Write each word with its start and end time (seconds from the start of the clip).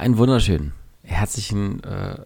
einen 0.00 0.16
wunderschönen, 0.16 0.72
herzlichen, 1.02 1.84
äh, 1.84 2.16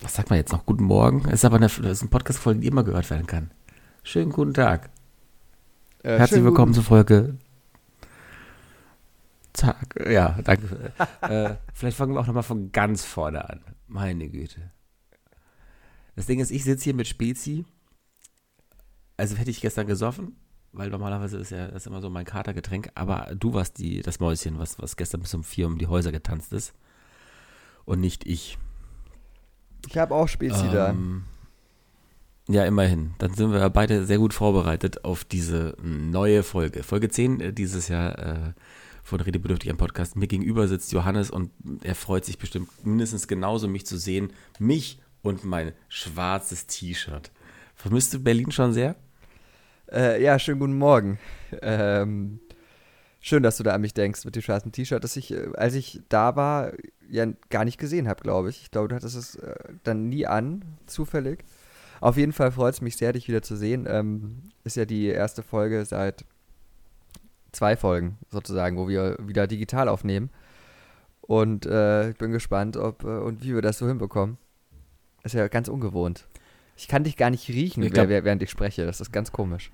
was 0.00 0.14
sagt 0.14 0.28
man 0.28 0.38
jetzt 0.38 0.52
noch, 0.52 0.66
guten 0.66 0.84
Morgen. 0.84 1.24
Es 1.26 1.34
ist 1.34 1.44
aber 1.46 1.56
eine, 1.56 1.68
das 1.68 1.78
ist 1.78 2.02
ein 2.02 2.10
Podcast-Folge, 2.10 2.60
die 2.60 2.66
immer 2.66 2.84
gehört 2.84 3.08
werden 3.08 3.26
kann. 3.26 3.50
Schönen 4.02 4.30
guten 4.30 4.52
Tag. 4.52 4.90
Äh, 6.02 6.18
Herzlich 6.18 6.44
willkommen 6.44 6.74
zur 6.74 6.84
Folge 6.84 7.38
Tag. 9.54 10.06
Ja, 10.06 10.38
danke. 10.44 10.92
äh, 11.22 11.54
vielleicht 11.72 11.96
fangen 11.96 12.12
wir 12.12 12.20
auch 12.20 12.26
nochmal 12.26 12.42
von 12.42 12.70
ganz 12.72 13.06
vorne 13.06 13.48
an. 13.48 13.64
Meine 13.86 14.28
Güte. 14.28 14.70
Das 16.14 16.26
Ding 16.26 16.40
ist, 16.40 16.50
ich 16.50 16.64
sitze 16.64 16.84
hier 16.84 16.94
mit 16.94 17.08
Spezi. 17.08 17.64
Also 19.16 19.36
hätte 19.36 19.50
ich 19.50 19.62
gestern 19.62 19.86
gesoffen, 19.86 20.36
weil 20.76 20.90
normalerweise 20.90 21.38
ist 21.38 21.50
ja 21.50 21.68
das 21.68 21.86
immer 21.86 22.00
so 22.00 22.10
mein 22.10 22.24
Katergetränk. 22.24 22.90
Aber 22.94 23.34
du 23.34 23.54
warst 23.54 23.78
die, 23.78 24.02
das 24.02 24.20
Mäuschen, 24.20 24.58
was, 24.58 24.78
was 24.78 24.96
gestern 24.96 25.22
bis 25.22 25.34
um 25.34 25.42
vier 25.42 25.66
um 25.66 25.78
die 25.78 25.86
Häuser 25.86 26.12
getanzt 26.12 26.52
ist. 26.52 26.74
Und 27.84 28.00
nicht 28.00 28.26
ich. 28.26 28.58
Ich 29.88 29.96
habe 29.96 30.14
auch 30.14 30.28
Spezi 30.28 30.68
da. 30.70 30.90
Ähm, 30.90 31.24
ja, 32.48 32.64
immerhin. 32.64 33.14
Dann 33.18 33.34
sind 33.34 33.52
wir 33.52 33.70
beide 33.70 34.04
sehr 34.04 34.18
gut 34.18 34.34
vorbereitet 34.34 35.04
auf 35.04 35.24
diese 35.24 35.76
neue 35.82 36.42
Folge. 36.42 36.82
Folge 36.82 37.08
10 37.08 37.40
äh, 37.40 37.52
dieses 37.52 37.88
Jahr 37.88 38.18
äh, 38.18 38.52
von 39.02 39.20
Redebedürftig 39.20 39.70
am 39.70 39.76
Podcast. 39.76 40.16
Mir 40.16 40.26
gegenüber 40.26 40.68
sitzt 40.68 40.92
Johannes 40.92 41.30
und 41.30 41.50
er 41.82 41.94
freut 41.94 42.24
sich 42.24 42.38
bestimmt 42.38 42.68
mindestens 42.84 43.28
genauso, 43.28 43.66
mich 43.68 43.86
zu 43.86 43.96
sehen. 43.96 44.32
Mich 44.58 45.00
und 45.22 45.44
mein 45.44 45.72
schwarzes 45.88 46.66
T-Shirt. 46.66 47.30
Vermisst 47.74 48.14
du 48.14 48.20
Berlin 48.20 48.50
schon 48.50 48.72
sehr? 48.72 48.96
Äh, 49.90 50.22
ja, 50.22 50.38
schönen 50.38 50.60
guten 50.60 50.78
Morgen. 50.78 51.18
Ähm, 51.62 52.40
schön, 53.20 53.42
dass 53.42 53.56
du 53.56 53.62
da 53.62 53.72
an 53.72 53.80
mich 53.80 53.94
denkst 53.94 54.24
mit 54.24 54.34
dem 54.34 54.42
schwarzen 54.42 54.72
T-Shirt, 54.72 55.02
das 55.02 55.16
ich, 55.16 55.32
äh, 55.32 55.48
als 55.54 55.74
ich 55.74 56.00
da 56.08 56.36
war, 56.36 56.72
ja 57.08 57.26
gar 57.50 57.64
nicht 57.64 57.78
gesehen 57.78 58.08
habe, 58.08 58.22
glaube 58.22 58.50
ich. 58.50 58.62
Ich 58.62 58.70
glaube, 58.70 58.88
du 58.88 58.96
hattest 58.96 59.16
es 59.16 59.36
äh, 59.36 59.54
dann 59.84 60.08
nie 60.08 60.26
an, 60.26 60.64
zufällig. 60.86 61.44
Auf 62.00 62.16
jeden 62.16 62.32
Fall 62.32 62.50
freut 62.52 62.74
es 62.74 62.80
mich 62.80 62.96
sehr, 62.96 63.12
dich 63.12 63.28
wieder 63.28 63.42
zu 63.42 63.56
sehen. 63.56 63.86
Ähm, 63.88 64.42
ist 64.64 64.76
ja 64.76 64.84
die 64.84 65.06
erste 65.06 65.42
Folge 65.42 65.84
seit 65.84 66.24
zwei 67.52 67.76
Folgen 67.76 68.18
sozusagen, 68.28 68.76
wo 68.76 68.88
wir 68.88 69.16
wieder 69.22 69.46
digital 69.46 69.88
aufnehmen. 69.88 70.30
Und 71.22 71.64
äh, 71.66 72.10
ich 72.10 72.16
bin 72.18 72.32
gespannt, 72.32 72.76
ob 72.76 73.04
äh, 73.04 73.06
und 73.06 73.42
wie 73.42 73.54
wir 73.54 73.62
das 73.62 73.78
so 73.78 73.88
hinbekommen. 73.88 74.36
Ist 75.24 75.34
ja 75.34 75.48
ganz 75.48 75.68
ungewohnt. 75.68 76.28
Ich 76.76 76.86
kann 76.88 77.04
dich 77.04 77.16
gar 77.16 77.30
nicht 77.30 77.48
riechen, 77.48 77.82
Ich 77.82 77.92
glaub- 77.92 78.08
während 78.08 78.42
ich 78.42 78.50
spreche. 78.50 78.84
Das 78.84 79.00
ist 79.00 79.10
ganz 79.10 79.32
komisch. 79.32 79.70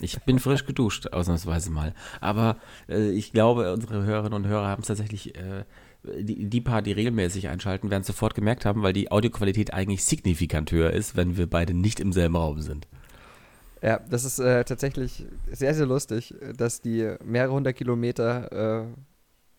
Ich 0.00 0.20
bin 0.22 0.38
frisch 0.38 0.66
geduscht, 0.66 1.08
ausnahmsweise 1.08 1.70
mal. 1.70 1.94
Aber 2.20 2.56
äh, 2.88 3.10
ich 3.10 3.32
glaube, 3.32 3.72
unsere 3.72 4.04
Hörerinnen 4.04 4.34
und 4.34 4.46
Hörer 4.46 4.66
haben 4.66 4.82
es 4.82 4.88
tatsächlich, 4.88 5.36
äh, 5.36 5.64
die, 6.02 6.46
die 6.46 6.60
paar, 6.60 6.82
die 6.82 6.92
regelmäßig 6.92 7.48
einschalten, 7.48 7.90
werden 7.90 8.00
es 8.00 8.08
sofort 8.08 8.34
gemerkt 8.34 8.64
haben, 8.64 8.82
weil 8.82 8.92
die 8.92 9.12
Audioqualität 9.12 9.72
eigentlich 9.72 10.04
signifikant 10.04 10.72
höher 10.72 10.90
ist, 10.90 11.16
wenn 11.16 11.36
wir 11.36 11.48
beide 11.48 11.74
nicht 11.74 12.00
im 12.00 12.12
selben 12.12 12.36
Raum 12.36 12.60
sind. 12.60 12.88
Ja, 13.82 14.00
das 14.08 14.24
ist 14.24 14.38
äh, 14.38 14.64
tatsächlich 14.64 15.26
sehr, 15.50 15.74
sehr 15.74 15.86
lustig, 15.86 16.34
dass 16.56 16.80
die 16.80 17.16
mehrere 17.24 17.52
hundert 17.52 17.76
Kilometer 17.76 18.82
äh, 18.82 18.86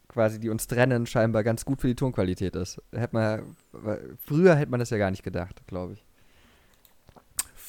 quasi, 0.08 0.40
die 0.40 0.50
uns 0.50 0.68
trennen, 0.68 1.06
scheinbar 1.06 1.44
ganz 1.44 1.66
gut 1.66 1.82
für 1.82 1.88
die 1.88 1.96
Tonqualität 1.96 2.56
ist. 2.56 2.82
Hätte 2.92 3.16
man, 3.16 3.56
weil 3.72 4.16
früher 4.26 4.56
hätte 4.56 4.72
man 4.72 4.80
das 4.80 4.92
ja 4.92 4.98
gar 4.98 5.12
nicht 5.12 5.24
gedacht, 5.24 5.62
glaube 5.68 5.94
ich. 5.94 6.06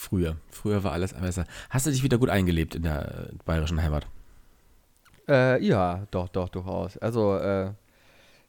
Früher. 0.04 0.36
Früher 0.50 0.84
war 0.84 0.92
alles 0.92 1.14
besser. 1.14 1.46
Hast 1.70 1.86
du 1.86 1.90
dich 1.90 2.02
wieder 2.02 2.18
gut 2.18 2.28
eingelebt 2.28 2.74
in 2.74 2.82
der 2.82 3.30
bayerischen 3.46 3.82
Heimat? 3.82 4.06
Äh, 5.26 5.64
ja, 5.64 6.06
doch, 6.10 6.28
doch, 6.28 6.50
durchaus. 6.50 6.98
Also, 6.98 7.38
äh, 7.38 7.72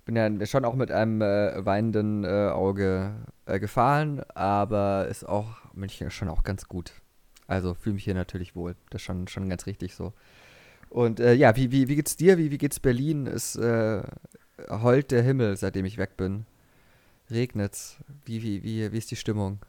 bin 0.04 0.18
ja 0.18 0.46
schon 0.46 0.66
auch 0.66 0.76
mit 0.76 0.92
einem 0.92 1.22
äh, 1.22 1.66
weinenden 1.66 2.26
äh, 2.26 2.50
Auge 2.50 3.16
äh, 3.46 3.60
gefahren, 3.60 4.22
aber 4.34 5.08
ist 5.10 5.24
auch 5.24 5.74
München 5.74 6.12
schon 6.12 6.28
auch 6.28 6.44
ganz 6.44 6.68
gut. 6.68 6.92
Also 7.48 7.74
fühle 7.74 7.96
mich 7.96 8.04
hier 8.04 8.16
natürlich 8.16 8.56
wohl. 8.56 8.76
Das 8.90 9.02
ist 9.02 9.06
schon, 9.06 9.30
schon 9.30 9.48
ganz 9.48 9.66
richtig 9.66 9.96
so. 9.96 10.12
Und 10.90 11.22
äh, 11.22 11.34
ja, 11.34 11.56
wie, 11.56 11.72
wie, 11.72 11.88
wie 11.88 11.96
geht's 11.96 12.18
dir? 12.18 12.38
Wie, 12.38 12.52
wie 12.52 12.58
geht's 12.58 12.82
Berlin? 12.82 13.28
Es 13.28 13.58
heult 14.70 15.12
der 15.12 15.22
Himmel, 15.22 15.56
seitdem 15.56 15.86
ich 15.86 15.98
weg 15.98 16.18
bin. 16.18 16.46
Regnet's? 17.32 17.98
Wie, 18.26 18.44
wie, 18.44 18.64
wie, 18.64 18.92
wie 18.92 18.98
ist 18.98 19.12
die 19.12 19.16
Stimmung? 19.16 19.60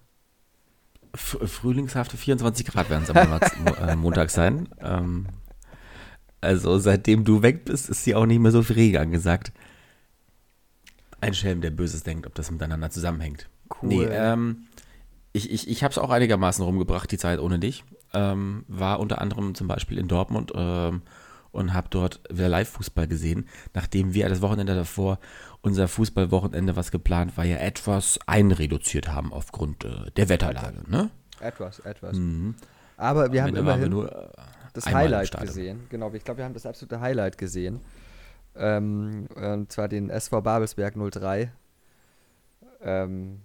F 1.16 1.38
frühlingshafte 1.50 2.16
24 2.16 2.66
Grad 2.66 2.90
werden 2.90 3.04
es 3.04 3.10
am 3.10 3.88
äh, 3.88 3.96
Montag 3.96 4.30
sein. 4.30 4.68
Ähm, 4.80 5.26
also 6.40 6.78
seitdem 6.78 7.24
du 7.24 7.42
weg 7.42 7.64
bist, 7.64 7.88
ist 7.88 8.04
hier 8.04 8.18
auch 8.18 8.26
nicht 8.26 8.38
mehr 8.38 8.52
so 8.52 8.62
viel 8.62 8.76
Regen 8.76 8.98
angesagt. 8.98 9.52
Ein 11.20 11.34
Schelm, 11.34 11.62
der 11.62 11.70
Böses 11.70 12.02
denkt, 12.02 12.26
ob 12.26 12.34
das 12.34 12.50
miteinander 12.50 12.90
zusammenhängt. 12.90 13.48
Nee, 13.82 14.04
ähm, 14.04 14.66
ich, 15.32 15.50
ich, 15.50 15.68
ich 15.68 15.82
habe 15.82 15.92
es 15.92 15.98
auch 15.98 16.10
einigermaßen 16.10 16.64
rumgebracht, 16.64 17.10
die 17.10 17.18
Zeit 17.18 17.40
ohne 17.40 17.58
dich. 17.58 17.84
Ähm, 18.12 18.64
war 18.68 19.00
unter 19.00 19.20
anderem 19.20 19.54
zum 19.54 19.68
Beispiel 19.68 19.98
in 19.98 20.08
Dortmund 20.08 20.52
ähm, 20.54 21.02
und 21.50 21.72
habe 21.72 21.88
dort 21.90 22.20
wieder 22.30 22.48
Live-Fußball 22.48 23.08
gesehen, 23.08 23.48
nachdem 23.74 24.14
wir 24.14 24.28
das 24.28 24.42
Wochenende 24.42 24.74
davor 24.74 25.18
unser 25.66 25.88
Fußballwochenende, 25.88 26.76
was 26.76 26.92
geplant 26.92 27.36
war, 27.36 27.44
ja 27.44 27.56
etwas 27.56 28.20
einreduziert 28.26 29.08
haben 29.08 29.32
aufgrund 29.32 29.84
äh, 29.84 30.10
der 30.16 30.28
Wetterlage. 30.28 30.88
Ne? 30.88 31.10
Etwas, 31.40 31.80
etwas. 31.80 32.16
Mhm. 32.16 32.54
Aber 32.96 33.32
wir 33.32 33.42
Am 33.42 33.48
haben 33.48 33.56
Ende 33.56 33.66
wir 33.66 33.74
immerhin 33.74 33.90
nur, 33.90 34.10
äh, 34.10 34.28
das 34.72 34.86
Highlight 34.86 35.38
gesehen. 35.40 35.80
Genau, 35.90 36.12
ich 36.12 36.24
glaube, 36.24 36.38
wir 36.38 36.44
haben 36.44 36.54
das 36.54 36.66
absolute 36.66 37.00
Highlight 37.00 37.36
gesehen. 37.36 37.80
Ähm, 38.54 39.26
und 39.34 39.72
zwar 39.72 39.88
den 39.88 40.08
SV 40.08 40.40
Babelsberg 40.40 40.94
03. 40.96 41.50
Ähm, 42.82 43.40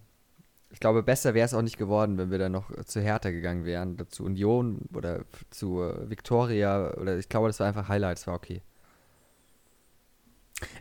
ich 0.70 0.80
glaube, 0.80 1.02
besser 1.02 1.34
wäre 1.34 1.46
es 1.46 1.56
auch 1.56 1.64
nicht 1.64 1.78
geworden, 1.78 2.20
wenn 2.20 2.30
wir 2.30 2.38
dann 2.38 2.52
noch 2.52 2.72
zu 2.86 3.02
Hertha 3.02 3.32
gegangen 3.32 3.66
wären, 3.66 3.98
zu 4.10 4.24
Union 4.24 4.88
oder 4.94 5.22
zu 5.50 5.82
äh, 5.82 6.08
Victoria. 6.10 6.94
Oder 6.94 7.18
ich 7.18 7.30
glaube, 7.30 7.48
das 7.48 7.60
war 7.60 7.68
einfach 7.68 7.90
Highlight, 7.90 8.20
es 8.20 8.28
war 8.28 8.36
okay. 8.36 8.62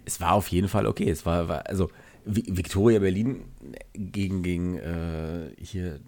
Es 0.04 0.20
war 0.20 0.32
auf 0.32 0.48
jeden 0.48 0.68
Fall 0.68 0.86
okay. 0.86 1.08
Es 1.10 1.24
war, 1.26 1.48
war 1.48 1.66
also 1.66 1.88
Vi- 2.26 2.44
Victoria 2.48 2.98
Berlin 2.98 3.44
gegen, 3.94 4.42
gegen 4.42 4.76
äh, 4.78 5.50
hier 5.58 5.94
äh, 5.96 5.98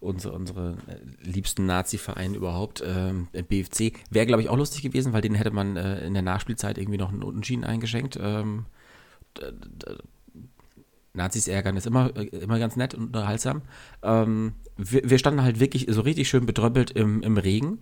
unsere, 0.00 0.34
unsere 0.34 0.76
äh, 0.88 1.26
liebsten 1.28 1.64
Nazi-Vereine 1.66 2.36
überhaupt, 2.36 2.82
ähm, 2.86 3.28
BFC, 3.32 3.92
wäre, 4.10 4.26
glaube 4.26 4.42
ich, 4.42 4.48
auch 4.48 4.56
lustig 4.56 4.82
gewesen, 4.82 5.12
weil 5.12 5.22
den 5.22 5.34
hätte 5.34 5.50
man 5.52 5.76
äh, 5.76 6.04
in 6.04 6.12
der 6.14 6.22
Nachspielzeit 6.22 6.76
irgendwie 6.78 6.98
noch 6.98 7.12
einen 7.12 7.22
Unentschieden 7.22 7.64
eingeschenkt. 7.64 8.18
Ähm, 8.20 8.66
Nazis 11.12 11.46
ärgern 11.46 11.76
ist 11.76 11.86
immer, 11.86 12.14
äh, 12.16 12.26
immer 12.26 12.58
ganz 12.58 12.76
nett 12.76 12.94
und 12.94 13.04
unterhaltsam. 13.06 13.62
Ähm, 14.02 14.54
wir, 14.76 15.08
wir 15.08 15.18
standen 15.18 15.42
halt 15.42 15.60
wirklich 15.60 15.86
so 15.88 16.00
richtig 16.00 16.28
schön 16.28 16.46
betröppelt 16.46 16.90
im, 16.90 17.22
im 17.22 17.36
Regen 17.36 17.78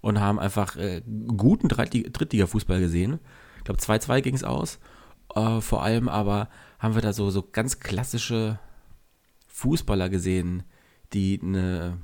und 0.00 0.18
haben 0.20 0.38
einfach 0.38 0.76
äh, 0.76 1.02
guten 1.36 1.68
Drittli- 1.68 2.10
Drittliga-Fußball 2.10 2.80
gesehen. 2.80 3.18
Ich 3.60 3.64
glaube, 3.64 3.80
2-2 3.80 4.22
ging 4.22 4.34
es 4.34 4.42
aus. 4.42 4.78
Äh, 5.34 5.60
vor 5.60 5.82
allem 5.82 6.08
aber 6.08 6.48
haben 6.78 6.94
wir 6.94 7.02
da 7.02 7.12
so, 7.12 7.30
so 7.30 7.46
ganz 7.52 7.78
klassische 7.78 8.58
Fußballer 9.48 10.08
gesehen, 10.08 10.62
die 11.12 11.38
eine, 11.42 11.98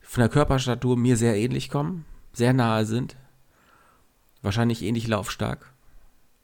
von 0.00 0.22
der 0.22 0.28
Körperstatur 0.28 0.96
mir 0.96 1.16
sehr 1.16 1.36
ähnlich 1.36 1.70
kommen, 1.70 2.04
sehr 2.32 2.52
nahe 2.52 2.84
sind, 2.84 3.16
wahrscheinlich 4.42 4.82
ähnlich 4.82 5.06
laufstark, 5.06 5.72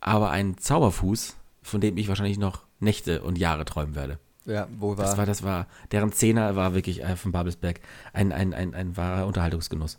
aber 0.00 0.30
ein 0.30 0.56
Zauberfuß, 0.58 1.36
von 1.62 1.80
dem 1.80 1.96
ich 1.96 2.08
wahrscheinlich 2.08 2.38
noch 2.38 2.62
Nächte 2.78 3.22
und 3.22 3.36
Jahre 3.36 3.64
träumen 3.64 3.96
werde. 3.96 4.20
Ja, 4.44 4.68
wo 4.78 4.96
war. 4.96 5.04
Das 5.04 5.18
war, 5.18 5.26
das 5.26 5.42
war, 5.42 5.66
deren 5.90 6.12
Zehner 6.12 6.54
war 6.54 6.72
wirklich 6.72 7.02
äh, 7.02 7.16
von 7.16 7.32
Babelsberg 7.32 7.80
ein, 8.12 8.32
ein, 8.32 8.54
ein, 8.54 8.74
ein 8.74 8.96
wahrer 8.96 9.26
Unterhaltungsgenuss. 9.26 9.98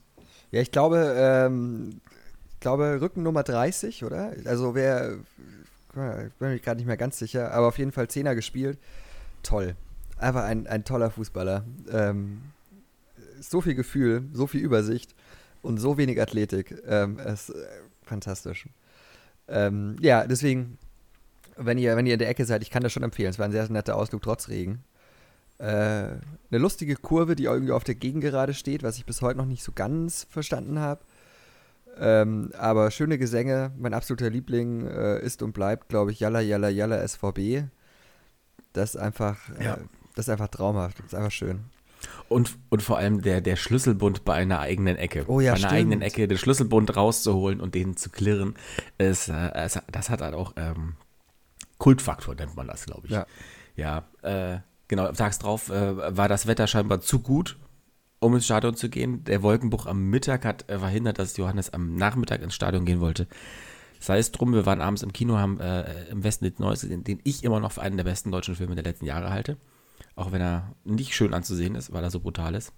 Ja, 0.52 0.62
ich 0.62 0.72
glaube, 0.72 1.14
ähm, 1.18 2.02
glaube 2.60 3.00
Rücken 3.02 3.24
Nummer 3.24 3.44
30, 3.44 4.04
oder? 4.04 4.34
Also 4.46 4.76
wer, 4.76 5.18
ich 5.90 5.94
bin 5.94 6.50
mir 6.50 6.60
gerade 6.60 6.78
nicht 6.78 6.88
mehr 6.88 6.98
ganz 6.98 7.18
sicher, 7.18 7.52
aber 7.52 7.68
auf 7.68 7.78
jeden 7.78 7.92
Fall 7.92 8.08
Zehner 8.08 8.36
gespielt. 8.36 8.78
Toll. 9.44 9.76
Einfach 10.18 10.44
ein, 10.44 10.68
ein 10.68 10.84
toller 10.84 11.12
Fußballer. 11.12 11.64
Ähm, 11.92 12.42
so 13.40 13.62
viel 13.62 13.76
Gefühl, 13.76 14.24
so 14.34 14.48
viel 14.48 14.62
Übersicht 14.62 15.16
und 15.62 15.78
so 15.78 15.98
wenig 15.98 16.22
Athletik. 16.22 16.76
Ähm, 16.88 17.20
es, 17.20 17.50
äh, 17.50 17.66
fantastisch. 18.04 18.68
Ähm, 19.48 19.96
ja, 20.02 20.28
deswegen, 20.28 20.78
wenn 21.58 21.78
ihr, 21.78 21.96
wenn 21.96 22.06
ihr 22.06 22.14
in 22.14 22.20
der 22.20 22.30
Ecke 22.30 22.46
seid, 22.46 22.62
ich 22.62 22.70
kann 22.70 22.84
das 22.84 22.92
schon 22.92 23.04
empfehlen. 23.04 23.30
Es 23.30 23.40
war 23.40 23.46
ein 23.46 23.52
sehr 23.52 23.70
netter 23.70 23.96
Ausflug 23.96 24.22
trotz 24.22 24.50
Regen. 24.50 24.84
Äh, 25.58 25.64
eine 25.64 26.22
lustige 26.52 26.96
Kurve, 26.96 27.36
die 27.36 27.46
irgendwie 27.46 27.74
auf 27.74 27.84
der 27.84 27.96
Gegengerade 27.96 28.54
steht, 28.54 28.84
was 28.84 28.98
ich 28.98 29.06
bis 29.06 29.22
heute 29.22 29.38
noch 29.38 29.46
nicht 29.46 29.64
so 29.64 29.72
ganz 29.74 30.26
verstanden 30.30 30.80
habe. 30.80 31.02
Ähm, 32.00 32.52
aber 32.58 32.92
schöne 32.92 33.18
Gesänge. 33.18 33.72
Mein 33.78 33.94
absoluter 33.94 34.30
Liebling 34.30 34.88
äh, 34.88 35.20
ist 35.22 35.42
und 35.44 35.52
bleibt, 35.54 35.90
glaube 35.90 36.12
ich, 36.12 36.20
Yalla 36.20 36.40
Yalla 36.40 36.70
Yalla 36.70 37.06
SVB. 37.08 37.64
Das 38.74 38.96
ist 38.96 39.02
einfach, 39.02 39.38
Ja. 39.62 39.76
äh, 39.76 39.78
das 40.16 40.26
ist 40.28 40.30
einfach 40.30 40.48
traumhaft. 40.48 41.00
Das 41.00 41.08
ist 41.08 41.16
einfach 41.16 41.32
schön. 41.32 41.62
Und, 42.30 42.58
und 42.70 42.82
vor 42.82 42.98
allem 42.98 43.22
der, 43.22 43.42
der 43.42 43.58
Schlüsselbund 43.58 44.24
bei 44.24 44.36
einer 44.36 44.60
eigenen 44.60 44.96
Ecke. 44.96 45.26
Oh 45.28 45.42
ja, 45.42 45.52
Bei 45.52 45.58
einer 45.58 45.68
stimmt. 45.68 45.74
eigenen 45.74 46.02
Ecke 46.02 46.28
den 46.30 46.38
Schlüsselbund 46.38 46.96
rauszuholen 46.96 47.60
und 47.60 47.76
den 47.76 47.98
zu 47.98 48.10
klirren, 48.10 48.56
ist, 48.98 49.28
äh, 49.28 49.68
das 49.92 50.10
hat 50.10 50.22
halt 50.22 50.34
auch 50.34 50.54
ähm, 50.56 50.94
Kultfaktor, 51.78 52.36
nennt 52.36 52.56
man 52.56 52.68
das, 52.68 52.86
glaube 52.86 53.08
ich. 53.08 53.12
Ja. 53.12 53.26
Ja, 53.76 54.04
äh, 54.22 54.60
genau, 54.88 55.12
tags 55.14 55.40
drauf 55.40 55.70
äh, 55.70 56.16
war 56.18 56.28
das 56.28 56.48
Wetter 56.48 56.68
scheinbar 56.68 57.00
zu 57.02 57.20
gut, 57.20 57.58
um 58.20 58.36
ins 58.36 58.46
Stadion 58.46 58.76
zu 58.76 58.90
gehen. 58.90 59.24
Der 59.24 59.42
Wolkenbruch 59.44 59.86
am 59.86 60.10
Mittag 60.10 60.46
hat 60.46 60.70
äh, 60.70 60.80
verhindert, 60.80 61.20
dass 61.20 61.38
Johannes 61.38 61.72
am 61.74 61.96
Nachmittag 61.96 62.42
ins 62.42 62.54
Stadion 62.56 62.86
gehen 62.86 63.00
wollte. 63.00 63.28
Sei 64.02 64.18
es 64.18 64.32
drum, 64.32 64.54
wir 64.54 64.66
waren 64.66 64.82
abends 64.82 65.04
im 65.04 65.12
Kino, 65.12 65.38
haben 65.38 65.60
äh, 65.60 66.06
im 66.10 66.24
Westen 66.24 66.46
nichts 66.46 66.60
Neues 66.60 66.82
gesehen, 66.82 67.04
den 67.04 67.20
ich 67.24 67.44
immer 67.44 67.60
noch 67.60 67.74
für 67.74 67.82
einen 67.82 67.98
der 67.98 68.06
besten 68.06 68.32
deutschen 68.32 68.56
Filme 68.56 68.76
der 68.76 68.84
letzten 68.86 69.06
Jahre 69.06 69.30
halte. 69.30 69.58
Auch 70.16 70.32
wenn 70.32 70.42
er 70.42 70.74
nicht 70.86 71.14
schön 71.14 71.34
anzusehen 71.34 71.76
ist, 71.76 71.92
weil 71.92 72.04
er 72.04 72.12
so 72.12 72.20
brutal 72.22 72.56
ist. 72.56 72.72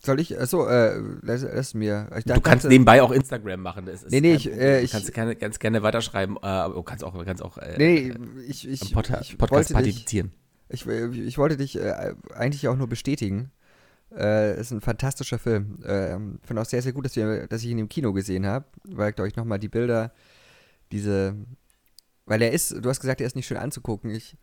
Soll 0.00 0.20
ich, 0.20 0.38
achso, 0.38 0.66
äh, 0.66 1.00
lass, 1.22 1.42
lass 1.42 1.74
mir. 1.74 2.08
Ich 2.16 2.24
du 2.24 2.40
kannst 2.40 2.66
nebenbei 2.68 3.02
auch 3.02 3.10
Instagram 3.10 3.60
machen. 3.60 3.84
Das 3.86 4.04
ist 4.04 4.12
Nee, 4.12 4.20
nee, 4.20 4.30
kein 4.30 4.36
ich, 4.38 4.46
äh, 4.52 4.78
Du 4.78 4.84
ich- 4.84 4.90
kannst 4.92 5.12
gerne, 5.12 5.34
ganz 5.36 5.58
gerne 5.58 5.82
weiterschreiben, 5.82 6.36
äh, 6.36 6.46
aber 6.46 6.74
du 6.74 6.82
kannst 6.84 7.02
auch, 7.02 7.24
kannst 7.24 7.42
auch 7.42 7.58
äh, 7.58 7.74
Nee, 7.78 8.14
ich, 8.46 8.68
ich, 8.68 8.82
am 8.82 8.88
Pod 8.92 9.10
ich 9.20 9.36
Podcast 9.36 9.74
wollte 9.74 9.82
dich, 9.84 9.94
partizipieren. 9.96 10.32
Ich, 10.68 10.86
ich 10.86 11.38
wollte 11.38 11.56
dich 11.56 11.76
äh, 11.78 12.14
eigentlich 12.34 12.68
auch 12.68 12.76
nur 12.76 12.88
bestätigen. 12.88 13.50
Äh, 14.16 14.58
ist 14.58 14.70
ein 14.70 14.80
fantastischer 14.80 15.38
Film. 15.38 15.82
Äh, 15.82 16.16
finde 16.46 16.62
auch 16.62 16.64
sehr, 16.66 16.80
sehr 16.82 16.92
gut, 16.92 17.04
dass, 17.04 17.16
wir, 17.16 17.46
dass 17.46 17.62
ich 17.62 17.68
ihn 17.68 17.78
im 17.78 17.88
Kino 17.88 18.12
gesehen 18.12 18.46
habe, 18.46 18.64
weil, 18.84 19.12
glaube 19.12 19.28
ich, 19.28 19.36
nochmal 19.36 19.58
die 19.58 19.68
Bilder, 19.68 20.12
diese, 20.92 21.34
weil 22.24 22.40
er 22.42 22.52
ist, 22.52 22.70
du 22.82 22.88
hast 22.88 23.00
gesagt, 23.00 23.20
er 23.20 23.26
ist 23.26 23.36
nicht 23.36 23.46
schön 23.46 23.58
anzugucken. 23.58 24.10
Ich, 24.10 24.36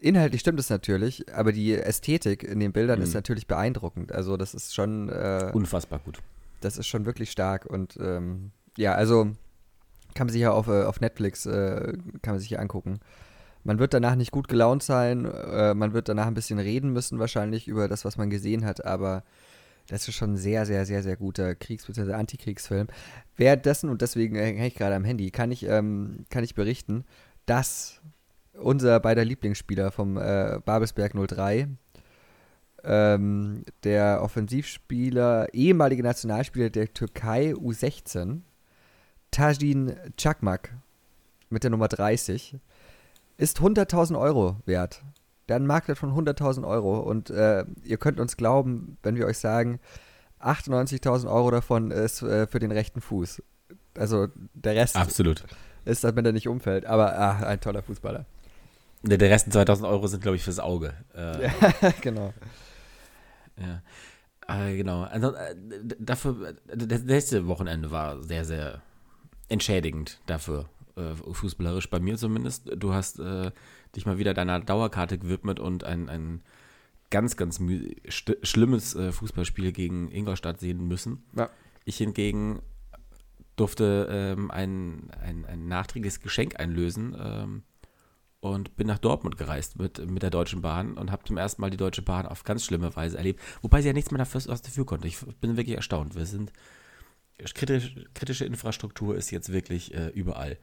inhaltlich 0.00 0.40
stimmt 0.40 0.58
es 0.60 0.70
natürlich, 0.70 1.32
aber 1.34 1.52
die 1.52 1.74
Ästhetik 1.74 2.42
in 2.42 2.58
den 2.60 2.72
Bildern 2.72 2.98
Mhm. 2.98 3.04
ist 3.04 3.14
natürlich 3.14 3.46
beeindruckend. 3.46 4.12
Also 4.12 4.36
das 4.36 4.54
ist 4.54 4.74
schon, 4.74 5.08
äh, 5.08 5.50
Unfassbar 5.52 5.98
gut. 6.00 6.20
das 6.60 6.78
ist 6.78 6.86
schon 6.86 7.04
wirklich 7.06 7.30
stark 7.30 7.66
und 7.66 7.96
ähm, 8.00 8.50
ja, 8.76 8.94
also 8.94 9.24
kann 10.14 10.26
man 10.26 10.32
sich 10.32 10.42
ja 10.42 10.52
auf, 10.52 10.68
äh, 10.68 10.84
auf 10.84 11.00
Netflix, 11.00 11.46
äh, 11.46 11.92
kann 12.22 12.34
man 12.34 12.38
sich 12.40 12.50
ja 12.50 12.58
angucken. 12.58 12.98
Man 13.64 13.78
wird 13.78 13.94
danach 13.94 14.16
nicht 14.16 14.32
gut 14.32 14.48
gelaunt 14.48 14.82
sein, 14.82 15.24
äh, 15.24 15.74
man 15.74 15.92
wird 15.92 16.08
danach 16.08 16.26
ein 16.26 16.34
bisschen 16.34 16.58
reden 16.58 16.92
müssen 16.92 17.18
wahrscheinlich 17.18 17.68
über 17.68 17.88
das, 17.88 18.04
was 18.04 18.16
man 18.16 18.30
gesehen 18.30 18.64
hat, 18.64 18.84
aber 18.84 19.22
das 19.88 20.08
ist 20.08 20.14
schon 20.14 20.34
ein 20.34 20.36
sehr, 20.36 20.66
sehr, 20.66 20.86
sehr, 20.86 21.02
sehr 21.02 21.16
guter 21.16 21.54
Kriegs- 21.54 21.86
bzw. 21.86 22.12
Antikriegsfilm. 22.12 22.88
Währenddessen, 23.36 23.90
und 23.90 24.02
deswegen 24.02 24.36
hänge 24.36 24.66
ich 24.66 24.74
gerade 24.74 24.94
am 24.94 25.04
Handy, 25.04 25.30
kann 25.30 25.50
ich, 25.50 25.66
ähm, 25.66 26.24
kann 26.30 26.44
ich 26.44 26.54
berichten, 26.54 27.04
dass 27.46 28.00
unser 28.54 29.00
beider 29.00 29.24
Lieblingsspieler 29.24 29.90
vom 29.90 30.16
äh, 30.16 30.60
Babelsberg 30.64 31.14
03, 31.14 31.68
ähm, 32.84 33.64
der 33.84 34.22
Offensivspieler, 34.22 35.52
ehemalige 35.52 36.02
Nationalspieler 36.02 36.70
der 36.70 36.92
Türkei 36.92 37.52
U16, 37.52 38.40
Tajin 39.30 39.94
Çakmak 40.16 40.74
mit 41.48 41.64
der 41.64 41.70
Nummer 41.70 41.88
30, 41.88 42.56
ist 43.42 43.58
100.000 43.58 44.18
Euro 44.18 44.56
wert. 44.66 45.02
Der 45.48 45.56
hat 45.56 45.60
einen 45.60 45.66
Marktwert 45.66 45.98
von 45.98 46.12
100.000 46.12 46.66
Euro 46.66 47.00
und 47.00 47.28
äh, 47.30 47.64
ihr 47.82 47.96
könnt 47.96 48.20
uns 48.20 48.36
glauben, 48.36 48.96
wenn 49.02 49.16
wir 49.16 49.26
euch 49.26 49.38
sagen, 49.38 49.80
98.000 50.40 51.28
Euro 51.28 51.50
davon 51.50 51.90
ist 51.90 52.22
äh, 52.22 52.46
für 52.46 52.60
den 52.60 52.70
rechten 52.70 53.00
Fuß. 53.00 53.42
Also 53.98 54.28
der 54.54 54.76
Rest 54.76 54.94
Absolut. 54.94 55.44
ist, 55.84 56.04
damit 56.04 56.24
er 56.24 56.32
nicht 56.32 56.46
umfällt, 56.46 56.86
aber 56.86 57.18
ah, 57.18 57.46
ein 57.46 57.60
toller 57.60 57.82
Fußballer. 57.82 58.26
Der, 59.02 59.18
der 59.18 59.30
Rest 59.30 59.52
2000 59.52 59.88
Euro 59.88 60.06
sind, 60.06 60.22
glaube 60.22 60.36
ich, 60.36 60.44
fürs 60.44 60.60
Auge. 60.60 60.94
Äh, 61.12 61.50
genau. 62.00 62.32
Ja. 63.58 63.82
Äh, 64.46 64.76
genau. 64.76 65.02
Also, 65.02 65.34
äh, 65.34 65.56
dafür, 65.98 66.50
äh, 66.50 66.76
das 66.76 67.02
letzte 67.02 67.48
Wochenende 67.48 67.90
war 67.90 68.22
sehr, 68.22 68.44
sehr 68.44 68.80
entschädigend 69.48 70.20
dafür, 70.26 70.68
äh, 70.96 71.14
fußballerisch 71.14 71.90
bei 71.90 72.00
mir 72.00 72.16
zumindest. 72.16 72.70
Du 72.76 72.92
hast 72.92 73.18
äh, 73.18 73.50
dich 73.94 74.06
mal 74.06 74.18
wieder 74.18 74.34
deiner 74.34 74.60
Dauerkarte 74.60 75.18
gewidmet 75.18 75.60
und 75.60 75.84
ein, 75.84 76.08
ein 76.08 76.42
ganz, 77.10 77.36
ganz 77.36 77.60
schlimmes 78.08 78.94
äh, 78.94 79.12
Fußballspiel 79.12 79.72
gegen 79.72 80.10
Ingolstadt 80.10 80.60
sehen 80.60 80.88
müssen. 80.88 81.24
Ja. 81.36 81.50
Ich 81.84 81.98
hingegen 81.98 82.62
durfte 83.56 84.08
ähm, 84.10 84.50
ein, 84.50 85.10
ein, 85.20 85.44
ein 85.44 85.68
nachträgliches 85.68 86.20
Geschenk 86.20 86.58
einlösen 86.58 87.14
ähm, 87.18 87.62
und 88.40 88.76
bin 88.76 88.86
nach 88.86 88.98
Dortmund 88.98 89.36
gereist 89.36 89.78
mit, 89.78 90.10
mit 90.10 90.22
der 90.22 90.30
Deutschen 90.30 90.62
Bahn 90.62 90.94
und 90.94 91.12
habe 91.12 91.24
zum 91.24 91.36
ersten 91.36 91.60
Mal 91.60 91.70
die 91.70 91.76
Deutsche 91.76 92.02
Bahn 92.02 92.26
auf 92.26 92.44
ganz 92.44 92.64
schlimme 92.64 92.96
Weise 92.96 93.18
erlebt. 93.18 93.40
Wobei 93.60 93.82
sie 93.82 93.88
ja 93.88 93.94
nichts 93.94 94.10
mehr 94.10 94.18
dafür, 94.18 94.40
dafür 94.40 94.86
konnte. 94.86 95.06
Ich 95.06 95.18
bin 95.40 95.56
wirklich 95.56 95.76
erstaunt. 95.76 96.14
Wir 96.14 96.26
sind 96.26 96.52
kritisch, 97.54 97.94
kritische 98.14 98.44
Infrastruktur 98.44 99.16
ist 99.16 99.30
jetzt 99.30 99.52
wirklich 99.52 99.94
äh, 99.94 100.08
überall. 100.08 100.58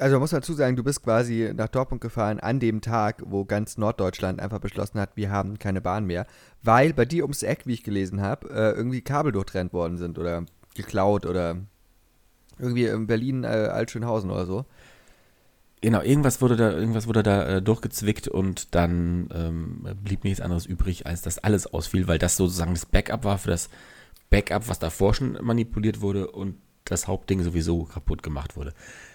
Also 0.00 0.14
man 0.14 0.22
muss 0.22 0.30
dazu 0.30 0.54
sagen, 0.54 0.74
du 0.74 0.82
bist 0.82 1.04
quasi 1.04 1.52
nach 1.54 1.68
Dortmund 1.68 2.00
gefahren 2.00 2.40
an 2.40 2.58
dem 2.58 2.80
Tag, 2.80 3.22
wo 3.26 3.44
ganz 3.44 3.78
Norddeutschland 3.78 4.40
einfach 4.40 4.58
beschlossen 4.58 4.98
hat, 4.98 5.10
wir 5.14 5.30
haben 5.30 5.58
keine 5.60 5.80
Bahn 5.80 6.04
mehr, 6.04 6.26
weil 6.62 6.92
bei 6.92 7.04
dir 7.04 7.22
ums 7.22 7.44
Eck, 7.44 7.66
wie 7.66 7.74
ich 7.74 7.84
gelesen 7.84 8.20
habe, 8.20 8.50
äh, 8.50 8.72
irgendwie 8.72 9.02
Kabel 9.02 9.30
durchtrennt 9.30 9.72
worden 9.72 9.96
sind 9.96 10.18
oder 10.18 10.46
geklaut 10.74 11.26
oder 11.26 11.58
irgendwie 12.58 12.86
in 12.86 13.06
Berlin 13.06 13.44
äh, 13.44 13.46
Altschönhausen 13.46 14.30
oder 14.30 14.46
so. 14.46 14.64
Genau, 15.80 16.00
irgendwas 16.00 16.40
wurde 16.40 16.56
da, 16.56 16.72
irgendwas 16.72 17.06
wurde 17.06 17.22
da 17.22 17.46
äh, 17.46 17.62
durchgezwickt 17.62 18.26
und 18.26 18.74
dann 18.74 19.28
ähm, 19.32 19.86
blieb 20.02 20.24
nichts 20.24 20.40
anderes 20.40 20.66
übrig, 20.66 21.06
als 21.06 21.22
dass 21.22 21.38
alles 21.38 21.66
ausfiel, 21.66 22.08
weil 22.08 22.18
das 22.18 22.36
sozusagen 22.36 22.74
das 22.74 22.86
Backup 22.86 23.22
war 23.22 23.38
für 23.38 23.50
das 23.50 23.68
Backup, 24.30 24.68
was 24.68 24.78
davor 24.80 25.14
schon 25.14 25.38
manipuliert 25.42 26.00
wurde 26.00 26.30
und 26.30 26.56
das 26.84 27.06
Hauptding 27.06 27.42
sowieso 27.42 27.84
kaputt 27.84 28.22
gemacht 28.22 28.56
wurde. 28.56 28.72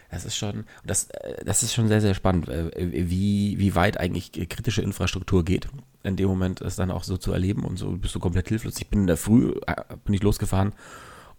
Das 0.09 0.25
ist 0.25 0.35
schon, 0.35 0.65
das, 0.83 1.09
äh, 1.11 1.43
das 1.45 1.63
ist 1.63 1.73
schon 1.73 1.87
sehr, 1.87 2.01
sehr 2.01 2.13
spannend, 2.13 2.49
äh, 2.49 2.71
wie, 3.09 3.59
wie 3.59 3.75
weit 3.75 3.99
eigentlich 3.99 4.31
kritische 4.49 4.81
Infrastruktur 4.81 5.45
geht. 5.45 5.67
In 6.03 6.15
dem 6.15 6.27
Moment 6.27 6.61
es 6.61 6.75
dann 6.75 6.91
auch 6.91 7.03
so 7.03 7.17
zu 7.17 7.31
erleben 7.31 7.63
und 7.63 7.77
so 7.77 7.91
bist 7.91 8.15
du 8.15 8.19
komplett 8.19 8.47
hilflos. 8.47 8.79
Ich 8.79 8.87
bin 8.87 9.01
in 9.01 9.07
der 9.07 9.17
Früh, 9.17 9.53
äh, 9.67 9.75
bin 10.03 10.13
ich 10.13 10.23
losgefahren 10.23 10.73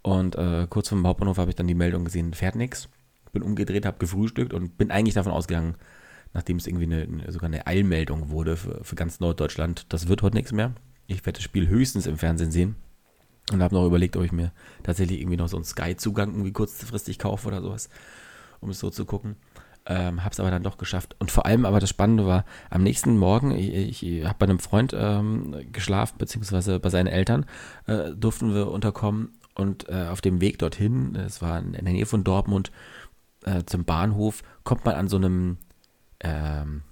und 0.03 0.37
äh, 0.37 0.67
kurz 0.71 0.89
vor 0.89 0.99
dem 0.99 1.07
Hauptbahnhof 1.07 1.39
habe 1.39 1.51
ich 1.51 1.57
dann 1.57 1.67
die 1.67 1.75
Meldung 1.75 2.05
gesehen, 2.05 2.33
fährt 2.33 2.55
nichts. 2.55 2.89
Bin 3.33 3.43
umgedreht, 3.43 3.87
habe 3.87 3.99
gefrühstückt 3.99 4.53
und 4.53 4.77
bin 4.77 4.91
eigentlich 4.91 5.15
davon 5.15 5.33
ausgegangen, 5.33 5.77
nachdem 6.33 6.57
es 6.57 6.67
irgendwie 6.67 6.85
eine, 6.85 7.31
sogar 7.31 7.47
eine 7.49 7.67
Eilmeldung 7.67 8.31
wurde 8.31 8.57
für, 8.57 8.83
für 8.83 8.97
ganz 8.97 9.21
Norddeutschland, 9.21 9.87
das 9.89 10.09
wird 10.09 10.23
heute 10.23 10.37
nichts 10.37 10.53
mehr. 10.53 10.73
Ich 11.07 11.25
werde 11.27 11.39
das 11.39 11.45
Spiel 11.45 11.69
höchstens 11.69 12.07
im 12.07 12.19
Fernsehen 12.19 12.51
sehen. 12.51 12.77
Und 13.53 13.63
habe 13.63 13.75
noch 13.75 13.87
überlegt, 13.87 14.17
ob 14.17 14.23
ich 14.23 14.31
mir 14.31 14.53
tatsächlich 14.85 15.21
irgendwie 15.21 15.37
noch 15.37 15.49
so 15.49 15.57
einen 15.57 15.65
Sky-Zugang 15.65 16.31
irgendwie 16.31 16.53
kurzfristig 16.53 17.19
kaufe 17.19 17.49
oder 17.49 17.61
sowas, 17.61 17.89
um 18.61 18.71
es 18.71 18.79
so 18.79 18.91
zu 18.91 19.05
gucken. 19.05 19.37
Ähm, 19.87 20.23
habe 20.23 20.39
aber 20.39 20.51
dann 20.51 20.63
doch 20.63 20.77
geschafft. 20.77 21.17
Und 21.19 21.31
vor 21.31 21.47
allem 21.47 21.65
aber 21.65 21.81
das 21.81 21.89
Spannende 21.89 22.27
war, 22.27 22.45
am 22.69 22.83
nächsten 22.83 23.17
Morgen, 23.17 23.51
ich, 23.53 24.05
ich 24.05 24.25
habe 24.27 24.37
bei 24.39 24.45
einem 24.45 24.59
Freund 24.59 24.95
ähm, 24.95 25.57
geschlafen, 25.73 26.17
beziehungsweise 26.19 26.79
bei 26.79 26.91
seinen 26.91 27.07
Eltern, 27.07 27.47
äh, 27.87 28.11
durften 28.11 28.55
wir 28.55 28.71
unterkommen. 28.71 29.31
Und 29.55 29.89
äh, 29.89 30.07
auf 30.09 30.21
dem 30.21 30.41
Weg 30.41 30.59
dorthin, 30.59 31.17
es 31.17 31.43
war 31.43 31.59
in 31.59 31.73
der 31.73 31.83
Nähe 31.83 32.07
von 32.07 32.25
Dortmund, 32.25 32.71
äh, 33.45 33.65
zum 33.65 33.85
Bahnhof, 33.85 34.43
kommt 34.65 34.85
man 34.85 34.95
an 34.95 35.09
so 35.09 35.17
einem, 35.17 35.57
ähm, 36.21 36.83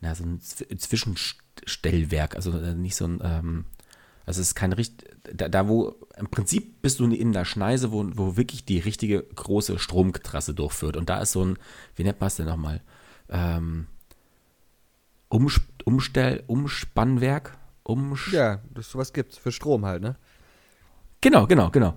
na, 0.00 0.14
so 0.14 0.24
ein 0.24 0.38
Zw- 0.38 0.76
Zwischenstellwerk, 0.78 2.36
also 2.36 2.58
äh, 2.58 2.74
nicht 2.74 2.96
so 2.96 3.04
ein, 3.06 3.20
ähm, 3.22 3.64
es 4.28 4.38
ist 4.38 4.54
kein 4.54 4.72
richtig, 4.72 5.08
da, 5.32 5.48
da 5.48 5.68
wo, 5.68 5.96
im 6.16 6.28
Prinzip 6.28 6.82
bist 6.82 7.00
du 7.00 7.06
in 7.06 7.32
der 7.32 7.44
Schneise, 7.44 7.92
wo, 7.92 8.04
wo 8.14 8.36
wirklich 8.36 8.64
die 8.64 8.78
richtige 8.78 9.22
große 9.22 9.78
Stromtrasse 9.78 10.54
durchführt. 10.54 10.96
Und 10.96 11.08
da 11.08 11.20
ist 11.20 11.32
so 11.32 11.44
ein, 11.44 11.58
wie 11.96 12.04
nennt 12.04 12.20
man 12.20 12.26
es 12.26 12.36
denn 12.36 12.46
nochmal? 12.46 12.82
Ähm, 13.30 13.86
Umsp 15.28 15.62
Umstell, 15.84 16.44
Umspannwerk? 16.46 17.56
Umsch 17.82 18.34
Ja, 18.34 18.60
das 18.74 18.90
sowas 18.90 19.14
gibt's 19.14 19.38
für 19.38 19.52
Strom 19.52 19.86
halt, 19.86 20.02
ne? 20.02 20.16
Genau, 21.22 21.46
genau, 21.46 21.70
genau. 21.70 21.94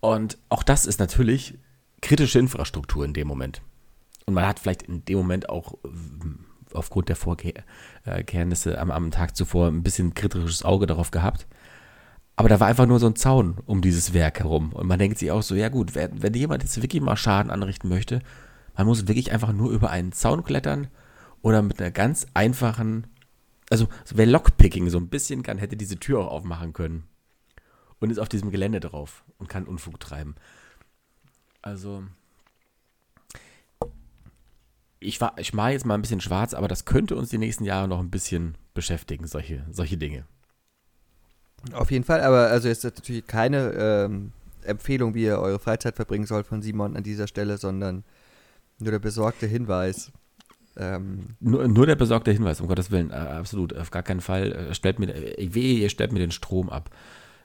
Und 0.00 0.36
auch 0.50 0.62
das 0.62 0.84
ist 0.84 1.00
natürlich 1.00 1.58
kritische 2.02 2.38
Infrastruktur 2.38 3.06
in 3.06 3.14
dem 3.14 3.26
Moment. 3.26 3.62
Und 4.26 4.34
man 4.34 4.46
hat 4.46 4.58
vielleicht 4.58 4.82
in 4.82 5.04
dem 5.06 5.16
Moment 5.16 5.48
auch 5.48 5.78
aufgrund 6.72 7.08
der 7.08 7.16
Vorkehrnisse 7.16 8.78
am, 8.78 8.90
am 8.90 9.10
Tag 9.10 9.36
zuvor 9.36 9.68
ein 9.68 9.82
bisschen 9.82 10.14
kritisches 10.14 10.64
Auge 10.64 10.86
darauf 10.86 11.10
gehabt. 11.10 11.46
Aber 12.36 12.48
da 12.48 12.60
war 12.60 12.66
einfach 12.66 12.86
nur 12.86 12.98
so 12.98 13.06
ein 13.06 13.16
Zaun 13.16 13.56
um 13.64 13.80
dieses 13.80 14.12
Werk 14.12 14.40
herum. 14.40 14.72
Und 14.72 14.86
man 14.86 14.98
denkt 14.98 15.18
sich 15.18 15.30
auch 15.30 15.42
so, 15.42 15.54
ja 15.54 15.70
gut, 15.70 15.94
wenn, 15.94 16.22
wenn 16.22 16.34
jemand 16.34 16.62
jetzt 16.62 16.80
wirklich 16.82 17.00
mal 17.00 17.16
Schaden 17.16 17.50
anrichten 17.50 17.88
möchte, 17.88 18.20
man 18.76 18.86
muss 18.86 19.08
wirklich 19.08 19.32
einfach 19.32 19.52
nur 19.52 19.70
über 19.70 19.90
einen 19.90 20.12
Zaun 20.12 20.44
klettern 20.44 20.88
oder 21.40 21.62
mit 21.62 21.80
einer 21.80 21.90
ganz 21.90 22.26
einfachen, 22.34 23.06
also 23.70 23.88
wer 24.14 24.26
Lockpicking 24.26 24.90
so 24.90 24.98
ein 24.98 25.08
bisschen 25.08 25.42
kann, 25.42 25.58
hätte 25.58 25.76
diese 25.76 25.98
Tür 25.98 26.20
auch 26.20 26.30
aufmachen 26.30 26.74
können 26.74 27.04
und 28.00 28.10
ist 28.10 28.18
auf 28.18 28.28
diesem 28.28 28.50
Gelände 28.50 28.80
drauf 28.80 29.24
und 29.38 29.48
kann 29.48 29.64
Unfug 29.64 29.98
treiben. 29.98 30.34
Also 31.62 32.04
ich, 35.06 35.20
war, 35.20 35.38
ich 35.38 35.54
mache 35.54 35.70
jetzt 35.70 35.86
mal 35.86 35.94
ein 35.94 36.02
bisschen 36.02 36.20
schwarz, 36.20 36.52
aber 36.52 36.68
das 36.68 36.84
könnte 36.84 37.16
uns 37.16 37.30
die 37.30 37.38
nächsten 37.38 37.64
Jahre 37.64 37.88
noch 37.88 38.00
ein 38.00 38.10
bisschen 38.10 38.56
beschäftigen, 38.74 39.26
solche, 39.26 39.64
solche 39.70 39.96
Dinge. 39.96 40.24
Auf 41.72 41.90
jeden 41.90 42.04
Fall, 42.04 42.20
aber 42.20 42.48
also 42.48 42.68
jetzt 42.68 42.84
natürlich 42.84 43.26
keine 43.26 43.72
ähm, 43.72 44.32
Empfehlung, 44.62 45.14
wie 45.14 45.24
ihr 45.24 45.38
eure 45.38 45.58
Freizeit 45.58 45.96
verbringen 45.96 46.26
sollt 46.26 46.46
von 46.46 46.62
Simon 46.62 46.96
an 46.96 47.02
dieser 47.02 47.26
Stelle, 47.26 47.56
sondern 47.56 48.04
nur 48.78 48.90
der 48.90 48.98
besorgte 48.98 49.46
Hinweis. 49.46 50.12
Ähm, 50.76 51.36
nur, 51.40 51.66
nur, 51.68 51.86
der 51.86 51.96
besorgte 51.96 52.32
Hinweis, 52.32 52.60
um 52.60 52.68
Gottes 52.68 52.90
Willen, 52.90 53.10
äh, 53.10 53.14
absolut, 53.14 53.74
auf 53.74 53.90
gar 53.90 54.02
keinen 54.02 54.20
Fall. 54.20 54.52
Äh, 54.52 54.74
stellt 54.74 54.98
mir, 54.98 55.14
äh, 55.14 55.54
wehe, 55.54 55.78
ihr 55.78 55.88
stellt 55.88 56.12
mir 56.12 56.18
den 56.18 56.32
Strom 56.32 56.68
ab. 56.68 56.90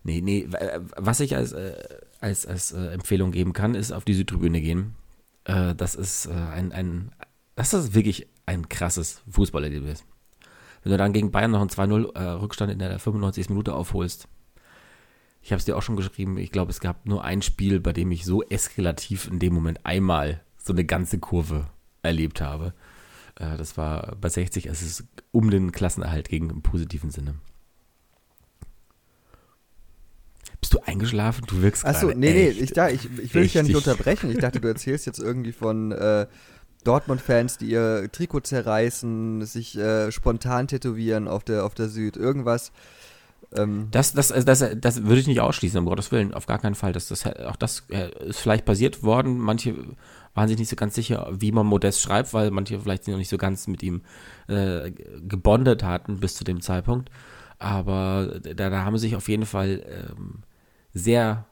Nee, 0.04 0.22
nee, 0.22 0.50
was 0.98 1.20
ich 1.20 1.36
als, 1.36 1.54
äh, 1.54 1.76
als, 2.20 2.46
als 2.46 2.74
äh, 2.74 2.88
Empfehlung 2.88 3.32
geben 3.32 3.54
kann, 3.54 3.76
ist 3.76 3.92
auf 3.92 4.04
die 4.04 4.16
Südtribüne 4.16 4.60
gehen. 4.60 4.96
Äh, 5.46 5.76
das 5.76 5.96
ist 5.96 6.28
ein, 6.28 6.72
ein, 6.74 7.12
das 7.56 7.74
ist 7.74 7.94
wirklich 7.94 8.28
ein 8.46 8.70
krasses 8.70 9.22
Fußballerlebnis. 9.30 10.04
Wenn 10.84 10.92
du 10.92 10.98
dann 10.98 11.14
gegen 11.14 11.32
Bayern 11.32 11.52
noch 11.52 11.62
einen 11.62 11.70
2-0 11.70 12.42
Rückstand 12.42 12.72
in 12.72 12.80
der 12.80 12.98
95. 12.98 13.50
Minute 13.50 13.74
aufholst, 13.74 14.28
ich 15.42 15.52
habe 15.52 15.60
es 15.60 15.66
dir 15.66 15.76
auch 15.76 15.82
schon 15.82 15.96
geschrieben, 15.96 16.38
ich 16.38 16.52
glaube, 16.52 16.72
es 16.72 16.80
gab 16.80 17.06
nur 17.06 17.24
ein 17.24 17.42
Spiel, 17.42 17.80
bei 17.80 17.94
dem 17.94 18.12
ich 18.12 18.26
so 18.26 18.44
eskalativ 18.44 19.28
in 19.28 19.40
dem 19.40 19.54
Moment 19.54 19.86
einmal 19.86 20.42
so 20.58 20.74
eine 20.74 20.86
ganze 20.86 21.20
Kurve 21.20 21.68
erlebt 22.04 22.42
habe. 22.42 22.74
Äh, 23.36 23.58
das 23.58 23.78
war 23.78 24.16
bei 24.22 24.30
60, 24.30 24.68
es 24.68 24.82
ist 24.82 25.04
um 25.32 25.50
den 25.50 25.72
Klassenerhalt 25.72 26.30
ging 26.30 26.50
im 26.50 26.62
positiven 26.62 27.10
Sinne. 27.10 27.36
Bist 30.60 30.76
du 30.76 30.80
eingeschlafen? 30.86 31.44
Du 31.48 31.62
wirkst 31.64 31.86
Achso, 31.86 32.10
nee, 32.10 32.34
nee, 32.34 32.50
ich, 32.50 32.72
da, 32.72 32.90
ich, 32.90 33.06
ich 33.20 33.34
will 33.34 33.44
dich 33.44 33.56
ja 33.56 33.64
nicht 33.64 33.76
unterbrechen. 33.76 34.30
Ich 34.30 34.38
dachte, 34.38 34.62
du 34.62 34.68
erzählst 34.68 35.08
jetzt 35.08 35.18
irgendwie 35.18 35.54
von 35.54 35.92
äh, 35.92 36.28
Dortmund-Fans, 36.84 37.58
die 37.58 37.72
ihr 37.72 38.10
Trikot 38.12 38.42
zerreißen, 38.42 39.46
sich 39.46 39.78
äh, 39.78 40.12
spontan 40.12 40.68
tätowieren 40.68 41.28
auf 41.28 41.44
der, 41.44 41.66
auf 41.66 41.74
der 41.74 41.90
Süd, 41.90 42.18
irgendwas. 42.18 42.72
Ähm 43.54 43.88
das, 43.92 44.14
das, 44.14 44.30
das, 44.30 44.66
das 44.78 45.04
würde 45.04 45.20
ich 45.20 45.28
nicht 45.28 45.42
ausschließen, 45.42 45.80
um 45.80 45.86
Gottes 45.86 46.12
Willen, 46.12 46.34
auf 46.34 46.46
gar 46.46 46.60
keinen 46.60 46.76
Fall. 46.76 46.94
Das, 46.94 47.08
das, 47.08 47.26
auch 47.26 47.56
das 47.56 47.84
äh, 47.90 48.10
ist 48.28 48.40
vielleicht 48.40 48.66
passiert 48.66 49.04
worden. 49.04 49.38
Manche 49.38 49.76
waren 50.34 50.48
sich 50.48 50.58
nicht 50.58 50.70
so 50.70 50.76
ganz 50.76 50.96
sicher, 50.96 51.28
wie 51.32 51.52
man 51.52 51.66
Modest 51.66 52.02
schreibt, 52.02 52.34
weil 52.34 52.52
manche 52.52 52.80
vielleicht 52.80 53.08
noch 53.08 53.18
nicht 53.18 53.30
so 53.30 53.38
ganz 53.38 53.68
mit 53.68 53.84
ihm 53.84 54.02
äh, 54.48 54.92
gebondet 55.28 55.84
hatten 55.84 56.20
bis 56.20 56.36
zu 56.36 56.44
dem 56.44 56.62
Zeitpunkt. 56.62 57.10
Aber 57.60 58.40
da, 58.42 58.70
da 58.70 58.86
haben 58.86 58.98
sich 58.98 59.16
auf 59.16 59.30
jeden 59.30 59.46
Fall 59.46 59.84
ähm, 59.88 60.44
sehr 60.94 61.46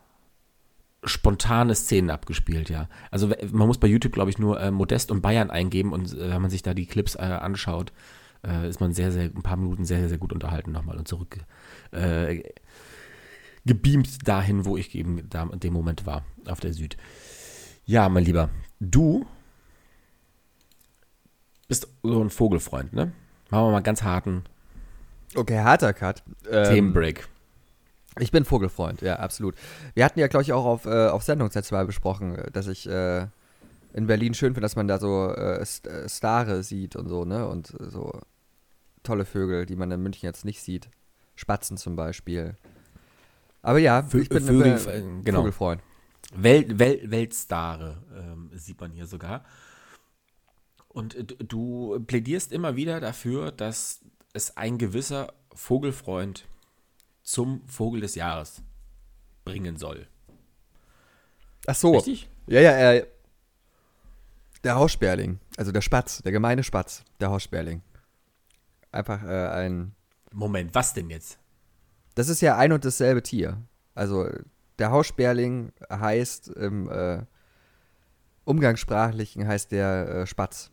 spontane 1.04 1.76
Szenen 1.76 2.10
abgespielt, 2.10 2.70
ja. 2.70 2.90
Also 3.12 3.30
man 3.52 3.68
muss 3.68 3.78
bei 3.78 3.88
YouTube, 3.88 4.14
glaube 4.14 4.30
ich, 4.30 4.38
nur 4.38 4.60
äh, 4.60 4.72
Modest 4.72 5.12
und 5.12 5.22
Bayern 5.22 5.50
eingeben 5.50 5.94
und 5.94 6.14
äh, 6.14 6.30
wenn 6.30 6.42
man 6.42 6.52
sich 6.52 6.62
da 6.62 6.74
die 6.74 6.86
Clips 6.86 7.16
äh, 7.16 7.20
anschaut, 7.20 7.94
äh, 8.46 8.68
ist 8.68 8.80
man 8.80 8.94
sehr, 8.94 9.12
sehr, 9.12 9.24
ein 9.24 9.44
paar 9.44 9.58
Minuten 9.58 9.86
sehr, 9.86 10.10
sehr 10.10 10.18
gut 10.18 10.34
unterhalten 10.34 10.72
nochmal 10.72 10.98
und 10.98 11.08
zurück 11.08 11.38
äh, 11.92 12.44
gebeamt 13.66 14.28
dahin, 14.28 14.66
wo 14.66 14.78
ich 14.78 14.96
eben 14.96 15.30
da 15.30 15.44
in 15.44 15.60
dem 15.60 15.74
Moment 15.74 16.06
war, 16.06 16.24
auf 16.48 16.60
der 16.60 16.74
Süd. 16.74 16.98
Ja, 17.86 18.10
mein 18.10 18.24
Lieber, 18.24 18.50
du 18.80 19.26
bist 21.68 21.88
so 22.04 22.24
ein 22.24 22.30
Vogelfreund, 22.30 22.94
ne? 22.94 23.12
Machen 23.50 23.68
wir 23.68 23.72
mal 23.72 23.82
ganz 23.82 24.04
harten. 24.04 24.44
Okay, 25.36 25.60
harter 25.60 25.94
Cut. 25.94 26.24
Ähm, 26.50 26.64
Themenbreak. 26.66 27.28
Ich 28.20 28.32
bin 28.32 28.46
Vogelfreund, 28.46 29.02
ja, 29.02 29.18
absolut. 29.18 29.56
Wir 29.94 30.06
hatten 30.06 30.20
ja, 30.20 30.28
glaube 30.28 30.44
ich, 30.44 30.54
auch 30.54 30.66
auf, 30.66 30.86
äh, 30.86 31.08
auf 31.08 31.24
Sendung 31.24 31.50
Z2 31.50 31.86
besprochen, 31.86 32.38
dass 32.54 32.68
ich 32.68 32.88
äh, 32.88 33.28
in 33.94 34.08
Berlin 34.08 34.34
schön 34.34 34.54
finde, 34.54 34.62
dass 34.62 34.76
man 34.76 34.88
da 34.88 35.00
so 35.00 35.34
äh, 35.34 35.62
äh 35.62 36.10
Stare 36.10 36.64
sieht 36.64 36.96
und 36.96 37.08
so, 37.08 37.26
ne? 37.26 37.48
Und 37.48 37.76
so 37.80 38.20
tolle 39.04 39.26
Vögel, 39.26 39.66
die 39.66 39.76
man 39.76 39.92
in 39.92 40.02
München 40.02 40.26
jetzt 40.26 40.46
nicht 40.46 40.62
sieht. 40.62 40.90
Spatzen 41.36 41.78
zum 41.78 41.96
Beispiel. 41.96 42.56
Aber 43.62 43.80
ja, 43.80 44.04
Vö 44.04 44.20
ich 44.20 44.30
bin 44.30 44.44
Vögel, 44.44 44.78
ein 44.90 45.24
genau. 45.24 45.40
Vogelfreund. 45.40 45.82
Welt, 46.34 46.78
Welt, 46.80 47.10
Weltstare 47.10 48.04
ähm, 48.16 48.52
sieht 48.54 48.80
man 48.80 48.92
hier 48.92 49.08
sogar. 49.08 49.46
Und 50.88 51.16
äh, 51.16 51.24
du 51.24 52.00
plädierst 52.06 52.52
immer 52.52 52.76
wieder 52.76 53.00
dafür, 53.00 53.52
dass 53.52 54.02
es 54.34 54.58
ein 54.58 54.78
gewisser 54.78 55.34
Vogelfreund 55.54 56.46
zum 57.30 57.62
Vogel 57.68 58.02
des 58.02 58.16
Jahres 58.16 58.64
bringen 59.46 59.78
soll. 59.78 60.08
Ach 61.68 61.76
so. 61.76 61.92
Richtig? 61.92 62.28
Ja, 62.48 62.60
ja, 62.60 62.94
äh, 62.94 63.08
der 64.64 64.76
Haussperling, 64.76 65.40
also 65.56 65.72
der 65.72 65.82
Spatz, 65.82 66.24
der 66.24 66.32
gemeine 66.32 66.64
Spatz, 66.64 67.04
der 67.20 67.30
Haussperling. 67.30 67.84
Einfach 68.92 69.24
äh, 69.24 69.48
ein. 69.50 69.96
Moment, 70.32 70.74
was 70.74 70.96
denn 70.96 71.12
jetzt? 71.12 71.38
Das 72.16 72.30
ist 72.30 72.42
ja 72.42 72.58
ein 72.58 72.72
und 72.72 72.84
dasselbe 72.84 73.22
Tier. 73.22 73.62
Also 73.94 74.28
der 74.80 74.90
Haussperling 74.90 75.72
heißt 75.92 76.48
im 76.48 76.90
äh, 76.90 77.24
Umgangssprachlichen 78.44 79.48
heißt 79.48 79.72
der 79.72 80.10
äh, 80.10 80.26
Spatz. 80.26 80.72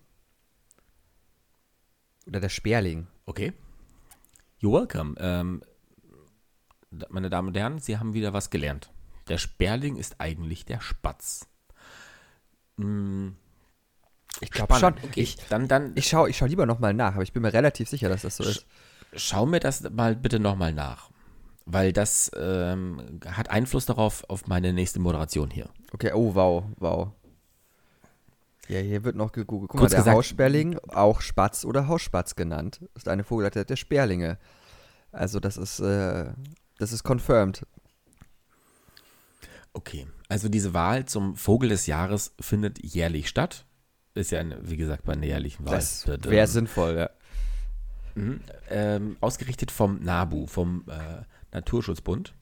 Oder 2.27 2.41
der 2.41 2.49
Sperling. 2.49 3.09
Okay. 3.27 3.53
You're 4.63 4.73
welcome. 4.73 5.17
Ähm, 5.19 5.63
meine 7.09 7.31
Damen 7.31 7.49
und 7.49 7.57
Herren, 7.57 7.79
Sie 7.79 7.99
haben 7.99 8.15
wieder 8.15 8.33
was 8.33 8.51
gelernt. 8.51 8.91
Der 9.29 9.39
Sperling 9.39 9.97
ist 9.97 10.21
eigentlich 10.21 10.65
der 10.65 10.81
Spatz. 10.81 11.49
Hm, 12.79 13.37
ich 14.41 14.51
glaube 14.51 14.75
schon. 14.75 14.95
Okay, 14.95 15.21
ich, 15.21 15.37
dann, 15.49 15.69
dann, 15.69 15.93
ich 15.95 16.09
schaue 16.09 16.29
ich 16.29 16.37
schau 16.37 16.47
lieber 16.47 16.67
nochmal 16.67 16.95
nach, 16.95 17.15
aber 17.15 17.23
ich 17.23 17.33
bin 17.33 17.43
mir 17.43 17.53
relativ 17.53 17.89
sicher, 17.89 18.09
dass 18.09 18.23
das 18.23 18.37
so 18.37 18.45
ist. 18.45 18.67
Schau 19.15 19.47
mir 19.47 19.61
das 19.61 19.89
mal 19.91 20.15
bitte 20.15 20.39
nochmal 20.39 20.73
nach. 20.73 21.11
Weil 21.65 21.93
das 21.93 22.31
ähm, 22.37 23.21
hat 23.27 23.51
Einfluss 23.51 23.87
darauf, 23.87 24.25
auf 24.29 24.47
meine 24.47 24.73
nächste 24.73 25.01
Moderation 25.01 25.51
hier. 25.51 25.69
Okay, 25.93 26.13
oh 26.15 26.35
wow, 26.35 26.65
wow. 26.77 27.09
Ja, 28.69 28.79
hier 28.79 29.05
wird 29.05 29.17
noch 29.17 29.33
gegoogelt. 29.33 29.71
Guck 29.71 29.81
Kurz 29.81 29.93
mal, 29.93 29.97
der 29.97 29.99
gesagt, 30.01 30.17
Haussperling, 30.17 30.79
auch 30.89 31.21
Spatz 31.21 31.65
oder 31.65 31.89
Hausspatz 31.89 32.37
genannt, 32.37 32.81
ist 32.95 33.09
eine 33.09 33.25
Vogelart 33.25 33.69
der 33.69 33.77
Sperlinge. 33.77 34.39
Also 35.13 35.41
das 35.41 35.57
ist, 35.57 35.81
äh, 35.81 36.33
das 36.79 36.93
ist 36.93 37.05
confirmed. 37.05 37.67
Okay, 39.73 40.07
also 40.29 40.49
diese 40.49 40.75
Wahl 40.75 41.05
zum 41.05 41.37
Vogel 41.37 41.69
des 41.69 41.87
Jahres 41.87 42.35
findet 42.41 42.83
jährlich 42.83 43.29
statt 43.29 43.67
ist 44.17 44.31
ja, 44.31 44.41
eine, 44.41 44.59
wie 44.69 44.77
gesagt, 44.77 45.05
bei 45.05 45.13
einer 45.13 45.27
jährlichen 45.27 45.67
Wahl. 45.67 45.75
Das 45.75 46.07
wäre 46.07 46.47
sinnvoll, 46.47 46.97
ja. 46.97 47.11
Mhm, 48.15 48.41
ähm, 48.71 49.17
ausgerichtet 49.21 49.71
vom 49.71 50.03
NABU, 50.03 50.47
vom 50.47 50.85
äh, 50.89 51.23
Naturschutzbund. 51.53 52.35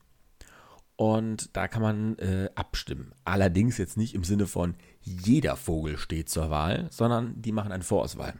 Und 0.96 1.56
da 1.56 1.66
kann 1.66 1.82
man 1.82 2.16
äh, 2.18 2.48
abstimmen. 2.54 3.12
Allerdings 3.24 3.78
jetzt 3.78 3.96
nicht 3.96 4.14
im 4.14 4.22
Sinne 4.22 4.46
von 4.46 4.76
jeder 5.00 5.56
Vogel 5.56 5.98
steht 5.98 6.28
zur 6.28 6.50
Wahl, 6.50 6.86
sondern 6.90 7.42
die 7.42 7.50
machen 7.50 7.72
eine 7.72 7.82
Vorauswahl. 7.82 8.34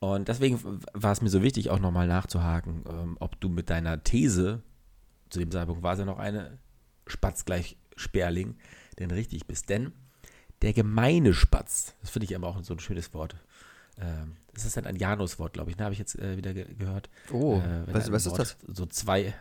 Und 0.00 0.28
deswegen 0.28 0.80
war 0.94 1.12
es 1.12 1.20
mir 1.20 1.28
so 1.28 1.42
wichtig, 1.42 1.70
auch 1.70 1.78
nochmal 1.78 2.08
nachzuhaken, 2.08 2.84
ähm, 2.88 3.16
ob 3.20 3.38
du 3.40 3.50
mit 3.50 3.68
deiner 3.68 4.02
These, 4.02 4.62
zu 5.28 5.38
dem 5.38 5.50
Zeitpunkt 5.50 5.82
war 5.82 5.92
es 5.92 5.98
ja 5.98 6.06
noch 6.06 6.18
eine, 6.18 6.58
Spatz 7.06 7.44
gleich 7.44 7.76
Sperling, 7.96 8.56
denn 8.98 9.10
richtig 9.10 9.46
bist. 9.46 9.68
Denn 9.68 9.92
der 10.62 10.72
gemeine 10.72 11.34
Spatz, 11.34 11.94
das 12.00 12.10
finde 12.10 12.24
ich 12.24 12.34
aber 12.34 12.48
auch 12.48 12.62
so 12.62 12.74
ein 12.74 12.80
schönes 12.80 13.12
Wort. 13.12 13.36
Ähm, 13.98 14.36
das 14.54 14.64
ist 14.64 14.76
halt 14.76 14.86
ein 14.86 14.96
Januswort, 14.96 15.52
glaube 15.52 15.70
ich. 15.70 15.76
Ne? 15.76 15.84
habe 15.84 15.92
ich 15.92 15.98
jetzt 15.98 16.18
äh, 16.18 16.36
wieder 16.36 16.54
ge 16.54 16.66
gehört. 16.74 17.10
Oh, 17.30 17.58
äh, 17.58 17.92
was, 17.92 18.10
was 18.10 18.26
ist 18.26 18.38
das? 18.38 18.56
So 18.66 18.86
zwei. 18.86 19.34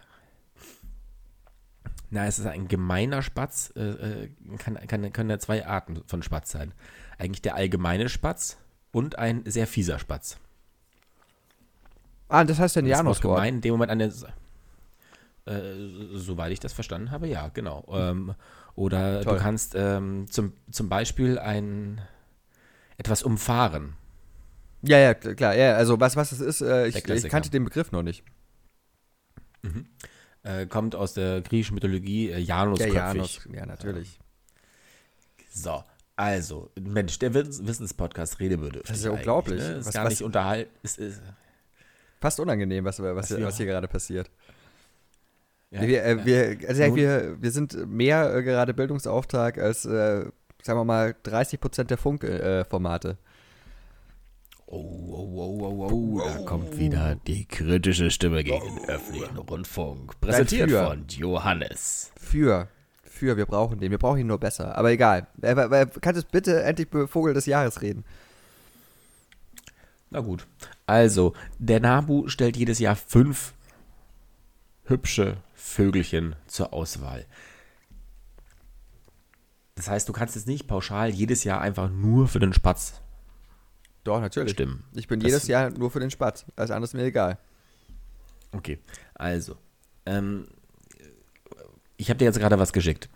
Na, 2.10 2.26
es 2.26 2.40
ist 2.40 2.48
ein 2.48 2.68
gemeiner 2.68 3.22
Spatz. 3.22 3.72
Äh, 3.76 3.82
äh, 4.26 4.30
kann, 4.58 4.76
kann, 4.88 5.14
können 5.14 5.30
ja 5.30 5.40
zwei 5.40 5.66
Arten 5.66 6.02
von 6.08 6.22
Spatz 6.22 6.52
sein. 6.52 6.74
Eigentlich 7.18 7.42
der 7.42 7.56
allgemeine 7.56 8.10
Spatz 8.10 8.58
und 8.92 9.18
ein 9.18 9.44
sehr 9.46 9.68
fieser 9.68 10.00
Spatz. 10.00 10.38
Ah, 12.30 12.44
das 12.44 12.60
heißt 12.60 12.78
ein 12.78 12.86
Januswort. 12.86 13.36
gemein 13.36 13.56
in 13.56 13.62
dem 13.62 13.72
Moment 13.72 13.92
eine. 13.92 14.14
Äh, 15.46 15.74
soweit 16.14 16.52
ich 16.52 16.60
das 16.60 16.74
verstanden 16.74 17.12
habe, 17.12 17.28
ja, 17.28 17.50
genau. 17.50 17.84
Ähm, 17.92 18.36
oder 18.76 19.22
Toll. 19.24 19.36
du 19.36 19.42
kannst 19.42 19.74
ähm, 19.76 20.28
zum, 20.30 20.54
zum 20.72 20.90
Beispiel 20.90 21.40
ein 21.40 22.02
etwas 22.98 23.24
umfahren. 23.24 23.96
Ja, 24.84 24.98
ja, 25.00 25.14
klar. 25.14 25.56
Ja, 25.56 25.76
also 25.76 26.00
was, 26.00 26.16
was 26.16 26.30
das 26.30 26.40
ist, 26.40 26.62
äh, 26.62 26.88
ich, 26.88 26.96
ich, 26.96 27.28
kannte 27.28 27.50
den 27.50 27.66
Begriff 27.66 27.92
noch 27.92 28.04
nicht. 28.04 28.24
Mhm. 29.64 29.88
Äh, 30.44 30.68
kommt 30.68 30.96
aus 30.96 31.14
der 31.14 31.42
griechischen 31.42 31.76
Mythologie 31.76 32.30
äh, 32.30 32.40
Janus 32.40 32.80
der 32.80 32.90
Janus, 32.90 33.42
ja, 33.52 33.66
natürlich. 33.66 34.20
So, 35.52 35.84
also, 36.16 36.70
Mensch, 36.80 37.18
der 37.20 37.34
Wissenspodcast 37.34 38.40
Redebedürftig. 38.40 38.90
Das 38.90 38.98
ist 38.98 39.06
ja 39.06 39.12
unglaublich. 39.12 39.60
Ne? 39.62 39.76
Ist 39.76 39.88
was, 39.88 39.94
gar 39.94 40.06
was, 40.06 40.12
nicht 40.12 40.24
unterhalten. 40.24 40.72
Ist, 40.84 41.00
ist, 41.00 41.22
fast 42.20 42.40
unangenehm, 42.40 42.86
was, 42.86 43.02
was, 43.02 43.32
was, 43.40 43.58
hier, 43.58 43.66
gerade 43.66 43.88
passiert. 43.88 44.30
Ja, 45.72 45.82
wir, 45.82 46.04
äh, 46.04 46.26
wir, 46.26 46.68
also 46.68 46.96
wir, 46.96 47.38
wir 47.40 47.52
sind 47.52 47.88
mehr 47.88 48.36
äh, 48.36 48.44
gerade 48.44 48.74
Bildungsauftrag 48.74 49.60
als, 49.60 49.86
äh, 49.86 50.26
sagen 50.64 50.80
wir 50.80 50.86
mal, 50.86 51.16
30 51.24 51.60
Prozent 51.60 51.92
der 51.92 51.98
Funkformate. 51.98 53.18
Oh, 54.72 54.78
oh, 54.78 55.58
oh, 55.62 55.88
oh, 55.90 55.92
oh, 55.92 56.22
da 56.24 56.44
kommt 56.44 56.78
wieder 56.78 57.16
die 57.16 57.46
kritische 57.46 58.12
Stimme 58.12 58.44
gegen 58.44 58.76
den 58.76 58.86
öffentlichen 58.86 59.38
Rundfunk. 59.38 60.20
Präsentiert 60.22 60.70
für. 60.70 60.86
von 60.86 61.06
Johannes. 61.08 62.12
Für. 62.18 62.68
Für, 63.04 63.36
wir 63.36 63.48
brauchen 63.48 63.80
den. 63.80 63.90
Wir 63.90 63.98
brauchen 63.98 64.20
ihn 64.20 64.28
nur 64.28 64.40
besser. 64.40 64.78
Aber 64.78 64.92
egal. 64.92 65.28
Äh, 65.42 65.54
äh, 65.54 65.88
Kannst 66.02 66.22
du 66.22 66.28
bitte 66.32 66.62
endlich 66.62 66.88
über 66.88 67.08
Vogel 67.08 67.34
des 67.34 67.48
Jahres 67.48 67.82
reden? 67.82 68.06
Na 70.12 70.20
gut. 70.20 70.46
Also, 70.90 71.34
der 71.60 71.80
Nabu 71.80 72.28
stellt 72.30 72.58
jedes 72.58 72.80
Jahr 72.80 72.96
fünf 72.96 73.54
hübsche 74.86 75.38
Vögelchen 75.54 76.36
zur 76.48 76.74
Auswahl. 76.74 77.28
Das 79.76 79.88
heißt, 79.88 80.10
du 80.10 80.14
kannst 80.14 80.36
jetzt 80.36 80.48
nicht 80.48 80.66
pauschal 80.68 81.10
jedes 81.12 81.44
Jahr 81.44 81.62
einfach 81.62 81.92
nur 81.92 82.28
für 82.28 82.40
den 82.40 82.54
Spatz 82.54 83.02
Doch, 84.04 84.20
natürlich. 84.20 84.54
stimmen. 84.54 84.84
Ich 84.94 85.08
bin 85.08 85.20
Das- 85.20 85.30
jedes 85.32 85.48
Jahr 85.48 85.70
nur 85.70 85.92
für 85.92 86.00
den 86.00 86.10
Spatz. 86.10 86.46
Alles 86.56 86.72
andere 86.72 86.86
ist 86.86 86.94
mir 86.96 87.04
egal. 87.04 87.38
Okay, 88.52 88.80
also, 89.14 89.58
ähm, 90.08 90.48
ich 91.98 92.10
habe 92.10 92.18
dir 92.18 92.26
jetzt 92.26 92.40
gerade 92.40 92.58
was 92.58 92.74
geschickt. 92.74 93.10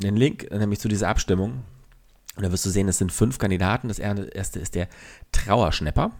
Den 0.00 0.16
Link, 0.16 0.50
nämlich 0.50 0.80
zu 0.80 0.88
dieser 0.88 1.08
Abstimmung. 1.08 1.62
Und 2.36 2.42
da 2.42 2.50
wirst 2.52 2.64
du 2.64 2.70
sehen, 2.70 2.88
es 2.88 2.96
sind 2.98 3.12
fünf 3.12 3.36
Kandidaten. 3.38 3.88
Das 3.88 3.98
erste 3.98 4.60
ist 4.60 4.74
der 4.74 4.88
Trauerschnepper. 5.32 6.12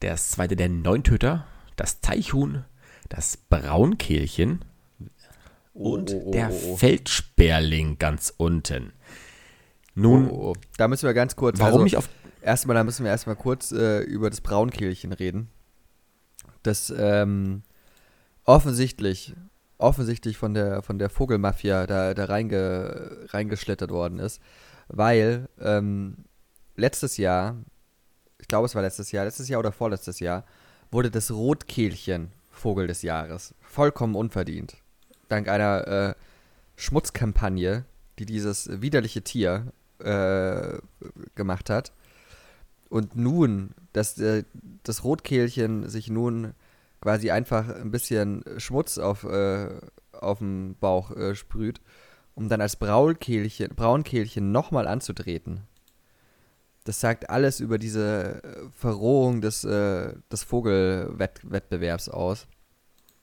Das 0.00 0.30
zweite 0.30 0.56
der 0.56 0.68
Neuntöter, 0.68 1.46
das 1.76 2.00
Teichhuhn, 2.00 2.64
das 3.08 3.36
Braunkehlchen 3.36 4.64
und 5.72 6.12
Oh, 6.12 6.16
oh, 6.16 6.28
oh, 6.28 6.30
der 6.30 6.50
oh, 6.50 6.60
oh. 6.72 6.76
Feldsperling 6.76 7.98
ganz 7.98 8.32
unten. 8.36 8.92
Nun, 9.94 10.30
oh. 10.30 10.54
Da 10.76 10.88
müssen 10.88 11.06
wir 11.06 11.14
ganz 11.14 11.36
kurz. 11.36 11.58
warum 11.58 11.74
also, 11.74 11.84
nicht 11.84 11.96
auf 11.96 12.08
Erstmal, 12.46 12.76
da 12.76 12.84
müssen 12.84 13.04
wir 13.04 13.10
erstmal 13.10 13.34
kurz 13.34 13.72
äh, 13.72 14.02
über 14.02 14.30
das 14.30 14.40
Braunkehlchen 14.40 15.12
reden. 15.12 15.48
Das 16.62 16.94
ähm, 16.96 17.62
offensichtlich, 18.44 19.34
offensichtlich 19.78 20.36
von 20.36 20.54
der, 20.54 20.82
von 20.82 21.00
der 21.00 21.10
Vogelmafia 21.10 21.88
da, 21.88 22.14
da 22.14 22.24
reinge, 22.26 23.26
reingeschlittert 23.30 23.90
worden 23.90 24.20
ist. 24.20 24.40
Weil 24.86 25.48
ähm, 25.60 26.18
letztes 26.76 27.16
Jahr, 27.16 27.56
ich 28.46 28.48
glaube 28.48 28.66
es 28.66 28.76
war 28.76 28.82
letztes 28.82 29.10
Jahr, 29.10 29.24
letztes 29.24 29.48
Jahr 29.48 29.58
oder 29.58 29.72
vorletztes 29.72 30.20
Jahr, 30.20 30.44
wurde 30.92 31.10
das 31.10 31.32
Rotkehlchen 31.32 32.30
Vogel 32.48 32.86
des 32.86 33.02
Jahres. 33.02 33.56
Vollkommen 33.60 34.14
unverdient. 34.14 34.76
Dank 35.26 35.48
einer 35.48 35.88
äh, 35.88 36.14
Schmutzkampagne, 36.76 37.86
die 38.20 38.24
dieses 38.24 38.80
widerliche 38.80 39.22
Tier 39.22 39.72
äh, 39.98 40.78
gemacht 41.34 41.70
hat. 41.70 41.90
Und 42.88 43.16
nun, 43.16 43.74
dass 43.92 44.16
äh, 44.18 44.44
das 44.84 45.02
Rotkehlchen 45.02 45.88
sich 45.88 46.08
nun 46.08 46.54
quasi 47.00 47.32
einfach 47.32 47.68
ein 47.68 47.90
bisschen 47.90 48.44
Schmutz 48.58 48.98
auf, 48.98 49.24
äh, 49.24 49.70
auf 50.12 50.38
den 50.38 50.76
Bauch 50.78 51.10
äh, 51.10 51.34
sprüht, 51.34 51.80
um 52.36 52.48
dann 52.48 52.60
als 52.60 52.76
Braunkehlchen 52.76 54.52
nochmal 54.52 54.86
anzutreten. 54.86 55.62
Das 56.86 57.00
sagt 57.00 57.30
alles 57.30 57.58
über 57.58 57.78
diese 57.78 58.42
äh, 58.42 58.68
Verrohung 58.72 59.40
des, 59.40 59.64
äh, 59.64 60.14
des 60.30 60.44
Vogelwettbewerbs 60.44 62.08
aus. 62.08 62.46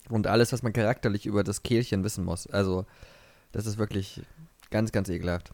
Und 0.09 0.27
alles, 0.27 0.51
was 0.51 0.63
man 0.63 0.73
charakterlich 0.73 1.25
über 1.25 1.45
das 1.45 1.63
Kehlchen 1.63 2.03
wissen 2.03 2.25
muss. 2.25 2.45
Also, 2.45 2.85
das 3.53 3.65
ist 3.65 3.77
wirklich 3.77 4.21
ganz, 4.69 4.91
ganz 4.91 5.07
ekelhaft. 5.07 5.53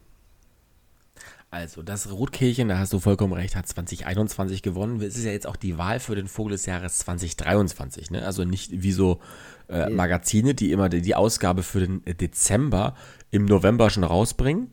Also, 1.52 1.84
das 1.84 2.12
Rotkehlchen, 2.12 2.68
da 2.70 2.80
hast 2.80 2.94
du 2.94 3.00
vollkommen 3.00 3.34
recht, 3.34 3.56
hat 3.56 3.68
2021 3.68 4.64
gewonnen. 4.64 5.00
Es 5.02 5.16
ist 5.16 5.26
ja 5.26 5.32
jetzt 5.32 5.46
auch 5.46 5.56
die 5.56 5.78
Wahl 5.78 6.00
für 6.00 6.16
den 6.16 6.28
Vogel 6.28 6.54
des 6.54 6.66
Jahres 6.66 6.98
2023. 7.00 8.10
Ne? 8.10 8.26
Also 8.26 8.44
nicht 8.44 8.72
wie 8.82 8.92
so 8.92 9.20
äh. 9.68 9.88
Magazine, 9.92 10.56
die 10.56 10.72
immer 10.72 10.90
die, 10.90 11.02
die 11.02 11.14
Ausgabe 11.14 11.62
für 11.62 11.80
den 11.80 12.06
äh, 12.08 12.16
Dezember 12.16 12.96
im 13.30 13.46
November 13.46 13.92
schon 13.92 14.04
rausbringen. 14.04 14.72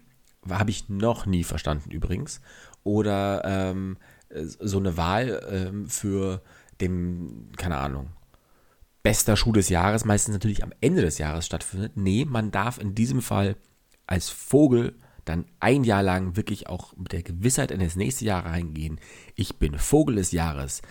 Habe 0.49 0.71
ich 0.71 0.89
noch 0.89 1.27
nie 1.27 1.45
verstanden 1.45 1.91
übrigens. 1.91 2.41
Oder 2.87 3.43
ähm, 3.45 3.97
äh, 4.29 4.45
so 4.45 4.79
eine 4.79 4.97
Wahl 4.97 5.43
ähm, 5.51 5.89
für 5.89 6.41
den, 6.81 7.51
keine 7.57 7.79
Ahnung, 7.79 8.11
bester 9.03 9.37
Schuh 9.37 9.51
des 9.51 9.71
Jahres, 9.71 10.05
meistens 10.05 10.35
natürlich 10.35 10.63
am 10.63 10.73
Ende 10.81 11.03
des 11.03 11.19
Jahres 11.19 11.47
stattfindet. 11.47 11.97
Nee, 11.97 12.25
man 12.25 12.53
darf 12.53 12.79
in 12.79 12.95
diesem 12.95 13.23
Fall 13.23 13.57
als 14.07 14.29
Vogel 14.31 14.95
dann 15.25 15.47
ein 15.59 15.83
Jahr 15.83 16.05
lang 16.05 16.37
wirklich 16.37 16.69
auch 16.69 16.97
mit 16.97 17.11
der 17.11 17.25
Gewissheit 17.25 17.73
in 17.73 17.81
das 17.81 17.97
nächste 17.97 18.25
Jahr 18.25 18.47
reingehen. 18.47 19.01
Ich 19.35 19.57
bin 19.57 19.77
Vogel 19.79 20.15
des 20.15 20.31
Jahres 20.31 20.83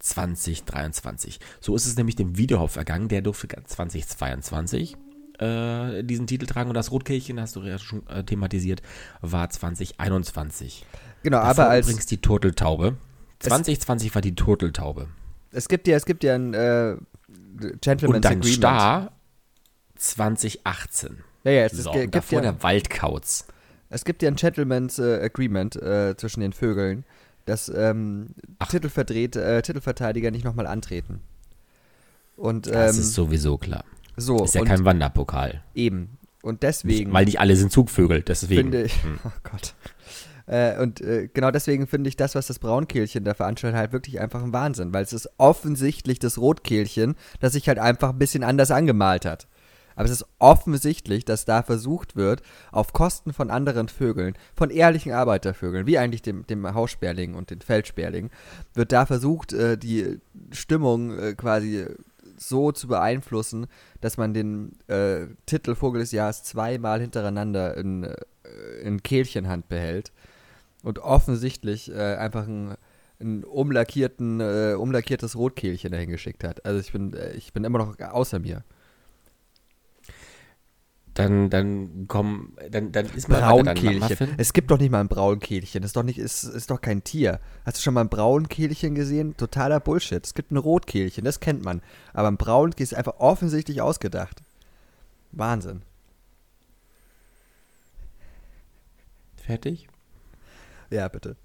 2023. 0.00 1.38
So 1.60 1.76
ist 1.76 1.86
es 1.86 1.96
nämlich 1.96 2.16
dem 2.16 2.36
Wiedehopf 2.36 2.74
ergangen, 2.74 3.06
der 3.06 3.22
durfte 3.22 3.46
2022 3.46 4.96
äh, 5.38 6.02
diesen 6.02 6.26
Titel 6.26 6.46
tragen 6.46 6.70
und 6.70 6.74
das 6.74 6.90
Rotkehlchen, 6.90 7.40
hast 7.40 7.56
du 7.56 7.62
ja 7.62 7.78
schon 7.78 8.06
äh, 8.08 8.24
thematisiert, 8.24 8.82
war 9.20 9.48
2021. 9.48 10.84
Genau, 11.26 11.38
Davor 11.38 11.64
aber 11.64 11.70
als. 11.70 11.86
übrigens 11.88 12.06
die 12.06 12.18
Turteltaube. 12.20 12.94
2020 13.40 14.14
war 14.14 14.22
die 14.22 14.36
Turteltaube. 14.36 15.08
Es 15.50 15.66
gibt 15.66 15.88
ja, 15.88 15.96
es 15.96 16.04
gibt 16.06 16.22
ja 16.22 16.36
ein 16.36 16.54
äh, 16.54 16.94
Gentleman's 17.80 18.14
Und 18.14 18.24
dann 18.24 18.32
Agreement. 18.34 18.46
Star 18.46 19.12
2018. 19.96 21.24
Ja, 21.42 21.50
ja, 21.50 21.64
es, 21.64 21.72
So, 21.72 21.90
gibt 21.90 22.14
davor 22.14 22.44
ja, 22.44 22.52
der 22.52 22.62
Waldkauz. 22.62 23.44
es 23.90 24.04
gibt 24.04 24.22
ja 24.22 24.28
ein 24.30 24.36
Gentleman's 24.36 25.00
äh, 25.00 25.20
Agreement 25.20 25.74
äh, 25.74 26.16
zwischen 26.16 26.42
den 26.42 26.52
Vögeln, 26.52 27.04
dass 27.44 27.68
ähm. 27.70 28.28
Titelverdreht, 28.68 29.34
äh, 29.34 29.62
Titelverteidiger 29.62 30.30
nicht 30.30 30.44
nochmal 30.44 30.68
antreten. 30.68 31.22
Und 32.36 32.68
ähm, 32.68 32.72
Das 32.72 32.98
ist 32.98 33.14
sowieso 33.14 33.58
klar. 33.58 33.84
so, 34.16 34.44
Ist 34.44 34.54
ja 34.54 34.62
kein 34.64 34.84
Wanderpokal. 34.84 35.64
eben. 35.74 36.18
Und 36.42 36.62
deswegen 36.62 37.12
Weil 37.12 37.24
nicht 37.24 37.40
alle 37.40 37.56
sind 37.56 37.72
Zugvögel, 37.72 38.22
deswegen. 38.22 38.62
finde 38.70 38.84
ich, 38.84 38.94
oh 39.24 39.30
Gott. 39.42 39.74
Äh, 40.46 40.80
und 40.80 41.00
äh, 41.00 41.28
genau 41.32 41.50
deswegen 41.50 41.86
finde 41.86 42.08
ich 42.08 42.16
das, 42.16 42.34
was 42.34 42.46
das 42.46 42.58
Braunkehlchen 42.58 43.24
da 43.24 43.34
veranstaltet, 43.34 43.78
halt 43.78 43.92
wirklich 43.92 44.20
einfach 44.20 44.42
ein 44.42 44.52
Wahnsinn, 44.52 44.94
weil 44.94 45.02
es 45.02 45.12
ist 45.12 45.28
offensichtlich 45.38 46.18
das 46.18 46.38
Rotkehlchen, 46.38 47.16
das 47.40 47.52
sich 47.52 47.68
halt 47.68 47.78
einfach 47.78 48.10
ein 48.10 48.18
bisschen 48.18 48.44
anders 48.44 48.70
angemalt 48.70 49.24
hat. 49.24 49.48
Aber 49.96 50.04
es 50.04 50.10
ist 50.10 50.26
offensichtlich, 50.38 51.24
dass 51.24 51.46
da 51.46 51.62
versucht 51.62 52.16
wird, 52.16 52.42
auf 52.70 52.92
Kosten 52.92 53.32
von 53.32 53.50
anderen 53.50 53.88
Vögeln, 53.88 54.34
von 54.54 54.68
ehrlichen 54.68 55.12
Arbeitervögeln, 55.12 55.86
wie 55.86 55.98
eigentlich 55.98 56.20
dem, 56.20 56.46
dem 56.46 56.74
Haussperling 56.74 57.34
und 57.34 57.50
den 57.50 57.62
Feldsperling, 57.62 58.30
wird 58.74 58.92
da 58.92 59.06
versucht, 59.06 59.54
äh, 59.54 59.78
die 59.78 60.20
Stimmung 60.52 61.18
äh, 61.18 61.34
quasi 61.34 61.86
so 62.36 62.72
zu 62.72 62.88
beeinflussen, 62.88 63.66
dass 64.02 64.18
man 64.18 64.34
den 64.34 64.72
äh, 64.88 65.28
Titel 65.46 65.74
Vogel 65.74 66.02
des 66.02 66.12
Jahres 66.12 66.42
zweimal 66.42 67.00
hintereinander 67.00 67.74
in, 67.78 68.04
äh, 68.04 68.14
in 68.82 69.02
Kehlchenhand 69.02 69.68
behält 69.70 70.12
und 70.86 71.00
offensichtlich 71.00 71.90
äh, 71.90 72.14
einfach 72.14 72.46
ein, 72.46 72.76
ein 73.20 73.42
umlackierten, 73.42 74.38
äh, 74.38 74.74
umlackiertes 74.78 75.34
Rotkehlchen 75.34 75.90
dahin 75.90 76.10
geschickt 76.10 76.44
hat. 76.44 76.64
Also 76.64 76.78
ich 76.78 76.92
bin, 76.92 77.12
äh, 77.12 77.32
ich 77.32 77.52
bin 77.52 77.64
immer 77.64 77.78
noch 77.78 77.98
außer 77.98 78.38
mir. 78.38 78.62
Dann, 81.14 81.50
dann 81.50 82.04
komm, 82.06 82.56
dann, 82.70 82.92
dann 82.92 83.06
ist 83.06 83.28
man 83.28 83.40
Braunkehlchen. 83.40 84.34
Es 84.36 84.52
gibt 84.52 84.70
doch 84.70 84.78
nicht 84.78 84.92
mal 84.92 85.00
ein 85.00 85.08
Braunkehlchen. 85.08 85.82
Das 85.82 85.88
ist 85.88 85.96
doch 85.96 86.04
nicht, 86.04 86.18
ist, 86.18 86.44
ist 86.44 86.70
doch 86.70 86.80
kein 86.80 87.02
Tier. 87.02 87.40
Hast 87.64 87.78
du 87.78 87.82
schon 87.82 87.94
mal 87.94 88.02
ein 88.02 88.08
Braunkehlchen 88.08 88.94
gesehen? 88.94 89.36
Totaler 89.36 89.80
Bullshit. 89.80 90.24
Es 90.24 90.34
gibt 90.34 90.52
ein 90.52 90.56
Rotkehlchen, 90.56 91.24
das 91.24 91.40
kennt 91.40 91.64
man. 91.64 91.82
Aber 92.12 92.28
ein 92.28 92.36
Braunkehlchen 92.36 92.92
ist 92.92 92.94
einfach 92.94 93.18
offensichtlich 93.18 93.82
ausgedacht. 93.82 94.40
Wahnsinn. 95.32 95.82
Fertig? 99.36 99.88
Ja, 100.90 101.08
bitte. 101.08 101.36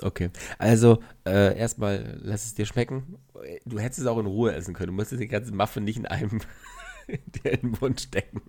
Okay. 0.00 0.30
Also, 0.58 1.00
äh, 1.24 1.56
erstmal 1.56 2.18
lass 2.22 2.44
es 2.46 2.54
dir 2.54 2.66
schmecken. 2.66 3.18
Du 3.64 3.78
hättest 3.78 4.00
es 4.00 4.06
auch 4.06 4.18
in 4.18 4.26
Ruhe 4.26 4.52
essen 4.52 4.74
können. 4.74 4.88
Du 4.88 4.92
musstest 4.94 5.20
den 5.22 5.28
ganzen 5.28 5.56
Muffin 5.56 5.84
nicht 5.84 5.98
in 5.98 6.06
einem 6.06 6.40
dir 7.08 7.52
in 7.52 7.60
den 7.60 7.76
Mund 7.80 8.00
stecken. 8.00 8.40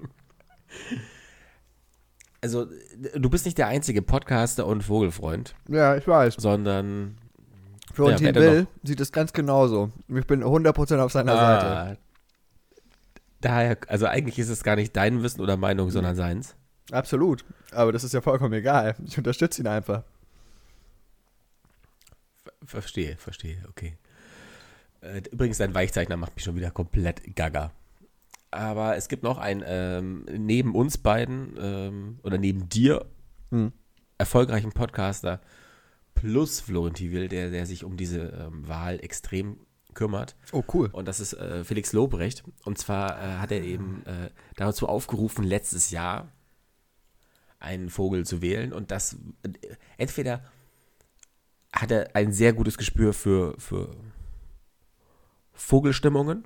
Also, 2.41 2.67
du 3.15 3.29
bist 3.29 3.45
nicht 3.45 3.57
der 3.57 3.67
einzige 3.67 4.01
Podcaster 4.01 4.65
und 4.67 4.83
Vogelfreund, 4.83 5.55
Ja, 5.67 5.95
ich 5.95 6.07
weiß. 6.07 6.35
sondern 6.37 7.17
Florentin 7.93 8.33
denn 8.33 8.35
Will 8.35 8.67
sieht 8.83 8.99
es 8.99 9.11
ganz 9.11 9.33
genauso. 9.33 9.91
Ich 10.09 10.27
bin 10.27 10.43
100% 10.43 10.99
auf 10.99 11.11
seiner 11.11 11.35
Seite. 11.35 11.65
Ah, 11.65 11.95
daher, 13.41 13.77
also 13.87 14.05
eigentlich 14.05 14.37
ist 14.37 14.49
es 14.49 14.63
gar 14.63 14.75
nicht 14.75 14.95
dein 14.95 15.23
Wissen 15.23 15.41
oder 15.41 15.57
Meinung, 15.57 15.89
sondern 15.91 16.15
seins. 16.15 16.55
Absolut. 16.91 17.43
Aber 17.71 17.91
das 17.91 18.03
ist 18.03 18.13
ja 18.13 18.21
vollkommen 18.21 18.53
egal. 18.53 18.95
Ich 19.05 19.17
unterstütze 19.17 19.61
ihn 19.61 19.67
einfach. 19.67 20.03
Verstehe, 22.63 23.15
verstehe, 23.17 23.57
okay. 23.69 23.97
Äh, 25.01 25.21
übrigens, 25.31 25.57
dein 25.57 25.73
Weichzeichner 25.73 26.17
macht 26.17 26.35
mich 26.35 26.43
schon 26.43 26.55
wieder 26.55 26.71
komplett 26.71 27.35
gaga. 27.35 27.71
Aber 28.51 28.95
es 28.95 29.07
gibt 29.07 29.23
noch 29.23 29.37
einen, 29.37 29.63
ähm, 29.65 30.25
neben 30.31 30.73
uns 30.75 30.97
beiden 30.97 31.55
ähm, 31.59 32.19
oder 32.23 32.37
neben 32.37 32.69
dir, 32.69 33.05
Hm. 33.51 33.71
erfolgreichen 34.17 34.71
Podcaster, 34.71 35.39
plus 36.15 36.59
Florentin 36.61 37.11
Will, 37.11 37.27
der, 37.27 37.51
der 37.51 37.65
sich 37.65 37.83
um 37.83 37.97
diese 37.97 38.19
ähm, 38.21 38.67
Wahl 38.67 38.99
extrem 39.03 39.57
kümmert. 39.93 40.35
Oh, 40.51 40.63
cool. 40.73 40.89
Und 40.91 41.07
das 41.07 41.19
ist 41.19 41.33
äh, 41.33 41.63
Felix 41.63 41.93
Lobrecht. 41.93 42.43
Und 42.63 42.77
zwar 42.77 43.17
äh, 43.21 43.37
hat 43.37 43.51
er 43.51 43.61
eben 43.61 44.03
äh, 44.05 44.29
dazu 44.55 44.87
aufgerufen, 44.87 45.43
letztes 45.43 45.91
Jahr 45.91 46.31
einen 47.59 47.89
Vogel 47.89 48.25
zu 48.25 48.41
wählen. 48.41 48.73
Und 48.73 48.91
das 48.91 49.17
entweder 49.97 50.43
hat 51.73 51.91
er 51.91 52.15
ein 52.15 52.31
sehr 52.31 52.53
gutes 52.53 52.77
Gespür 52.77 53.13
für, 53.13 53.55
für 53.59 53.95
Vogelstimmungen. 55.53 56.45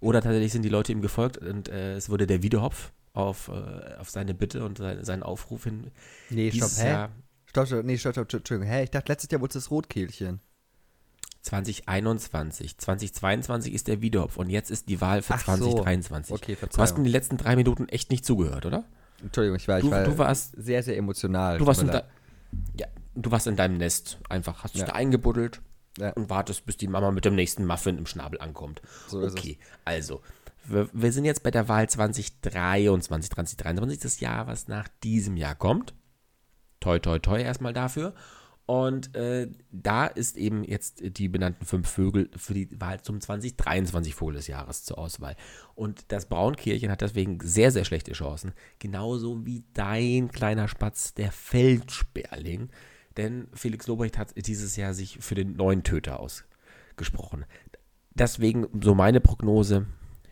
Oder 0.00 0.22
tatsächlich 0.22 0.52
sind 0.52 0.62
die 0.62 0.68
Leute 0.68 0.92
ihm 0.92 1.02
gefolgt 1.02 1.38
und 1.38 1.68
äh, 1.68 1.94
es 1.94 2.08
wurde 2.08 2.26
der 2.28 2.42
Wiedehopf 2.42 2.92
auf, 3.14 3.48
äh, 3.48 3.94
auf 3.98 4.08
seine 4.10 4.32
Bitte 4.32 4.64
und 4.64 4.78
seine, 4.78 5.04
seinen 5.04 5.24
Aufruf 5.24 5.64
hin. 5.64 5.90
Nee, 6.30 6.52
stopp, 6.52 6.70
hä? 6.76 6.88
Jahr 6.88 7.10
Stopp, 7.46 7.66
stopp, 7.66 7.84
nee, 7.84 7.96
stopp, 7.96 8.12
stopp, 8.12 8.32
Entschuldigung. 8.32 8.70
Hä, 8.72 8.84
ich 8.84 8.90
dachte, 8.90 9.10
letztes 9.10 9.30
Jahr 9.30 9.40
wurde 9.40 9.50
es 9.58 9.64
das 9.64 9.70
Rotkehlchen. 9.72 10.40
2021. 11.42 12.78
2022 12.78 13.72
ist 13.72 13.88
der 13.88 14.02
Wiedehopf 14.02 14.36
und 14.36 14.50
jetzt 14.50 14.70
ist 14.70 14.88
die 14.88 15.00
Wahl 15.00 15.22
für 15.22 15.34
Ach 15.34 15.40
so. 15.40 15.46
2023. 15.56 16.32
Okay, 16.34 16.54
Du 16.54 16.60
hast 16.62 16.74
Verzeihung. 16.74 16.98
mir 16.98 17.04
die 17.04 17.12
letzten 17.12 17.36
drei 17.38 17.56
Minuten 17.56 17.88
echt 17.88 18.10
nicht 18.10 18.24
zugehört, 18.24 18.66
oder? 18.66 18.84
Entschuldigung, 19.22 19.56
ich 19.56 19.66
war, 19.68 19.78
ich 19.78 19.84
Du, 19.84 19.90
war 19.90 20.04
du 20.04 20.18
warst, 20.18 20.54
sehr, 20.56 20.82
sehr 20.82 20.96
emotional. 20.96 21.58
du 21.58 21.66
warst 21.66 21.82
in 21.82 21.88
de, 21.90 22.02
ja, 22.78 22.86
du 23.14 23.30
warst 23.30 23.46
in 23.46 23.56
deinem 23.56 23.76
Nest 23.78 24.18
einfach, 24.28 24.62
hast 24.64 24.74
dich 24.74 24.80
Ja. 24.82 24.86
da 24.88 24.92
eingebuddelt 24.94 25.60
Ja. 25.98 26.10
und 26.12 26.30
wartest, 26.30 26.64
bis 26.66 26.76
die 26.76 26.86
Mama 26.88 27.10
mit 27.10 27.24
dem 27.24 27.34
nächsten 27.34 27.66
Muffin 27.66 27.98
im 27.98 28.06
Schnabel 28.06 28.40
ankommt. 28.40 28.80
So 29.08 29.20
ist 29.20 29.36
okay, 29.38 29.58
also 29.84 30.22
wir, 30.64 30.88
wir 30.92 31.12
sind 31.12 31.24
jetzt 31.24 31.42
bei 31.42 31.50
der 31.50 31.68
Wahl 31.68 31.88
2023. 31.88 33.30
2023 33.30 33.96
ist 33.96 34.04
das 34.04 34.20
Jahr, 34.20 34.46
was 34.46 34.68
nach 34.68 34.86
diesem 35.02 35.36
Jahr 35.36 35.54
kommt. 35.54 35.94
Toi, 36.80 36.98
toi, 37.00 37.18
toi 37.18 37.40
erstmal 37.40 37.72
dafür. 37.72 38.14
Und 38.70 39.16
äh, 39.16 39.48
da 39.72 40.04
ist 40.06 40.36
eben 40.36 40.62
jetzt 40.62 41.00
die 41.02 41.28
benannten 41.30 41.64
fünf 41.64 41.88
Vögel 41.88 42.28
für 42.36 42.52
die 42.52 42.68
Wahl 42.78 43.00
zum 43.00 43.18
2023 43.18 44.14
Vogel 44.14 44.34
des 44.34 44.46
Jahres 44.46 44.84
zur 44.84 44.98
Auswahl. 44.98 45.36
Und 45.74 46.12
das 46.12 46.26
Braunkehlchen 46.26 46.90
hat 46.90 47.00
deswegen 47.00 47.38
sehr, 47.42 47.70
sehr 47.70 47.86
schlechte 47.86 48.12
Chancen. 48.12 48.52
Genauso 48.78 49.46
wie 49.46 49.64
dein 49.72 50.30
kleiner 50.30 50.68
Spatz, 50.68 51.14
der 51.14 51.32
Feldsperling. 51.32 52.68
Denn 53.16 53.48
Felix 53.54 53.86
Lobrecht 53.86 54.18
hat 54.18 54.34
dieses 54.36 54.76
Jahr 54.76 54.92
sich 54.92 55.16
für 55.18 55.34
den 55.34 55.56
neuen 55.56 55.82
Töter 55.82 56.20
ausgesprochen. 56.20 57.46
Deswegen 58.10 58.66
so 58.82 58.94
meine 58.94 59.22
Prognose, 59.22 59.86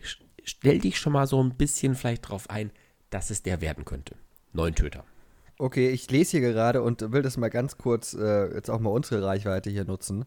st- 0.04 0.20
stell 0.44 0.78
dich 0.80 0.98
schon 0.98 1.14
mal 1.14 1.26
so 1.26 1.42
ein 1.42 1.56
bisschen 1.56 1.94
vielleicht 1.94 2.28
drauf 2.28 2.50
ein, 2.50 2.70
dass 3.08 3.30
es 3.30 3.42
der 3.42 3.62
werden 3.62 3.86
könnte. 3.86 4.14
Neun 4.52 4.74
Töter. 4.74 5.04
Okay, 5.58 5.88
ich 5.88 6.10
lese 6.10 6.38
hier 6.38 6.52
gerade 6.52 6.82
und 6.82 7.12
will 7.12 7.22
das 7.22 7.38
mal 7.38 7.48
ganz 7.48 7.78
kurz 7.78 8.12
äh, 8.12 8.54
jetzt 8.54 8.70
auch 8.70 8.80
mal 8.80 8.90
unsere 8.90 9.24
Reichweite 9.24 9.70
hier 9.70 9.84
nutzen. 9.84 10.26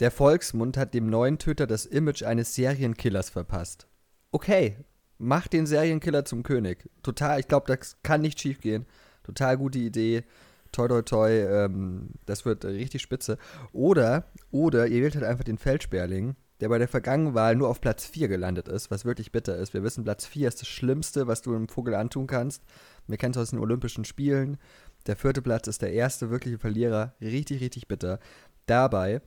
Der 0.00 0.10
Volksmund 0.10 0.76
hat 0.76 0.94
dem 0.94 1.08
neuen 1.08 1.38
Töter 1.38 1.68
das 1.68 1.86
Image 1.86 2.24
eines 2.24 2.56
Serienkillers 2.56 3.30
verpasst. 3.30 3.86
Okay, 4.32 4.78
mach 5.18 5.46
den 5.46 5.66
Serienkiller 5.66 6.24
zum 6.24 6.42
König. 6.42 6.90
Total, 7.04 7.38
ich 7.38 7.46
glaube, 7.46 7.66
das 7.68 7.96
kann 8.02 8.20
nicht 8.20 8.40
schief 8.40 8.60
gehen. 8.60 8.86
Total 9.22 9.56
gute 9.56 9.78
Idee. 9.78 10.24
Toi, 10.72 10.88
toi, 10.88 11.02
toi, 11.02 11.30
ähm, 11.30 12.10
das 12.26 12.44
wird 12.44 12.64
richtig 12.64 13.02
spitze. 13.02 13.38
Oder, 13.72 14.24
oder 14.50 14.88
ihr 14.88 15.02
wählt 15.02 15.14
halt 15.14 15.24
einfach 15.24 15.44
den 15.44 15.58
Feldsperling, 15.58 16.34
der 16.60 16.68
bei 16.68 16.78
der 16.78 16.88
vergangenen 16.88 17.34
Wahl 17.34 17.54
nur 17.54 17.68
auf 17.68 17.80
Platz 17.80 18.06
4 18.06 18.26
gelandet 18.26 18.66
ist, 18.66 18.90
was 18.90 19.04
wirklich 19.04 19.30
bitter 19.30 19.56
ist. 19.56 19.74
Wir 19.74 19.84
wissen, 19.84 20.02
Platz 20.02 20.26
4 20.26 20.48
ist 20.48 20.62
das 20.62 20.68
Schlimmste, 20.68 21.28
was 21.28 21.42
du 21.42 21.54
einem 21.54 21.68
Vogel 21.68 21.94
antun 21.94 22.26
kannst. 22.26 22.62
Wir 23.06 23.16
kennen 23.16 23.32
es 23.32 23.38
aus 23.38 23.50
den 23.50 23.58
Olympischen 23.58 24.04
Spielen. 24.04 24.58
Der 25.06 25.16
vierte 25.16 25.42
Platz 25.42 25.66
ist 25.66 25.82
der 25.82 25.92
erste 25.92 26.30
wirkliche 26.30 26.58
Verlierer. 26.58 27.14
Richtig, 27.20 27.60
richtig 27.60 27.88
bitter. 27.88 28.18
Dabei 28.66 29.20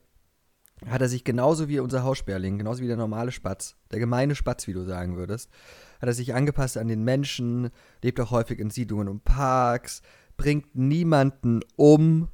hat 0.86 1.02
er 1.02 1.10
sich 1.10 1.24
genauso 1.24 1.70
wie 1.70 1.80
unser 1.80 2.04
Haussperling, 2.04 2.58
genauso 2.58 2.82
wie 2.84 2.88
der 2.88 2.98
normale 2.98 3.32
Spatz, 3.32 3.76
der 3.92 4.00
gemeine 4.00 4.36
Spatz, 4.36 4.68
wie 4.68 4.74
du 4.74 4.84
sagen 4.84 5.16
würdest, 5.16 5.50
hat 6.02 6.10
er 6.10 6.14
sich 6.14 6.34
angepasst 6.34 6.78
an 6.78 6.88
den 6.88 7.04
Menschen, 7.04 7.70
lebt 8.02 8.20
auch 8.20 8.32
häufig 8.32 8.60
in 8.60 8.70
Siedlungen 8.70 9.08
und 9.08 9.24
Parks, 9.24 10.02
bringt 10.36 10.76
niemanden 10.76 11.62
um 11.78 12.28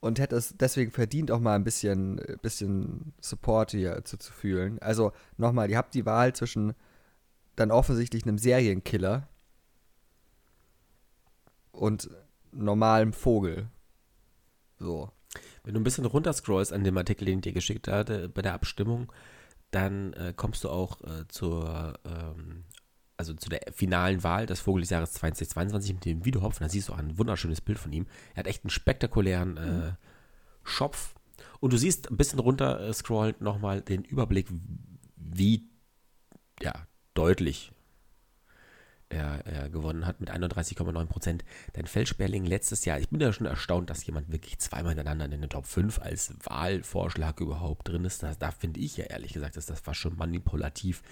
und 0.00 0.18
hätte 0.18 0.36
es 0.36 0.54
deswegen 0.56 0.90
verdient, 0.90 1.30
auch 1.30 1.40
mal 1.40 1.56
ein 1.56 1.64
bisschen, 1.64 2.18
äh, 2.18 2.36
bisschen 2.40 3.14
Support 3.20 3.72
hier 3.72 4.04
zu, 4.04 4.18
zu 4.18 4.32
fühlen. 4.32 4.78
Also 4.80 5.12
nochmal, 5.36 5.70
ihr 5.70 5.76
habt 5.76 5.94
die 5.94 6.06
Wahl 6.06 6.34
zwischen 6.34 6.74
dann 7.56 7.70
offensichtlich 7.70 8.24
einem 8.24 8.38
Serienkiller 8.38 9.28
und 11.74 12.08
normalem 12.52 13.12
Vogel. 13.12 13.68
So. 14.78 15.10
Wenn 15.64 15.74
du 15.74 15.80
ein 15.80 15.84
bisschen 15.84 16.04
runterscrollst 16.04 16.72
an 16.72 16.84
dem 16.84 16.96
Artikel, 16.96 17.24
den 17.24 17.38
ich 17.38 17.42
dir 17.42 17.52
geschickt 17.52 17.88
hatte, 17.88 18.28
bei 18.28 18.42
der 18.42 18.54
Abstimmung, 18.54 19.12
dann 19.70 20.12
äh, 20.12 20.32
kommst 20.36 20.62
du 20.62 20.68
auch 20.68 21.00
äh, 21.02 21.26
zur, 21.28 21.98
ähm, 22.04 22.64
also 23.16 23.34
zu 23.34 23.48
der 23.48 23.60
finalen 23.72 24.22
Wahl 24.22 24.46
des 24.46 24.60
Vogel 24.60 24.82
des 24.82 24.90
Jahres 24.90 25.12
2022 25.14 25.94
mit 25.94 26.04
dem 26.04 26.24
Wiedehopf. 26.24 26.60
Und 26.60 26.64
da 26.64 26.68
siehst 26.68 26.88
du 26.88 26.92
auch 26.92 26.98
ein 26.98 27.18
wunderschönes 27.18 27.60
Bild 27.60 27.78
von 27.78 27.92
ihm. 27.92 28.06
Er 28.34 28.40
hat 28.40 28.46
echt 28.46 28.64
einen 28.64 28.70
spektakulären 28.70 29.56
äh, 29.56 29.92
Schopf. 30.62 31.14
Und 31.60 31.72
du 31.72 31.78
siehst 31.78 32.10
ein 32.10 32.16
bisschen 32.16 32.38
runter 32.38 32.92
scrollend 32.92 33.40
nochmal 33.40 33.80
den 33.80 34.04
Überblick, 34.04 34.46
wie 35.16 35.68
ja, 36.60 36.86
deutlich 37.14 37.72
er, 39.08 39.46
er 39.46 39.68
gewonnen 39.68 40.06
hat 40.06 40.20
mit 40.20 40.30
31,9 40.30 41.06
Prozent. 41.06 41.44
Dein 41.72 41.86
Feldsperling 41.86 42.44
letztes 42.44 42.84
Jahr, 42.84 42.98
ich 42.98 43.08
bin 43.08 43.20
ja 43.20 43.32
schon 43.32 43.46
erstaunt, 43.46 43.90
dass 43.90 44.06
jemand 44.06 44.32
wirklich 44.32 44.58
zweimal 44.58 44.94
hintereinander 44.94 45.34
in 45.34 45.42
den 45.42 45.50
Top 45.50 45.66
5 45.66 46.00
als 46.00 46.34
Wahlvorschlag 46.42 47.40
überhaupt 47.40 47.88
drin 47.88 48.04
ist. 48.04 48.22
Da, 48.22 48.34
da 48.38 48.50
finde 48.50 48.80
ich 48.80 48.96
ja 48.96 49.04
ehrlich 49.04 49.32
gesagt, 49.32 49.56
dass 49.56 49.66
das 49.66 49.86
war 49.86 49.94
schon 49.94 50.16
manipulativ. 50.16 51.02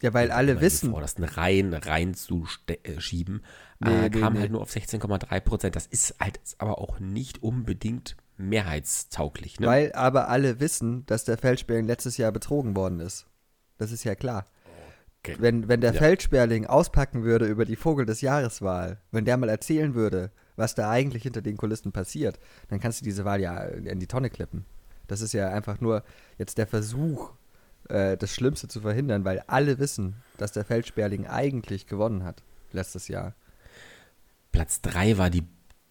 Ja, 0.00 0.12
weil 0.12 0.32
alle 0.32 0.60
wissen, 0.60 0.90
vordersten 0.90 1.24
Reihen 1.24 1.72
rein 1.74 2.14
zu 2.14 2.46
äh, 2.66 3.00
schieben. 3.00 3.42
Nee, 3.78 3.90
äh, 3.90 4.08
nee, 4.08 4.20
kam 4.20 4.32
nee. 4.32 4.40
halt 4.40 4.50
nur 4.50 4.60
auf 4.60 4.70
16,3 4.70 5.40
Prozent. 5.40 5.76
Das 5.76 5.86
ist 5.86 6.16
halt 6.18 6.40
aber 6.58 6.78
auch 6.78 6.98
nicht 6.98 7.42
unbedingt 7.42 8.16
mehrheitstauglich. 8.36 9.60
Ne? 9.60 9.66
weil 9.66 9.92
aber 9.92 10.28
alle 10.28 10.58
wissen, 10.58 11.06
dass 11.06 11.24
der 11.24 11.38
Feldsperling 11.38 11.86
letztes 11.86 12.16
Jahr 12.16 12.32
betrogen 12.32 12.74
worden 12.74 12.98
ist. 12.98 13.26
Das 13.78 13.92
ist 13.92 14.02
ja 14.04 14.16
klar. 14.16 14.46
Okay. 15.24 15.36
Wenn, 15.38 15.68
wenn 15.68 15.80
der 15.80 15.92
Ja. 15.92 15.98
Feldsperling 15.98 16.66
auspacken 16.66 17.22
würde 17.22 17.46
über 17.46 17.64
die 17.64 17.76
Vogel 17.76 18.06
des 18.06 18.22
Jahreswahl, 18.22 18.98
wenn 19.12 19.24
der 19.24 19.36
mal 19.36 19.48
erzählen 19.48 19.94
würde, 19.94 20.32
was 20.56 20.74
da 20.74 20.90
eigentlich 20.90 21.22
hinter 21.22 21.42
den 21.42 21.56
Kulissen 21.56 21.92
passiert, 21.92 22.40
dann 22.68 22.80
kannst 22.80 23.00
du 23.00 23.04
diese 23.04 23.24
Wahl 23.24 23.40
ja 23.40 23.62
in 23.62 24.00
die 24.00 24.08
Tonne 24.08 24.30
klippen. 24.30 24.64
Das 25.06 25.20
ist 25.20 25.32
ja 25.32 25.48
einfach 25.50 25.80
nur 25.80 26.02
jetzt 26.38 26.58
der 26.58 26.66
Versuch, 26.66 27.32
äh, 27.88 28.16
das 28.16 28.34
Schlimmste 28.34 28.66
zu 28.66 28.80
verhindern, 28.80 29.24
weil 29.24 29.44
alle 29.46 29.78
wissen, 29.78 30.16
dass 30.38 30.52
der 30.52 30.64
Feldsperling 30.64 31.26
eigentlich 31.26 31.86
gewonnen 31.86 32.24
hat 32.24 32.42
letztes 32.72 33.06
Jahr. 33.06 33.34
Platz 34.50 34.80
3 34.80 35.18
war 35.18 35.30
die, 35.30 35.44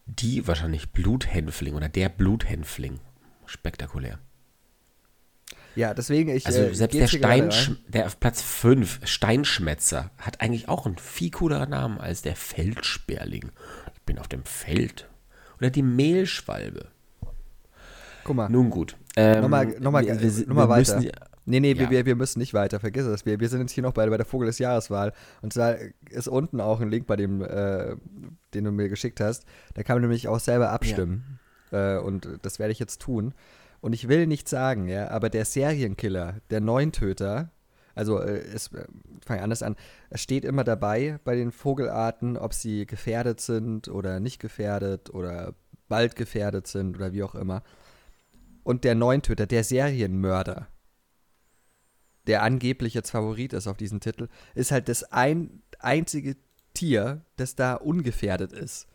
die 0.08 0.46
wahrscheinlich 0.46 0.92
Bluthänfling 0.92 1.74
oder 1.76 1.88
der 1.88 2.10
Bluthänfling. 2.10 3.00
Spektakulär. 3.46 4.20
Ja, 5.76 5.94
deswegen 5.94 6.30
ich. 6.36 6.46
Also 6.46 6.60
äh, 6.62 6.74
selbst 6.76 6.94
der 7.00 7.08
Stein, 7.08 7.50
der 7.88 8.06
auf 8.06 8.20
Platz 8.20 8.42
5, 8.42 9.00
Steinschmetzer, 9.06 10.12
hat 10.18 10.42
eigentlich 10.42 10.68
auch 10.70 10.86
einen 10.86 10.98
viel 10.98 11.32
cooleren 11.32 11.70
Namen 11.70 12.00
als 12.00 12.22
der 12.22 12.36
Feldsperling. 12.36 13.52
Ich 13.94 14.02
bin 14.02 14.20
auf 14.20 14.28
dem 14.28 14.44
Feld. 14.44 15.08
Oder 15.60 15.70
die 15.70 15.84
Mehlschwalbe. 15.84 16.88
Guck 18.24 18.36
mal. 18.36 18.50
Nun 18.50 18.70
gut. 18.70 18.98
Ähm, 19.16 19.42
Nochmal, 19.42 19.68
nochmal, 19.80 20.06
wir- 20.06 20.20
wir- 20.22 20.48
nochmal 20.48 20.66
wir 20.68 20.70
weiter. 20.70 20.96
müssen- 20.98 21.12
nee, 21.46 21.60
nee, 21.60 21.74
ja. 21.74 21.90
wir, 21.90 22.06
wir, 22.06 22.16
müssen 22.16 22.40
nicht 22.40 22.54
weiter, 22.54 22.80
vergiss 22.80 23.06
es. 23.06 23.26
Wir, 23.26 23.40
wir 23.40 23.50
sind 23.50 23.62
jetzt 23.62 23.72
hier 23.72 23.84
noch 23.84 23.94
bei, 23.94 24.08
bei 24.10 24.18
der 24.18 24.26
Vogel 24.26 24.46
des 24.48 24.60
Jahreswahl. 24.60 25.14
Und 25.42 25.56
da 25.56 25.76
ist 26.10 26.28
unten 26.28 26.62
auch 26.62 26.82
ein 26.82 26.90
Link 26.90 27.08
bei 27.08 27.16
dem, 27.16 27.42
äh, 27.42 27.96
den 28.54 28.64
du 28.66 28.72
mir 28.72 28.90
geschickt 28.90 29.20
hast. 29.20 29.46
Da 29.74 29.84
kann 29.84 29.96
man 29.96 30.02
nämlich 30.02 30.28
auch 30.28 30.40
selber 30.40 30.70
abstimmen. 30.72 31.40
Äh, 31.72 31.98
und 31.98 32.28
das 32.42 32.60
werde 32.60 32.72
ich 32.72 32.80
jetzt 32.80 33.02
tun. 33.02 33.34
Und 33.82 33.94
ich 33.94 34.08
will 34.08 34.28
nicht 34.28 34.48
sagen, 34.48 34.88
ja, 34.88 35.10
aber 35.10 35.30
der 35.30 35.44
Serienkiller, 35.44 36.36
der 36.52 36.62
Neuntöter, 36.62 37.52
also 37.96 38.20
äh, 38.20 38.40
es 38.40 38.68
äh, 38.74 38.86
fang 39.26 39.40
anders 39.40 39.64
an, 39.64 39.76
es 40.10 40.22
steht 40.22 40.46
immer 40.46 40.64
dabei 40.64 41.20
bei 41.24 41.36
den 41.36 41.52
Vogelarten, 41.52 42.38
ob 42.38 42.54
sie 42.54 42.86
gefährdet 42.86 43.42
sind 43.42 43.88
oder 43.88 44.20
nicht 44.20 44.40
gefährdet 44.40 45.10
oder 45.14 45.56
bald 45.90 46.16
gefährdet 46.16 46.68
sind 46.68 46.96
oder 46.96 47.12
wie 47.12 47.24
auch 47.24 47.36
immer. 47.36 47.64
Und 48.64 48.84
der 48.84 48.96
Neuntöter, 48.96 49.48
der 49.48 49.64
Serienmörder, 49.64 50.68
der 52.28 52.44
angeblich 52.44 52.94
jetzt 52.94 53.10
Favorit 53.10 53.54
ist 53.54 53.68
auf 53.68 53.78
diesen 53.78 54.00
Titel, 54.00 54.28
ist 54.54 54.72
halt 54.72 54.88
das 54.88 55.04
ein, 55.04 55.64
einzige 55.80 56.38
Tier, 56.74 57.26
das 57.36 57.56
da 57.56 57.74
ungefährdet 57.76 58.54
ist. 58.54 58.88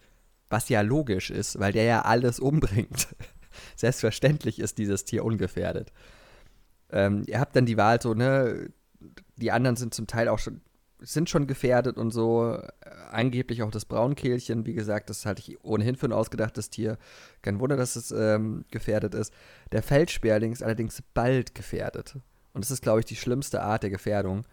Was 0.48 0.68
ja 0.68 0.80
logisch 0.82 1.30
ist, 1.30 1.58
weil 1.58 1.72
der 1.72 1.84
ja 1.84 2.02
alles 2.02 2.38
umbringt. 2.38 3.08
Selbstverständlich 3.76 4.58
ist 4.58 4.78
dieses 4.78 5.04
Tier 5.04 5.24
ungefährdet. 5.24 5.92
Ähm, 6.90 7.24
ihr 7.26 7.40
habt 7.40 7.56
dann 7.56 7.66
die 7.66 7.76
Wahl 7.76 8.00
so, 8.00 8.14
ne? 8.14 8.70
Die 9.36 9.52
anderen 9.52 9.76
sind 9.76 9.94
zum 9.94 10.06
Teil 10.06 10.28
auch 10.28 10.38
schon 10.38 10.60
sind 11.00 11.28
schon 11.28 11.46
gefährdet 11.46 11.98
und 11.98 12.10
so. 12.10 12.60
Angeblich 13.10 13.62
auch 13.62 13.70
das 13.70 13.84
Braunkehlchen, 13.84 14.66
wie 14.66 14.74
gesagt, 14.74 15.10
das 15.10 15.26
halte 15.26 15.42
ich 15.42 15.62
ohnehin 15.64 15.96
für 15.96 16.06
ein 16.06 16.12
ausgedachtes 16.12 16.70
Tier. 16.70 16.98
Kein 17.42 17.60
Wunder, 17.60 17.76
dass 17.76 17.96
es 17.96 18.10
ähm, 18.10 18.64
gefährdet 18.70 19.14
ist. 19.14 19.32
Der 19.72 19.82
Feldsperling 19.82 20.52
ist 20.52 20.62
allerdings 20.62 21.02
bald 21.14 21.54
gefährdet. 21.54 22.16
Und 22.52 22.64
das 22.64 22.70
ist, 22.70 22.82
glaube 22.82 23.00
ich, 23.00 23.06
die 23.06 23.16
schlimmste 23.16 23.62
Art 23.62 23.82
der 23.82 23.90
Gefährdung. 23.90 24.46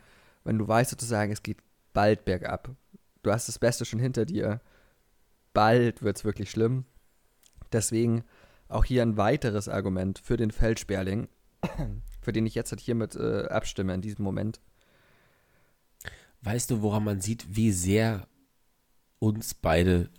Wenn 0.44 0.58
du 0.58 0.68
weißt 0.68 0.92
sozusagen, 0.92 1.32
es 1.32 1.44
geht 1.44 1.60
bald 1.94 2.26
bergab. 2.26 2.70
Du 3.22 3.32
hast 3.32 3.48
das 3.48 3.60
Beste 3.60 3.86
schon 3.86 4.00
hinter 4.00 4.26
dir. 4.26 4.60
Bald 5.54 6.04
wird 6.04 6.18
es 6.18 6.26
wirklich 6.26 6.52
schlimm. 6.52 6.86
Deswegen 7.72 8.24
auch 8.74 8.86
hier 8.86 9.02
ein 9.02 9.18
weiteres 9.18 9.70
Argument 9.70 10.20
für 10.20 10.38
den 10.38 10.52
Feldsperling, 10.52 11.28
für 12.22 12.32
den 12.32 12.46
ich 12.46 12.56
jetzt 12.56 12.72
halt 12.72 12.82
hiermit 12.82 13.16
äh, 13.16 13.46
abstimme 13.46 13.94
in 13.94 14.02
diesem 14.02 14.24
Moment. 14.24 14.60
Weißt 16.42 16.72
du, 16.72 16.82
woran 16.82 17.04
man 17.04 17.22
sieht, 17.22 17.56
wie 17.56 17.72
sehr 17.72 18.28
uns 19.20 19.54
beide 19.54 20.10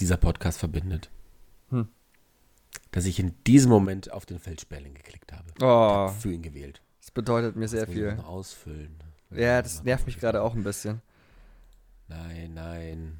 dieser 0.00 0.16
Podcast 0.16 0.58
verbindet? 0.58 1.10
Hm. 1.70 1.88
Dass 2.90 3.06
ich 3.06 3.20
in 3.20 3.34
diesem 3.44 3.70
Moment 3.70 4.10
auf 4.10 4.26
den 4.26 4.40
Feldsperling 4.40 4.94
geklickt 4.94 5.32
habe. 5.32 5.46
Oh. 5.60 6.08
Für 6.08 6.32
ihn 6.32 6.42
gewählt. 6.42 6.82
Das 7.00 7.12
bedeutet 7.12 7.54
mir 7.54 7.68
sehr 7.68 7.86
das 7.86 7.94
viel. 7.94 8.14
Noch 8.14 8.26
ausfüllen. 8.26 8.96
Ja, 9.30 9.62
das 9.62 9.84
nervt 9.84 10.06
mich 10.06 10.18
gerade 10.18 10.42
auch 10.42 10.54
ein 10.54 10.64
bisschen. 10.64 11.02
Nein, 12.08 12.54
nein. 12.54 13.18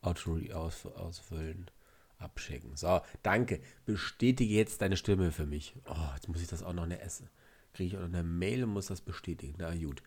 Auto 0.00 0.38
aus, 0.52 0.86
ausfüllen, 0.86 1.70
abschicken. 2.18 2.76
So, 2.76 3.00
danke. 3.22 3.60
Bestätige 3.86 4.54
jetzt 4.54 4.82
deine 4.82 4.96
Stimme 4.96 5.32
für 5.32 5.46
mich. 5.46 5.74
Oh, 5.86 6.14
jetzt 6.14 6.28
muss 6.28 6.40
ich 6.40 6.48
das 6.48 6.62
auch 6.62 6.72
noch 6.72 6.84
eine 6.84 7.00
essen. 7.00 7.28
Kriege 7.72 7.88
ich 7.88 7.96
auch 7.96 8.06
noch 8.08 8.18
eine 8.18 8.22
Mail 8.22 8.64
und 8.64 8.70
muss 8.70 8.86
das 8.86 9.00
bestätigen. 9.00 9.54
Na 9.58 9.74
gut. 9.74 10.02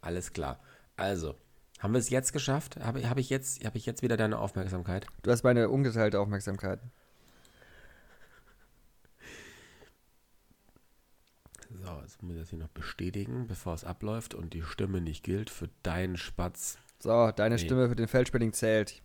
Alles 0.00 0.32
klar. 0.32 0.60
Also, 0.96 1.34
haben 1.78 1.92
wir 1.92 1.98
es 1.98 2.10
jetzt 2.10 2.32
geschafft? 2.32 2.76
Habe 2.76 3.08
hab 3.08 3.18
ich, 3.18 3.30
jetzt, 3.30 3.64
hab 3.64 3.76
ich 3.76 3.86
jetzt 3.86 4.02
wieder 4.02 4.16
deine 4.16 4.38
Aufmerksamkeit? 4.38 5.06
Du 5.22 5.30
hast 5.30 5.44
meine 5.44 5.68
ungeteilte 5.68 6.20
Aufmerksamkeit. 6.20 6.80
So, 11.70 12.00
jetzt 12.00 12.22
muss 12.22 12.34
ich 12.34 12.40
das 12.40 12.50
hier 12.50 12.58
noch 12.58 12.68
bestätigen, 12.68 13.46
bevor 13.46 13.74
es 13.74 13.84
abläuft 13.84 14.34
und 14.34 14.54
die 14.54 14.62
Stimme 14.62 15.00
nicht 15.00 15.22
gilt 15.22 15.50
für 15.50 15.68
deinen 15.82 16.16
Spatz. 16.16 16.78
So, 16.98 17.30
deine 17.30 17.56
nee. 17.56 17.64
Stimme 17.64 17.88
für 17.88 17.96
den 17.96 18.08
Feldspinning 18.08 18.52
zählt. 18.52 19.02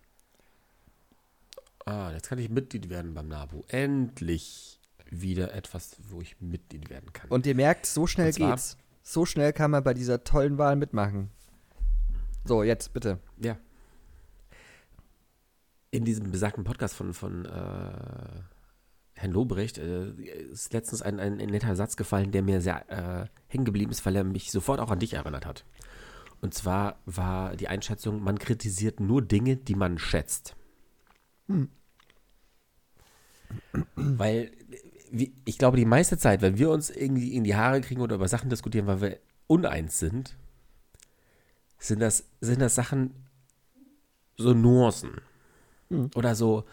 Ah, 1.84 2.10
jetzt 2.12 2.28
kann 2.28 2.38
ich 2.38 2.48
Mitglied 2.48 2.88
werden 2.88 3.14
beim 3.14 3.28
NABU. 3.28 3.62
Endlich 3.68 4.80
wieder 5.10 5.52
etwas, 5.54 5.96
wo 6.08 6.20
ich 6.20 6.40
Mitglied 6.40 6.88
werden 6.90 7.12
kann. 7.12 7.28
Und 7.28 7.46
ihr 7.46 7.54
merkt, 7.54 7.86
so 7.86 8.06
schnell 8.06 8.32
geht's. 8.32 8.76
So 9.02 9.26
schnell 9.26 9.52
kann 9.52 9.70
man 9.70 9.84
bei 9.84 9.92
dieser 9.92 10.24
tollen 10.24 10.56
Wahl 10.56 10.76
mitmachen. 10.76 11.30
So, 12.46 12.62
jetzt 12.62 12.92
bitte. 12.94 13.18
Ja. 13.38 13.58
In 15.90 16.04
diesem 16.04 16.30
besagten 16.30 16.64
Podcast 16.64 16.94
von, 16.94 17.12
von 17.12 17.44
äh, 17.44 17.50
Herrn 19.14 19.30
Lobrecht 19.30 19.78
äh, 19.78 20.10
ist 20.50 20.72
letztens 20.72 21.02
ein, 21.02 21.20
ein, 21.20 21.38
ein, 21.38 21.50
netter 21.50 21.76
Satz 21.76 21.96
gefallen, 21.96 22.32
der 22.32 22.42
mir 22.42 22.62
sehr 22.62 22.90
äh, 22.90 23.26
hängen 23.46 23.66
geblieben 23.66 23.92
ist, 23.92 24.04
weil 24.06 24.16
er 24.16 24.24
mich 24.24 24.50
sofort 24.50 24.80
auch 24.80 24.90
an 24.90 24.98
dich 24.98 25.12
erinnert 25.12 25.44
hat. 25.44 25.64
Und 26.40 26.54
zwar 26.54 26.98
war 27.04 27.56
die 27.56 27.68
Einschätzung, 27.68 28.22
man 28.22 28.38
kritisiert 28.38 29.00
nur 29.00 29.22
Dinge, 29.22 29.56
die 29.56 29.74
man 29.74 29.98
schätzt. 29.98 30.56
Hm. 31.48 31.68
Weil 33.96 34.50
ich 35.44 35.58
glaube, 35.58 35.76
die 35.76 35.84
meiste 35.84 36.18
Zeit, 36.18 36.42
wenn 36.42 36.58
wir 36.58 36.70
uns 36.70 36.90
irgendwie 36.90 37.34
in 37.34 37.44
die 37.44 37.54
Haare 37.54 37.80
kriegen 37.80 38.00
oder 38.00 38.16
über 38.16 38.28
Sachen 38.28 38.50
diskutieren, 38.50 38.86
weil 38.86 39.00
wir 39.00 39.18
uneins 39.46 39.98
sind, 39.98 40.36
sind 41.78 42.00
das, 42.00 42.24
sind 42.40 42.60
das 42.60 42.74
Sachen, 42.74 43.14
so 44.36 44.54
Nuancen. 44.54 45.20
Hm. 45.90 46.10
Oder 46.14 46.34
so, 46.34 46.64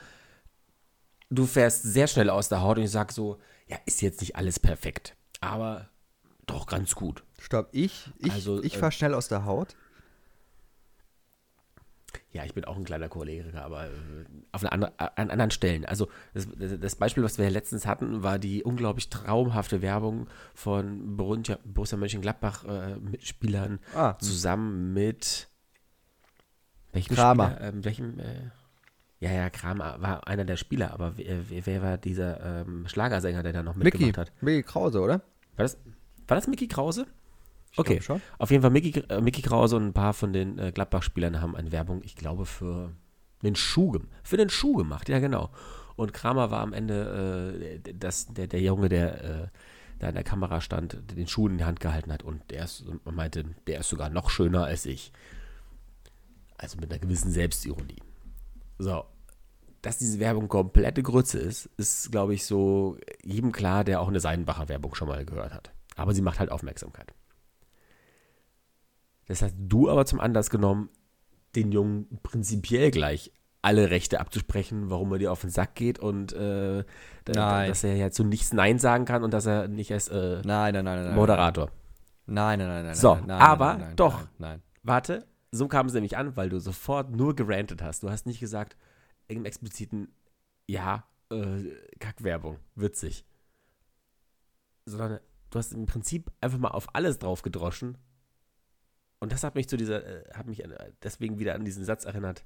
du 1.30 1.46
fährst 1.46 1.84
sehr 1.84 2.08
schnell 2.08 2.30
aus 2.30 2.50
der 2.50 2.62
Haut 2.62 2.78
und 2.78 2.84
ich 2.84 2.92
sag 2.92 3.12
so, 3.12 3.40
ja, 3.68 3.78
ist 3.86 4.02
jetzt 4.02 4.22
nicht 4.22 4.36
alles 4.36 4.60
perfekt, 4.60 5.16
aber 5.40 5.90
doch 6.46 6.66
ganz 6.66 6.96
gut. 6.96 7.24
Stopp, 7.40 7.70
ich, 7.72 8.12
ich, 8.20 8.32
also, 8.32 8.64
ich 8.64 8.76
äh, 8.76 8.78
fahr 8.80 8.92
schnell 8.92 9.14
aus 9.14 9.28
der 9.28 9.46
Haut? 9.46 9.76
Ja, 12.32 12.46
ich 12.46 12.54
bin 12.54 12.66
auch 12.66 12.78
ein 12.78 12.84
kleiner 12.84 13.10
Choleriker, 13.10 13.64
aber 13.64 13.88
äh, 13.88 13.90
auf 14.52 14.64
eine 14.64 14.72
andere, 14.72 14.94
an 15.18 15.30
anderen 15.30 15.52
Stellen. 15.52 15.86
Also 15.86 16.08
das, 16.34 16.48
das, 16.80 16.96
Beispiel, 16.96 17.24
was 17.24 17.38
wir 17.38 17.50
letztens 17.50 17.86
hatten, 17.86 18.24
war 18.24 18.40
die 18.40 18.64
unglaublich 18.64 19.10
traumhafte 19.10 19.82
Werbung 19.82 20.28
von 20.54 21.18
Borussia, 21.18 21.58
Borussia 21.66 21.98
Mönchengladbach-Mitspielern 21.98 23.80
äh, 23.94 23.98
ah. 23.98 24.18
zusammen 24.20 24.94
mit 24.94 25.50
welchem 26.94 27.16
Kramer. 27.16 27.52
Spieler, 27.52 27.68
ähm, 27.68 27.86
welchem, 27.86 28.20
äh, 28.20 28.50
ja, 29.20 29.32
ja, 29.32 29.50
Kramer 29.50 30.02
war 30.02 30.28
einer 30.28 30.46
der 30.46 30.58
Spieler, 30.58 30.94
aber 30.94 31.18
wer, 31.18 31.66
wer 31.66 31.82
war 31.82 31.98
dieser 31.98 32.62
ähm, 32.62 32.88
Schlagersänger, 32.88 33.44
der 33.44 33.54
da 33.54 33.64
noch 33.64 33.76
mitgemacht 33.76 34.00
Mickey, 34.00 34.20
hat? 34.20 34.32
Mickey 34.42 34.64
Krause, 34.64 35.02
oder? 35.02 35.22
War 35.56 35.64
das, 35.64 35.78
war 36.28 36.36
das 36.36 36.48
Mickey 36.48 36.68
Krause? 36.68 37.06
Okay, 37.78 38.02
auf 38.38 38.52
jeden 38.52 38.62
Fall 38.62 38.72
Mickey, 38.72 39.00
äh, 39.10 39.22
Mickey 39.22 39.42
Krause 39.42 39.78
und 39.78 39.88
ein 39.88 39.94
paar 39.94 40.14
von 40.14 40.34
den 40.34 40.60
äh, 40.60 40.72
Gladbach-Spielern 40.72 41.42
haben 41.42 41.56
eine 41.56 41.72
Werbung, 41.72 42.02
ich 42.04 42.16
glaube, 42.16 42.46
für 42.46 42.92
den 43.44 43.56
Schuh, 43.56 43.98
für 44.24 44.38
den 44.38 44.50
Schuh 44.50 44.76
gemacht, 44.76 45.10
ja 45.10 45.20
genau. 45.20 45.50
Und 45.96 46.14
Kramer 46.14 46.52
war 46.52 46.62
am 46.62 46.74
Ende 46.74 47.80
äh, 47.86 47.94
das, 47.94 48.28
der, 48.28 48.48
der 48.48 48.62
Junge, 48.62 48.90
der 48.90 49.24
äh, 49.24 49.48
da 50.00 50.10
in 50.10 50.16
der 50.16 50.24
Kamera 50.24 50.62
stand, 50.62 50.98
den 51.16 51.28
Schuh 51.28 51.48
in 51.48 51.60
die 51.60 51.64
Hand 51.64 51.80
gehalten 51.80 52.12
hat 52.12 52.24
und 52.24 52.50
der 52.50 52.66
ist, 52.66 52.84
man 53.06 53.16
meinte, 53.16 53.46
der 53.68 53.82
ist 53.82 53.90
sogar 53.90 54.10
noch 54.10 54.30
schöner 54.30 54.66
als 54.66 54.86
ich. 54.86 55.12
Also 56.58 56.78
mit 56.78 56.92
einer 56.92 57.00
gewissen 57.00 57.32
Selbstironie. 57.32 58.02
So, 58.80 59.06
dass 59.82 59.98
diese 59.98 60.20
Werbung 60.20 60.48
komplette 60.48 61.04
Grütze 61.04 61.40
ist, 61.40 61.70
ist, 61.78 62.12
glaube 62.12 62.34
ich, 62.34 62.46
so 62.46 62.98
jedem 63.24 63.52
klar, 63.52 63.84
der 63.84 64.02
auch 64.02 64.08
eine 64.08 64.20
Seidenbacher 64.20 64.70
Werbung 64.70 64.96
schon 64.96 65.08
mal 65.08 65.26
gehört 65.26 65.54
hat. 65.54 65.72
Aber 65.96 66.14
sie 66.14 66.22
macht 66.22 66.40
halt 66.40 66.52
Aufmerksamkeit. 66.52 67.14
Das 69.32 69.42
hast 69.42 69.56
du 69.58 69.90
aber 69.90 70.06
zum 70.06 70.20
Anlass 70.20 70.50
genommen, 70.50 70.90
den 71.56 71.72
Jungen 71.72 72.20
prinzipiell 72.22 72.92
gleich 72.92 73.32
alle 73.62 73.90
Rechte 73.90 74.20
abzusprechen, 74.20 74.90
warum 74.90 75.14
er 75.14 75.20
dir 75.20 75.32
auf 75.32 75.40
den 75.40 75.50
Sack 75.50 75.76
geht 75.76 76.00
und 76.00 76.34
äh, 76.34 76.84
da, 77.24 77.66
dass 77.66 77.86
er 77.86 77.96
ja 77.96 78.12
zu 78.12 78.26
nichts 78.26 78.52
Nein 78.52 78.78
sagen 78.78 79.06
kann 79.06 79.24
und 79.24 79.34
dass 79.34 79.46
er 79.46 79.70
nicht 79.70 79.94
als 79.94 80.10
äh, 80.10 80.42
nein, 80.44 80.74
nein, 80.74 80.84
nein, 80.84 81.16
Moderator. 81.16 81.70
Nein, 82.26 82.60
nein, 82.60 82.68
nein, 82.68 82.86
nein. 82.88 82.96
So, 82.96 83.20
aber 83.30 83.94
doch. 83.96 84.28
Nein. 84.38 84.62
Warte, 84.84 85.26
so 85.52 85.70
kam 85.70 85.86
es 85.86 85.94
nämlich 85.94 86.18
an, 86.18 86.36
weil 86.36 86.50
du 86.50 86.60
sofort 86.60 87.12
nur 87.12 87.34
gerantet 87.34 87.82
hast. 87.82 88.04
Du 88.04 88.10
hast 88.10 88.26
nicht 88.26 88.42
gesagt, 88.42 88.76
irgendeinen 89.30 89.46
expliziten 89.46 90.14
Ja, 90.68 91.06
äh, 91.32 91.70
Kackwerbung, 92.00 92.58
witzig. 92.76 93.24
Sondern 94.86 95.22
du 95.52 95.58
hast 95.58 95.72
im 95.72 95.86
Prinzip 95.86 96.30
einfach 96.42 96.58
mal 96.58 96.72
auf 96.72 96.94
alles 96.96 97.18
drauf 97.18 97.44
gedroschen 97.44 97.98
und 99.22 99.32
das 99.32 99.44
hat 99.44 99.56
mich 99.56 99.70
zu 99.70 99.78
dieser, 99.78 100.04
äh, 100.06 100.24
hat 100.34 100.48
mich 100.48 100.62
deswegen 101.04 101.40
wieder 101.40 101.56
an 101.56 101.64
diesen 101.64 101.86
Satz 101.86 102.06
erinnert. 102.06 102.44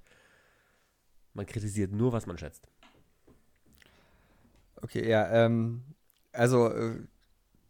Man 1.34 1.46
kritisiert 1.46 1.92
nur, 1.92 2.12
was 2.12 2.28
man 2.28 2.38
schätzt. 2.38 2.68
Okay, 4.82 5.10
ja, 5.10 5.28
ähm, 5.30 5.82
also 6.34 6.70
äh, 6.70 7.00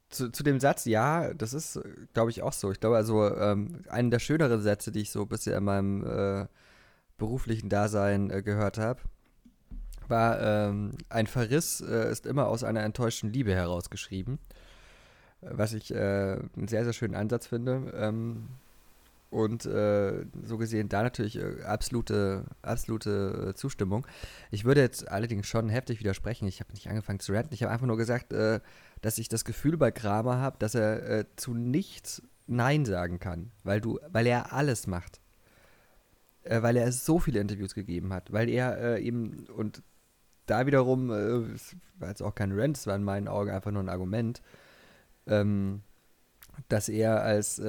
zu, 0.09 0.31
zu 0.31 0.43
dem 0.43 0.59
Satz, 0.59 0.85
ja, 0.85 1.33
das 1.35 1.53
ist, 1.53 1.79
glaube 2.13 2.31
ich, 2.31 2.41
auch 2.41 2.51
so. 2.51 2.71
Ich 2.71 2.79
glaube, 2.79 2.97
also 2.97 3.23
ähm, 3.35 3.83
einen 3.89 4.09
der 4.09 4.19
schöneren 4.19 4.61
Sätze, 4.61 4.91
die 4.91 5.01
ich 5.01 5.11
so 5.11 5.25
bisher 5.25 5.57
in 5.57 5.63
meinem 5.63 6.03
äh, 6.03 6.47
beruflichen 7.17 7.69
Dasein 7.69 8.31
äh, 8.31 8.41
gehört 8.41 8.79
habe, 8.79 9.01
war, 10.07 10.41
ähm, 10.41 10.97
ein 11.09 11.27
Verriss 11.27 11.79
äh, 11.81 12.11
ist 12.11 12.25
immer 12.25 12.47
aus 12.47 12.63
einer 12.63 12.83
enttäuschten 12.83 13.31
Liebe 13.31 13.53
herausgeschrieben. 13.53 14.39
Was 15.41 15.73
ich 15.73 15.93
äh, 15.93 16.39
einen 16.55 16.67
sehr, 16.67 16.85
sehr 16.85 16.93
schönen 16.93 17.15
Ansatz 17.15 17.45
finde. 17.45 17.93
Ähm, 17.95 18.47
und 19.35 19.65
äh, 19.65 20.25
so 20.43 20.57
gesehen 20.57 20.87
da 20.87 21.03
natürlich 21.03 21.37
äh, 21.37 21.61
absolute, 21.63 22.45
absolute 22.61 23.49
äh, 23.49 23.53
Zustimmung. 23.53 24.07
Ich 24.49 24.63
würde 24.63 24.79
jetzt 24.79 25.11
allerdings 25.11 25.45
schon 25.45 25.67
heftig 25.67 25.99
widersprechen. 25.99 26.47
Ich 26.47 26.61
habe 26.61 26.71
nicht 26.71 26.87
angefangen 26.87 27.19
zu 27.19 27.33
ranten. 27.33 27.53
Ich 27.53 27.61
habe 27.61 27.73
einfach 27.73 27.85
nur 27.85 27.97
gesagt, 27.97 28.31
äh, 28.31 28.61
dass 29.01 29.17
ich 29.17 29.27
das 29.27 29.43
Gefühl 29.43 29.75
bei 29.75 29.91
Kramer 29.91 30.37
habe, 30.37 30.57
dass 30.57 30.73
er 30.73 31.25
zu 31.35 31.53
nichts 31.53 32.21
Nein 32.47 32.85
sagen 32.85 33.19
kann, 33.19 33.51
weil, 33.63 33.81
du, 33.81 33.99
weil 34.09 34.25
er 34.25 34.53
alles 34.53 34.87
macht. 34.87 35.19
Weil 36.43 36.77
er 36.77 36.91
so 36.91 37.19
viele 37.19 37.39
Interviews 37.39 37.75
gegeben 37.75 38.13
hat. 38.13 38.31
Weil 38.31 38.49
er 38.49 38.99
eben, 38.99 39.47
und 39.47 39.83
da 40.45 40.65
wiederum, 40.65 41.11
es 41.11 41.75
war 41.99 42.09
jetzt 42.09 42.21
auch 42.21 42.33
kein 42.33 42.51
Rant, 42.51 42.77
es 42.77 42.87
war 42.87 42.95
in 42.95 43.03
meinen 43.03 43.27
Augen 43.27 43.51
einfach 43.51 43.71
nur 43.71 43.83
ein 43.83 43.89
Argument, 43.89 44.41
ähm, 45.27 45.81
dass 46.67 46.87
er 46.89 47.21
als 47.21 47.61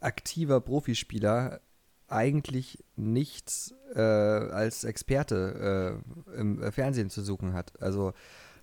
aktiver 0.00 0.60
Profispieler 0.60 1.60
eigentlich 2.08 2.82
nichts 2.96 3.74
äh, 3.94 4.00
als 4.00 4.84
Experte 4.84 6.02
äh, 6.34 6.38
im 6.38 6.72
Fernsehen 6.72 7.10
zu 7.10 7.22
suchen 7.22 7.52
hat. 7.52 7.80
Also 7.80 8.12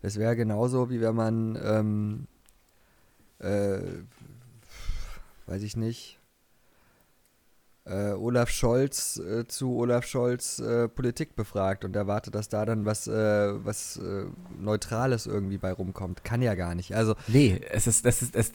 es 0.02 0.17
wäre 0.17 0.36
genauso, 0.36 0.89
wie 0.89 1.02
wenn 1.02 1.15
man, 1.15 1.58
ähm, 1.63 2.28
äh, 3.39 3.80
weiß 5.45 5.63
ich 5.63 5.78
nicht, 5.78 6.16
äh, 7.88 8.12
Olaf 8.13 8.50
Scholz 8.50 9.17
äh, 9.17 9.47
zu 9.47 9.76
Olaf 9.76 10.06
Scholz 10.06 10.60
äh, 10.60 10.88
Politik 10.88 11.36
befragt 11.36 11.86
und 11.86 11.95
erwartet, 11.95 12.36
dass 12.36 12.50
da 12.50 12.65
dann 12.65 12.86
was, 12.86 13.08
äh, 13.08 13.12
was 13.65 13.97
äh, 13.97 14.26
Neutrales 14.60 15.26
irgendwie 15.26 15.58
bei 15.58 15.71
rumkommt. 15.71 16.23
Kann 16.23 16.41
ja 16.41 16.56
gar 16.56 16.76
nicht. 16.76 16.95
Also 16.95 17.15
nee, 17.28 17.60
es 17.69 17.88
ist, 17.88 18.06
das 18.06 18.21
ist, 18.21 18.36
das, 18.36 18.52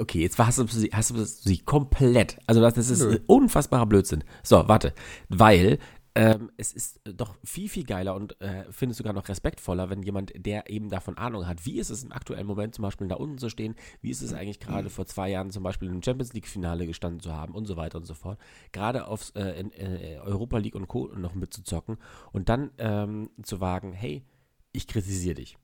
okay, 0.00 0.20
jetzt 0.20 0.38
hast 0.38 0.58
du 0.58 0.66
sie, 0.66 0.90
hast 0.92 1.10
du 1.10 1.24
sie 1.24 1.58
komplett. 1.58 2.38
Also 2.46 2.60
das, 2.60 2.74
das 2.74 2.90
ist 2.90 3.20
unfassbarer 3.26 3.86
Blödsinn. 3.86 4.24
So, 4.42 4.68
warte, 4.68 4.92
weil 5.28 5.78
ähm, 6.18 6.50
es 6.56 6.72
ist 6.72 7.00
doch 7.04 7.36
viel, 7.44 7.68
viel 7.68 7.84
geiler 7.84 8.16
und 8.16 8.40
äh, 8.40 8.64
finde 8.72 8.90
es 8.90 8.96
sogar 8.96 9.12
noch 9.12 9.28
respektvoller, 9.28 9.88
wenn 9.88 10.02
jemand, 10.02 10.32
der 10.34 10.68
eben 10.68 10.88
davon 10.88 11.16
Ahnung 11.16 11.46
hat, 11.46 11.64
wie 11.64 11.78
ist 11.78 11.90
es 11.90 12.02
im 12.02 12.10
aktuellen 12.10 12.46
Moment 12.46 12.74
zum 12.74 12.82
Beispiel 12.82 13.06
da 13.06 13.14
unten 13.14 13.38
zu 13.38 13.48
stehen, 13.48 13.76
wie 14.00 14.10
ist 14.10 14.20
es 14.20 14.32
eigentlich 14.32 14.58
gerade 14.58 14.84
mhm. 14.84 14.90
vor 14.90 15.06
zwei 15.06 15.30
Jahren 15.30 15.52
zum 15.52 15.62
Beispiel 15.62 15.88
im 15.88 16.02
Champions 16.02 16.32
League-Finale 16.32 16.86
gestanden 16.86 17.20
zu 17.20 17.32
haben 17.32 17.54
und 17.54 17.66
so 17.66 17.76
weiter 17.76 17.98
und 17.98 18.04
so 18.04 18.14
fort, 18.14 18.40
gerade 18.72 19.06
aufs 19.06 19.30
äh, 19.30 19.60
in, 19.60 19.70
äh, 19.70 20.18
Europa 20.20 20.58
League 20.58 20.74
und 20.74 20.88
Co. 20.88 21.06
noch 21.16 21.36
mitzuzocken 21.36 21.98
und 22.32 22.48
dann 22.48 22.72
ähm, 22.78 23.30
zu 23.44 23.60
wagen, 23.60 23.92
hey, 23.92 24.24
ich 24.72 24.88
kritisiere 24.88 25.36
dich. 25.36 25.56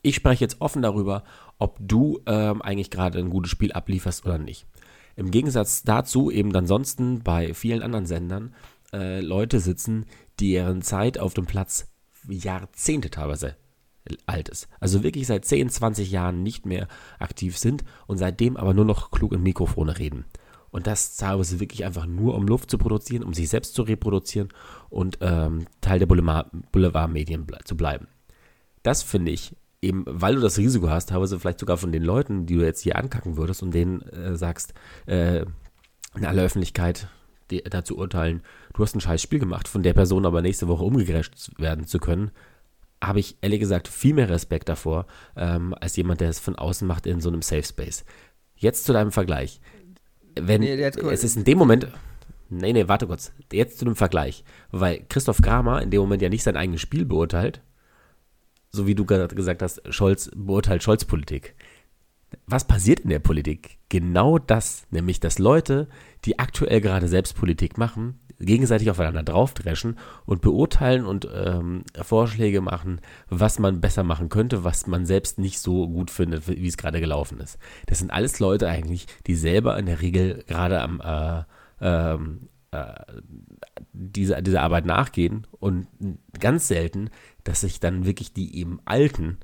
Ich 0.00 0.14
spreche 0.14 0.42
jetzt 0.42 0.62
offen 0.62 0.80
darüber, 0.80 1.22
ob 1.58 1.76
du 1.80 2.20
ähm, 2.24 2.62
eigentlich 2.62 2.90
gerade 2.90 3.18
ein 3.18 3.28
gutes 3.28 3.50
Spiel 3.50 3.72
ablieferst 3.72 4.24
oder 4.24 4.38
nicht. 4.38 4.66
Im 5.16 5.30
Gegensatz 5.30 5.82
dazu 5.82 6.30
eben 6.30 6.54
ansonsten 6.56 7.22
bei 7.22 7.54
vielen 7.54 7.82
anderen 7.82 8.06
Sendern 8.06 8.54
äh, 8.94 9.20
Leute 9.20 9.60
sitzen, 9.60 10.06
deren 10.40 10.82
Zeit 10.82 11.18
auf 11.18 11.34
dem 11.34 11.46
Platz 11.46 11.88
Jahrzehnte 12.28 13.10
teilweise 13.10 13.56
alt 14.26 14.48
ist. 14.48 14.68
Also 14.80 15.02
wirklich 15.02 15.26
seit 15.26 15.44
10, 15.44 15.70
20 15.70 16.10
Jahren 16.10 16.42
nicht 16.42 16.66
mehr 16.66 16.88
aktiv 17.18 17.58
sind 17.58 17.84
und 18.06 18.18
seitdem 18.18 18.56
aber 18.56 18.74
nur 18.74 18.84
noch 18.84 19.10
klug 19.10 19.32
in 19.32 19.42
Mikrofone 19.42 19.98
reden. 19.98 20.24
Und 20.70 20.86
das 20.86 21.16
teilweise 21.16 21.60
wirklich 21.60 21.84
einfach 21.84 22.06
nur, 22.06 22.34
um 22.34 22.46
Luft 22.46 22.70
zu 22.70 22.78
produzieren, 22.78 23.22
um 23.22 23.32
sich 23.32 23.48
selbst 23.48 23.74
zu 23.74 23.82
reproduzieren 23.82 24.48
und 24.90 25.18
ähm, 25.20 25.66
Teil 25.80 26.00
der 26.00 26.06
Boulevardmedien 26.06 27.46
ble 27.46 27.58
zu 27.64 27.76
bleiben. 27.76 28.08
Das 28.82 29.02
finde 29.02 29.30
ich 29.30 29.56
eben, 29.80 30.04
weil 30.06 30.34
du 30.34 30.40
das 30.40 30.58
Risiko 30.58 30.88
hast, 30.88 31.10
teilweise 31.10 31.38
vielleicht 31.38 31.60
sogar 31.60 31.76
von 31.76 31.92
den 31.92 32.02
Leuten, 32.02 32.46
die 32.46 32.56
du 32.56 32.64
jetzt 32.64 32.80
hier 32.80 32.96
ankacken 32.96 33.36
würdest 33.36 33.62
und 33.62 33.72
denen 33.72 34.02
äh, 34.02 34.36
sagst, 34.36 34.74
äh, 35.06 35.44
in 36.16 36.24
aller 36.24 36.42
Öffentlichkeit, 36.42 37.08
dazu 37.48 37.96
urteilen, 37.98 38.42
du 38.74 38.82
hast 38.82 38.94
ein 38.94 39.00
scheiß 39.00 39.20
Spiel 39.22 39.38
gemacht, 39.38 39.68
von 39.68 39.82
der 39.82 39.92
Person 39.92 40.26
aber 40.26 40.42
nächste 40.42 40.68
Woche 40.68 40.84
umgerecht 40.84 41.52
werden 41.58 41.86
zu 41.86 41.98
können, 41.98 42.30
habe 43.02 43.20
ich 43.20 43.36
ehrlich 43.42 43.60
gesagt 43.60 43.88
viel 43.88 44.14
mehr 44.14 44.28
Respekt 44.28 44.68
davor, 44.68 45.06
ähm, 45.36 45.74
als 45.80 45.96
jemand, 45.96 46.20
der 46.20 46.30
es 46.30 46.38
von 46.38 46.56
außen 46.56 46.86
macht 46.86 47.06
in 47.06 47.20
so 47.20 47.28
einem 47.28 47.42
Safe 47.42 47.62
Space. 47.62 48.04
Jetzt 48.56 48.84
zu 48.84 48.92
deinem 48.92 49.12
Vergleich. 49.12 49.60
Wenn 50.34 50.62
nee, 50.62 50.82
es 50.82 51.24
ist 51.24 51.36
in 51.36 51.44
dem 51.44 51.58
Moment. 51.58 51.88
Nee, 52.48 52.72
nee, 52.72 52.88
warte 52.88 53.06
kurz. 53.06 53.32
Jetzt 53.52 53.78
zu 53.78 53.84
dem 53.84 53.96
Vergleich. 53.96 54.44
Weil 54.70 55.04
Christoph 55.08 55.42
Kramer 55.42 55.82
in 55.82 55.90
dem 55.90 56.00
Moment 56.00 56.22
ja 56.22 56.28
nicht 56.28 56.42
sein 56.42 56.56
eigenes 56.56 56.80
Spiel 56.80 57.04
beurteilt, 57.04 57.62
so 58.70 58.86
wie 58.86 58.94
du 58.94 59.04
gerade 59.04 59.34
gesagt 59.34 59.62
hast, 59.62 59.82
Scholz 59.92 60.30
beurteilt 60.34 60.82
Scholz 60.82 61.04
Politik 61.04 61.54
was 62.46 62.66
passiert 62.66 63.00
in 63.00 63.10
der 63.10 63.18
Politik? 63.18 63.78
Genau 63.88 64.38
das, 64.38 64.86
nämlich 64.90 65.20
dass 65.20 65.38
Leute, 65.38 65.88
die 66.24 66.38
aktuell 66.38 66.80
gerade 66.80 67.08
selbst 67.08 67.36
Politik 67.36 67.78
machen, 67.78 68.20
gegenseitig 68.40 68.90
aufeinander 68.90 69.22
draufdreschen 69.22 69.98
und 70.26 70.42
beurteilen 70.42 71.06
und 71.06 71.28
ähm, 71.32 71.84
Vorschläge 72.02 72.60
machen, 72.60 73.00
was 73.28 73.58
man 73.58 73.80
besser 73.80 74.02
machen 74.02 74.28
könnte, 74.28 74.64
was 74.64 74.86
man 74.86 75.06
selbst 75.06 75.38
nicht 75.38 75.58
so 75.60 75.88
gut 75.88 76.10
findet, 76.10 76.48
wie 76.48 76.66
es 76.66 76.76
gerade 76.76 77.00
gelaufen 77.00 77.40
ist. 77.40 77.58
Das 77.86 77.98
sind 77.98 78.10
alles 78.10 78.40
Leute 78.40 78.68
eigentlich, 78.68 79.06
die 79.26 79.36
selber 79.36 79.78
in 79.78 79.86
der 79.86 80.00
Regel 80.00 80.44
gerade 80.46 80.80
am 80.80 81.00
äh, 81.00 81.44
ähm, 81.80 82.48
äh, 82.70 82.94
diese, 83.92 84.42
dieser 84.42 84.62
Arbeit 84.62 84.86
nachgehen 84.86 85.46
und 85.60 85.86
ganz 86.38 86.68
selten, 86.68 87.10
dass 87.44 87.60
sich 87.60 87.80
dann 87.80 88.04
wirklich 88.04 88.32
die 88.32 88.56
eben 88.58 88.80
Alten 88.84 89.38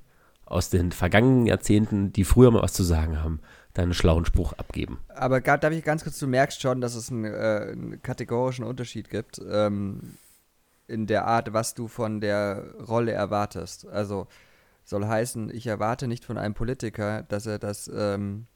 aus 0.51 0.69
den 0.69 0.93
vergangenen 0.93 1.47
Jahrzehnten, 1.47 2.13
die 2.13 2.25
früher 2.25 2.51
mal 2.51 2.63
was 2.63 2.73
zu 2.73 2.83
sagen 2.83 3.23
haben, 3.23 3.41
deinen 3.73 3.95
schlauen 3.95 4.27
Spruch 4.27 4.53
abgeben. 4.55 4.99
Aber 5.09 5.41
darf 5.41 5.73
ich 5.73 5.85
ganz 5.85 6.03
kurz, 6.03 6.19
du 6.19 6.27
merkst 6.27 6.61
schon, 6.61 6.81
dass 6.81 6.97
es 6.97 7.11
einen, 7.11 7.25
äh, 7.25 7.69
einen 7.73 8.03
kategorischen 8.03 8.65
Unterschied 8.65 9.09
gibt 9.11 9.41
ähm, 9.49 10.17
in 10.89 11.07
der 11.07 11.27
Art, 11.27 11.53
was 11.53 11.75
du 11.75 11.87
von 11.87 12.21
der 12.21 12.75
Rolle 12.87 13.13
erwartest. 13.13 13.87
Also 13.87 14.27
soll 14.85 15.07
heißen, 15.07 15.55
ich 15.55 15.69
erwarte 15.69 16.09
nicht 16.09 16.25
von 16.25 16.37
einem 16.37 16.55
Politiker, 16.55 17.23
dass 17.23 17.47
er 17.47 17.61
das 17.61 17.89
ähm, 17.95 18.47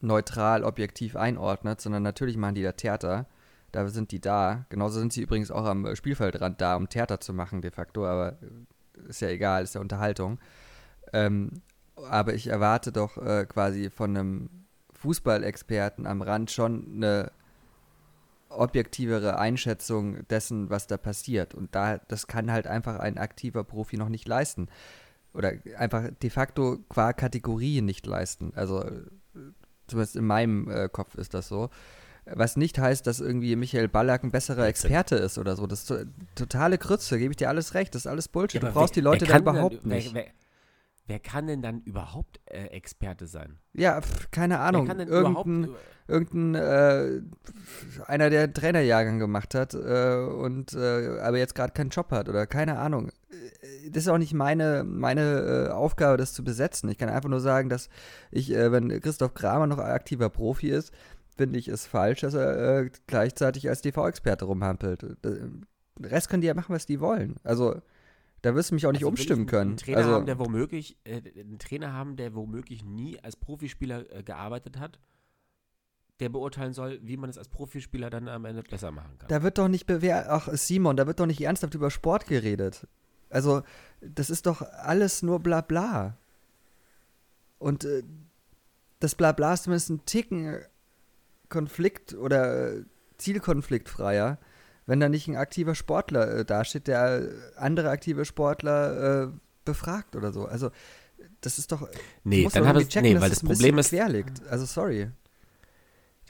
neutral, 0.00 0.62
objektiv 0.62 1.16
einordnet, 1.16 1.80
sondern 1.80 2.04
natürlich 2.04 2.36
machen 2.36 2.54
die 2.54 2.62
da 2.62 2.72
Theater. 2.72 3.26
Da 3.72 3.88
sind 3.88 4.12
die 4.12 4.20
da. 4.20 4.64
Genauso 4.68 5.00
sind 5.00 5.12
sie 5.12 5.22
übrigens 5.22 5.50
auch 5.50 5.64
am 5.64 5.94
Spielfeldrand 5.96 6.60
da, 6.60 6.76
um 6.76 6.88
Theater 6.88 7.20
zu 7.20 7.32
machen, 7.32 7.62
de 7.62 7.72
facto, 7.72 8.06
aber 8.06 8.38
ist 9.08 9.20
ja 9.20 9.28
egal, 9.28 9.64
ist 9.64 9.74
ja 9.74 9.80
Unterhaltung. 9.80 10.38
Ähm, 11.12 11.62
aber 12.08 12.34
ich 12.34 12.46
erwarte 12.46 12.92
doch 12.92 13.16
äh, 13.18 13.46
quasi 13.46 13.90
von 13.90 14.16
einem 14.16 14.50
Fußballexperten 14.94 16.06
am 16.06 16.22
Rand 16.22 16.50
schon 16.50 16.86
eine 16.96 17.32
objektivere 18.50 19.38
Einschätzung 19.38 20.26
dessen, 20.28 20.70
was 20.70 20.86
da 20.86 20.96
passiert. 20.96 21.54
Und 21.54 21.74
da, 21.74 21.98
das 22.08 22.26
kann 22.26 22.50
halt 22.50 22.66
einfach 22.66 22.98
ein 22.98 23.16
aktiver 23.16 23.64
Profi 23.64 23.96
noch 23.96 24.08
nicht 24.08 24.26
leisten. 24.26 24.68
Oder 25.32 25.52
einfach 25.78 26.08
de 26.22 26.30
facto 26.30 26.78
qua 26.88 27.12
Kategorie 27.12 27.80
nicht 27.80 28.06
leisten. 28.06 28.52
Also 28.56 28.84
zumindest 29.86 30.16
in 30.16 30.24
meinem 30.24 30.68
äh, 30.68 30.88
Kopf 30.88 31.14
ist 31.14 31.34
das 31.34 31.48
so. 31.48 31.70
Was 32.26 32.56
nicht 32.56 32.78
heißt, 32.78 33.06
dass 33.06 33.20
irgendwie 33.20 33.56
Michael 33.56 33.88
Ballack 33.88 34.22
ein 34.24 34.30
besserer 34.30 34.66
Experte 34.66 35.16
ist 35.16 35.38
oder 35.38 35.56
so. 35.56 35.66
Das 35.66 35.88
ist 35.88 36.06
totale 36.34 36.78
Krütze, 36.78 37.18
gebe 37.18 37.32
ich 37.32 37.36
dir 37.36 37.48
alles 37.48 37.74
recht. 37.74 37.94
Das 37.94 38.02
ist 38.02 38.06
alles 38.06 38.28
Bullshit. 38.28 38.62
Ja, 38.62 38.68
du 38.68 38.74
brauchst 38.74 38.94
wer, 38.94 39.02
die 39.02 39.04
Leute 39.04 39.24
da 39.24 39.38
überhaupt 39.38 39.86
nicht. 39.86 40.14
Wer, 40.14 40.24
wer, 40.26 40.32
wer 41.10 41.18
kann 41.18 41.48
denn 41.48 41.60
dann 41.60 41.82
überhaupt 41.82 42.40
äh, 42.46 42.66
Experte 42.66 43.26
sein? 43.26 43.58
Ja, 43.74 44.00
pf, 44.00 44.30
keine 44.30 44.60
Ahnung. 44.60 44.82
Wer 44.82 44.88
kann 44.88 44.98
denn 44.98 45.08
irgendein, 45.08 45.68
irgendein 46.06 46.54
äh, 46.54 47.20
einer, 48.06 48.30
der 48.30 48.44
einen 48.44 48.54
Trainerjahrgang 48.54 49.18
gemacht 49.18 49.54
hat 49.56 49.74
äh, 49.74 50.14
und 50.16 50.72
äh, 50.72 51.18
aber 51.20 51.38
jetzt 51.38 51.56
gerade 51.56 51.72
keinen 51.72 51.90
Job 51.90 52.12
hat 52.12 52.28
oder 52.28 52.46
keine 52.46 52.78
Ahnung. 52.78 53.08
Äh, 53.08 53.90
das 53.90 54.04
ist 54.04 54.08
auch 54.08 54.18
nicht 54.18 54.34
meine, 54.34 54.84
meine 54.84 55.68
äh, 55.68 55.72
Aufgabe, 55.72 56.16
das 56.16 56.32
zu 56.32 56.44
besetzen. 56.44 56.88
Ich 56.88 56.96
kann 56.96 57.08
einfach 57.08 57.28
nur 57.28 57.40
sagen, 57.40 57.68
dass 57.68 57.88
ich, 58.30 58.50
wenn 58.50 59.00
Christoph 59.00 59.34
Kramer 59.34 59.66
noch 59.66 59.78
aktiver 59.78 60.30
Profi 60.30 60.70
ist, 60.70 60.94
finde 61.36 61.58
ich 61.58 61.66
es 61.66 61.86
falsch, 61.86 62.20
dass 62.20 62.34
er 62.34 62.88
gleichzeitig 63.08 63.68
als 63.68 63.82
TV-Experte 63.82 64.44
rumhampelt. 64.44 65.02
Den 65.24 65.66
Rest 66.00 66.28
können 66.28 66.42
die 66.42 66.46
ja 66.46 66.54
machen, 66.54 66.74
was 66.74 66.86
die 66.86 67.00
wollen. 67.00 67.36
Also 67.42 67.80
da 68.42 68.54
wirst 68.54 68.70
du 68.70 68.74
mich 68.74 68.86
auch 68.86 68.92
nicht 68.92 69.02
also 69.02 69.08
umstimmen 69.08 69.46
können. 69.46 69.70
Einen 69.70 69.76
Trainer, 69.76 69.98
also, 69.98 70.10
haben, 70.12 70.26
der 70.26 70.38
womöglich, 70.38 70.96
äh, 71.04 71.20
einen 71.40 71.58
Trainer 71.58 71.92
haben, 71.92 72.16
der 72.16 72.34
womöglich 72.34 72.84
nie 72.84 73.18
als 73.20 73.36
Profispieler 73.36 74.10
äh, 74.12 74.22
gearbeitet 74.22 74.78
hat, 74.78 74.98
der 76.20 76.28
beurteilen 76.28 76.72
soll, 76.72 77.00
wie 77.02 77.16
man 77.16 77.30
es 77.30 77.38
als 77.38 77.48
Profispieler 77.48 78.10
dann 78.10 78.28
am 78.28 78.44
Ende 78.44 78.62
besser 78.62 78.90
machen 78.90 79.18
kann. 79.18 79.28
Da 79.28 79.42
wird 79.42 79.58
doch 79.58 79.68
nicht 79.68 79.86
bewertet, 79.86 80.30
ach 80.30 80.48
Simon, 80.52 80.96
da 80.96 81.06
wird 81.06 81.20
doch 81.20 81.26
nicht 81.26 81.40
ernsthaft 81.40 81.74
über 81.74 81.90
Sport 81.90 82.26
geredet. 82.26 82.86
Also, 83.30 83.62
das 84.00 84.28
ist 84.28 84.46
doch 84.46 84.62
alles 84.62 85.22
nur 85.22 85.40
Blabla. 85.40 86.16
Und 87.58 87.84
äh, 87.84 88.02
das 89.00 89.14
Blabla 89.14 89.54
ist 89.54 89.64
zumindest 89.64 89.90
ein 89.90 90.04
Ticken 90.04 90.60
Konflikt 91.48 92.14
oder 92.14 92.76
äh, 92.76 92.84
zielkonfliktfreier 93.18 94.38
wenn 94.90 94.98
da 94.98 95.08
nicht 95.08 95.28
ein 95.28 95.36
aktiver 95.36 95.76
Sportler 95.76 96.38
äh, 96.38 96.44
dasteht, 96.44 96.88
der 96.88 97.28
andere 97.56 97.90
aktive 97.90 98.24
Sportler 98.24 99.22
äh, 99.22 99.28
befragt 99.64 100.16
oder 100.16 100.32
so. 100.32 100.46
Also 100.46 100.72
das 101.42 101.58
ist 101.58 101.70
doch. 101.70 101.88
Nee, 102.24 102.48
dann 102.52 102.66
habe 102.66 102.82
ich 102.82 102.92
nee, 102.96 103.20
weil 103.20 103.30
das 103.30 103.40
Problem 103.40 103.78
ist. 103.78 103.90
Quer 103.90 104.08
liegt. 104.08 104.44
Also 104.48 104.66
sorry. 104.66 105.10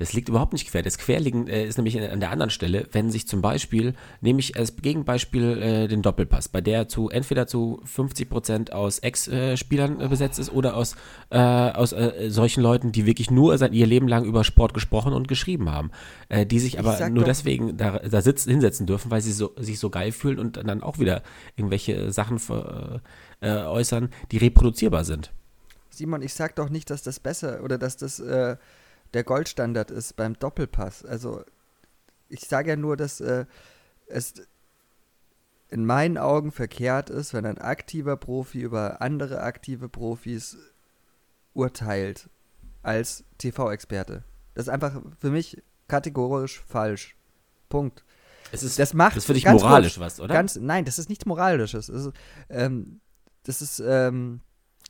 Das 0.01 0.15
liegt 0.15 0.31
überhaupt 0.31 0.55
nicht 0.55 0.67
quer. 0.67 0.83
Das 0.83 0.97
Querliegen 0.97 1.47
äh, 1.47 1.67
ist 1.67 1.77
nämlich 1.77 2.01
an 2.01 2.21
der 2.21 2.31
anderen 2.31 2.49
Stelle, 2.49 2.89
wenn 2.91 3.11
sich 3.11 3.29
zum 3.29 3.43
Beispiel, 3.43 3.93
nehme 4.23 4.41
ich 4.41 4.57
als 4.57 4.75
Gegenbeispiel 4.77 5.63
äh, 5.63 5.89
den 5.89 6.01
Doppelpass, 6.01 6.49
bei 6.49 6.63
der 6.63 6.89
zu 6.89 7.11
entweder 7.11 7.47
zu 7.47 7.83
50% 7.85 8.73
aus 8.73 9.01
Ex-Spielern 9.01 10.01
äh, 10.01 10.09
besetzt 10.09 10.39
ist 10.39 10.51
oder 10.55 10.75
aus, 10.75 10.97
äh, 11.29 11.39
aus 11.39 11.93
äh, 11.93 12.31
solchen 12.31 12.63
Leuten, 12.63 12.93
die 12.93 13.05
wirklich 13.05 13.31
nur 13.31 13.59
sein, 13.59 13.75
ihr 13.75 13.87
Leben 13.87 14.09
lang 14.09 14.25
über 14.25 14.43
Sport 14.43 14.73
gesprochen 14.73 15.13
und 15.13 15.29
geschrieben 15.29 15.71
haben, 15.71 15.91
äh, 16.31 16.47
die 16.47 16.61
sich 16.61 16.79
aber 16.79 17.11
nur 17.11 17.25
deswegen 17.25 17.77
da, 17.77 17.99
da 17.99 18.23
sitzen, 18.23 18.53
hinsetzen 18.53 18.87
dürfen, 18.87 19.11
weil 19.11 19.21
sie 19.21 19.33
so, 19.33 19.53
sich 19.59 19.79
so 19.79 19.91
geil 19.91 20.13
fühlen 20.13 20.39
und 20.39 20.57
dann 20.57 20.83
auch 20.83 20.99
wieder 20.99 21.23
irgendwelche 21.57 22.11
Sachen 22.11 22.39
für, 22.39 23.03
äußern, 23.43 24.11
die 24.33 24.39
reproduzierbar 24.39 25.05
sind. 25.05 25.31
Simon, 25.91 26.23
ich 26.23 26.33
sag 26.35 26.57
doch 26.57 26.71
nicht, 26.71 26.89
dass 26.89 27.03
das 27.03 27.21
besser 27.21 27.63
oder 27.63 27.79
dass 27.79 27.97
das 27.97 28.23
der 29.15 29.25
Goldstandard 29.25 29.91
ist 29.91 30.17
beim 30.17 30.39
Doppelpass. 30.39 31.05
Also 31.05 31.45
ich 32.29 32.41
sage 32.41 32.71
ja 32.71 32.77
nur, 32.77 32.97
dass 32.97 33.21
äh, 33.21 33.47
es 34.07 34.35
in 35.69 35.85
meinen 35.87 36.19
Augen 36.19 36.51
verkehrt 36.53 37.11
ist, 37.11 37.33
wenn 37.33 37.47
ein 37.47 37.59
aktiver 37.59 38.17
Profi 38.17 38.61
über 38.61 39.01
andere 39.01 39.41
aktive 39.43 39.89
Profis 39.89 40.57
urteilt 41.55 42.29
als 42.83 43.25
TV-Experte. 43.39 44.25
Das 44.55 44.67
ist 44.67 44.69
einfach 44.69 45.01
für 45.19 45.31
mich 45.31 45.63
kategorisch 45.89 46.63
falsch. 46.67 47.17
Punkt. 47.69 48.05
Es 48.53 48.63
ist, 48.63 48.79
Das 48.79 48.95
macht 48.95 49.17
das 49.17 49.25
für 49.25 49.35
dich 49.35 49.45
ganz 49.45 49.63
moralisch 49.63 49.95
kurz, 49.95 50.05
was, 50.05 50.21
oder? 50.21 50.35
Ganz, 50.35 50.57
nein, 50.57 50.85
das 50.85 50.99
ist 50.99 51.09
nichts 51.09 51.25
Moralisches. 51.25 51.87
Das 51.87 52.07
ist, 52.07 52.13
ähm, 52.49 53.01
das 53.45 53.63
ist 53.63 53.81
ähm, 53.81 54.41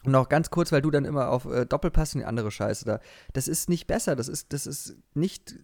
noch 0.05 0.29
ganz 0.29 0.51
kurz, 0.51 0.73
weil 0.73 0.83
du 0.83 0.91
dann 0.91 1.05
immer 1.05 1.29
auf 1.31 1.45
äh, 1.45 1.67
Doppelpass 1.67 2.15
und 2.15 2.21
die 2.21 2.25
andere 2.27 2.51
Scheiße 2.51 2.85
da. 2.85 3.01
Das 3.33 3.49
ist 3.49 3.69
nicht 3.69 3.87
besser, 3.87 4.17
das 4.17 4.29
ist, 4.29 4.53
das 4.53 4.67
ist 4.67 4.97
nicht 5.15 5.57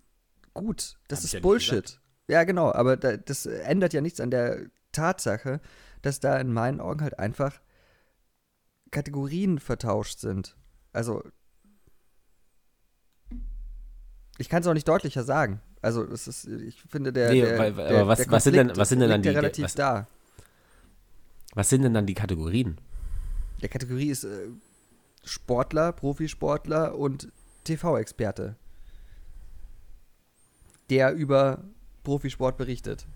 gut. 0.54 0.96
Das 1.08 1.20
Hab 1.20 1.24
ist 1.24 1.32
ja 1.32 1.40
Bullshit. 1.40 2.00
Ja, 2.28 2.44
genau, 2.44 2.72
aber 2.72 2.96
da, 2.96 3.16
das 3.16 3.46
ändert 3.46 3.92
ja 3.92 4.00
nichts 4.00 4.20
an 4.20 4.30
der 4.30 4.66
Tatsache, 4.92 5.60
dass 6.02 6.20
da 6.20 6.38
in 6.38 6.52
meinen 6.52 6.80
Augen 6.80 7.00
halt 7.02 7.18
einfach 7.18 7.60
Kategorien 8.90 9.58
vertauscht 9.58 10.18
sind. 10.18 10.56
Also, 10.92 11.22
ich 14.38 14.48
kann 14.48 14.62
es 14.62 14.66
auch 14.68 14.74
nicht 14.74 14.88
deutlicher 14.88 15.24
sagen. 15.24 15.60
Also, 15.82 16.04
das 16.04 16.26
ist, 16.28 16.46
ich 16.46 16.80
finde, 16.82 17.12
der. 17.12 17.30
Nee, 17.32 17.40
der, 17.42 17.58
weil- 17.58 17.72
der, 17.74 17.88
aber 17.88 18.08
was- 18.08 18.18
der 18.18 18.30
was 18.30 18.44
sind 18.44 18.56
denn- 18.56 18.76
was 18.76 18.88
sind 18.88 19.00
denn 19.00 19.08
dann 19.10 19.22
die- 19.22 19.28
relativ 19.28 19.64
was- 19.64 19.74
da. 19.74 20.06
Was 21.54 21.68
sind 21.70 21.82
denn 21.82 21.94
dann 21.94 22.06
die 22.06 22.14
Kategorien? 22.14 22.78
Der 23.62 23.68
Kategorie 23.68 24.10
ist 24.10 24.24
äh, 24.24 24.48
Sportler, 25.24 25.92
Profisportler 25.92 26.96
und 26.96 27.28
TV-Experte, 27.64 28.56
der 30.90 31.14
über 31.14 31.64
Profisport 32.04 32.56
berichtet. 32.56 33.06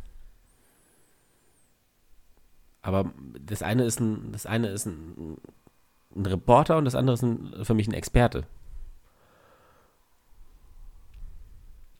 Aber 2.82 3.12
das 3.38 3.62
eine 3.62 3.84
ist 3.84 4.00
ein, 4.00 4.32
das 4.32 4.46
eine 4.46 4.68
ist 4.68 4.86
ein, 4.86 5.38
ein 6.16 6.26
Reporter 6.26 6.78
und 6.78 6.86
das 6.86 6.94
andere 6.94 7.14
ist 7.14 7.22
ein, 7.22 7.64
für 7.64 7.74
mich 7.74 7.86
ein 7.86 7.94
Experte. 7.94 8.46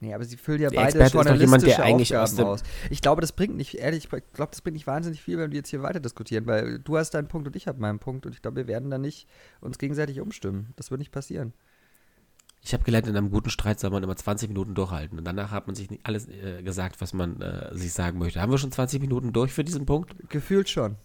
Nee, 0.03 0.15
aber 0.15 0.25
sie 0.25 0.39
füllen 0.39 0.63
ja 0.63 0.71
Der 0.71 0.81
beide 0.81 0.99
Experte 0.99 1.05
ist 1.05 1.15
doch 1.15 1.19
jemand, 1.41 1.63
journalistische 1.63 1.83
eigentlich 1.83 2.17
aus 2.17 2.31
Aufgaben 2.31 2.47
dem- 2.49 2.53
aus. 2.55 2.63
Ich 2.89 3.03
glaube, 3.03 3.21
das 3.21 3.33
bringt 3.33 3.55
nicht, 3.57 3.75
ehrlich, 3.75 4.05
ich 4.05 4.09
glaube, 4.33 4.51
das 4.51 4.63
bringt 4.63 4.75
nicht 4.75 4.87
wahnsinnig 4.87 5.21
viel, 5.23 5.37
wenn 5.37 5.51
wir 5.51 5.59
jetzt 5.59 5.69
hier 5.69 5.83
weiter 5.83 6.01
diskutieren, 6.01 6.47
weil 6.47 6.79
du 6.79 6.97
hast 6.97 7.11
deinen 7.13 7.29
Punkt 7.29 7.47
und 7.47 7.55
ich 7.55 7.67
habe 7.69 7.79
meinen 7.81 7.99
Punkt 7.99 8.25
und 8.25 8.33
ich 8.35 8.41
glaube, 8.41 8.57
wir 8.57 8.67
werden 8.67 8.89
da 8.91 8.97
nicht 8.97 9.29
uns 9.61 9.77
gegenseitig 9.77 10.21
umstimmen. 10.21 10.73
Das 10.77 10.91
wird 10.91 11.01
nicht 11.01 11.13
passieren. 11.13 11.53
Ich 12.63 12.73
habe 12.73 12.83
gelernt, 12.85 13.07
in 13.09 13.17
einem 13.17 13.31
guten 13.31 13.51
Streit 13.51 13.79
soll 13.81 13.91
man 13.91 14.03
immer 14.03 14.17
20 14.17 14.49
Minuten 14.49 14.75
durchhalten. 14.75 15.19
Und 15.19 15.25
danach 15.25 15.51
hat 15.51 15.67
man 15.67 15.75
sich 15.77 15.91
nicht 15.91 16.05
alles 16.05 16.29
äh, 16.29 16.63
gesagt, 16.63 17.01
was 17.01 17.13
man 17.15 17.41
äh, 17.41 17.75
sich 17.75 17.93
sagen 17.93 18.19
möchte. 18.19 18.41
Haben 18.41 18.53
wir 18.53 18.59
schon 18.59 18.73
20 18.73 19.01
Minuten 19.01 19.33
durch 19.33 19.53
für 19.53 19.65
diesen 19.65 19.87
Punkt? 19.87 20.15
Gefühlt 20.31 20.69
schon. 20.69 20.97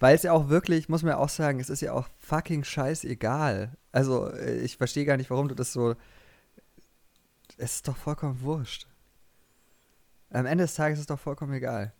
Weil 0.00 0.14
es 0.14 0.22
ja 0.22 0.32
auch 0.32 0.48
wirklich, 0.48 0.88
muss 0.88 1.02
man 1.02 1.10
ja 1.12 1.18
auch 1.18 1.28
sagen, 1.28 1.60
es 1.60 1.70
ist 1.70 1.80
ja 1.80 1.92
auch 1.92 2.08
fucking 2.18 2.64
scheißegal. 2.64 3.76
Also, 3.92 4.28
äh, 4.30 4.58
ich 4.60 4.76
verstehe 4.76 5.04
gar 5.04 5.16
nicht, 5.16 5.30
warum 5.30 5.48
du 5.48 5.54
das 5.54 5.72
so. 5.72 5.94
Es 7.56 7.76
ist 7.76 7.88
doch 7.88 7.96
vollkommen 7.96 8.40
wurscht. 8.40 8.86
Am 10.30 10.46
Ende 10.46 10.64
des 10.64 10.74
Tages 10.74 10.98
ist 10.98 11.02
es 11.02 11.06
doch 11.06 11.20
vollkommen 11.20 11.52
egal. 11.52 11.92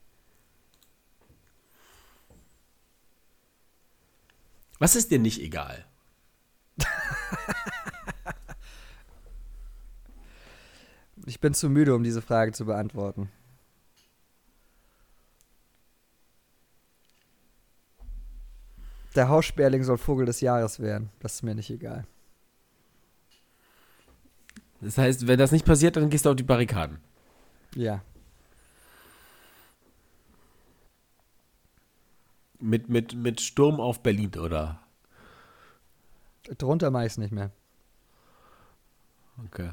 Was 4.79 4.97
ist 4.97 5.11
dir 5.11 5.19
nicht 5.19 5.41
egal? 5.41 5.85
Ich 11.27 11.41
bin 11.41 11.55
zu 11.55 11.71
müde, 11.71 11.95
um 11.95 12.03
diese 12.05 12.21
Frage 12.21 12.53
zu 12.53 12.67
beantworten. 12.67 13.31
Der 19.15 19.29
Haussperling 19.29 19.85
soll 19.85 19.97
Vogel 19.97 20.27
des 20.27 20.41
Jahres 20.41 20.81
werden. 20.81 21.11
Das 21.21 21.35
ist 21.35 21.43
mir 21.43 21.55
nicht 21.55 21.71
egal. 21.71 22.07
Das 24.85 24.99
heißt, 24.99 25.27
wenn 25.27 25.39
das 25.39 25.51
nicht 25.51 25.65
passiert, 25.65 25.97
dann 25.97 26.11
gehst 26.11 26.27
du 26.27 26.31
auf 26.31 26.37
die 26.37 26.43
Barrikaden. 26.43 26.99
Ja. 27.75 28.03
Mit, 32.61 32.91
mit, 32.91 33.15
mit 33.15 33.41
Sturm 33.41 33.81
auf 33.81 34.03
Berlin, 34.03 34.33
oder? 34.39 34.81
Drunter 36.59 36.91
mache 36.91 37.07
ich 37.07 37.13
es 37.13 37.19
nicht 37.19 37.33
mehr. 37.33 37.51
Okay. 39.47 39.71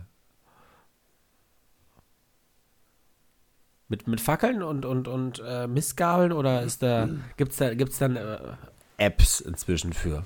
Mit, 3.90 4.08
mit 4.08 4.22
Fackeln 4.22 4.64
und, 4.64 4.86
und, 4.86 5.10
und 5.10 5.44
äh, 5.46 5.68
Mistgabeln 5.68 6.32
oder 6.32 6.64
ist 6.64 6.82
da, 6.82 7.10
gibt's 7.36 7.58
da, 7.58 7.74
gibt's 7.74 7.98
dann 7.98 8.16
äh, 8.16 8.54
Apps 8.96 9.42
inzwischen 9.42 9.92
für? 9.92 10.26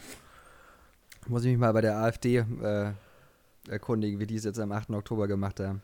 Muss 1.28 1.44
ich 1.44 1.50
mich 1.50 1.60
mal 1.60 1.74
bei 1.74 1.82
der 1.82 1.98
AfD 1.98 2.38
äh, 2.38 2.94
erkundigen, 3.68 4.20
wie 4.20 4.28
die 4.28 4.36
es 4.36 4.44
jetzt 4.44 4.60
am 4.60 4.72
8. 4.72 4.92
Oktober 4.92 5.28
gemacht 5.28 5.60
haben. 5.60 5.82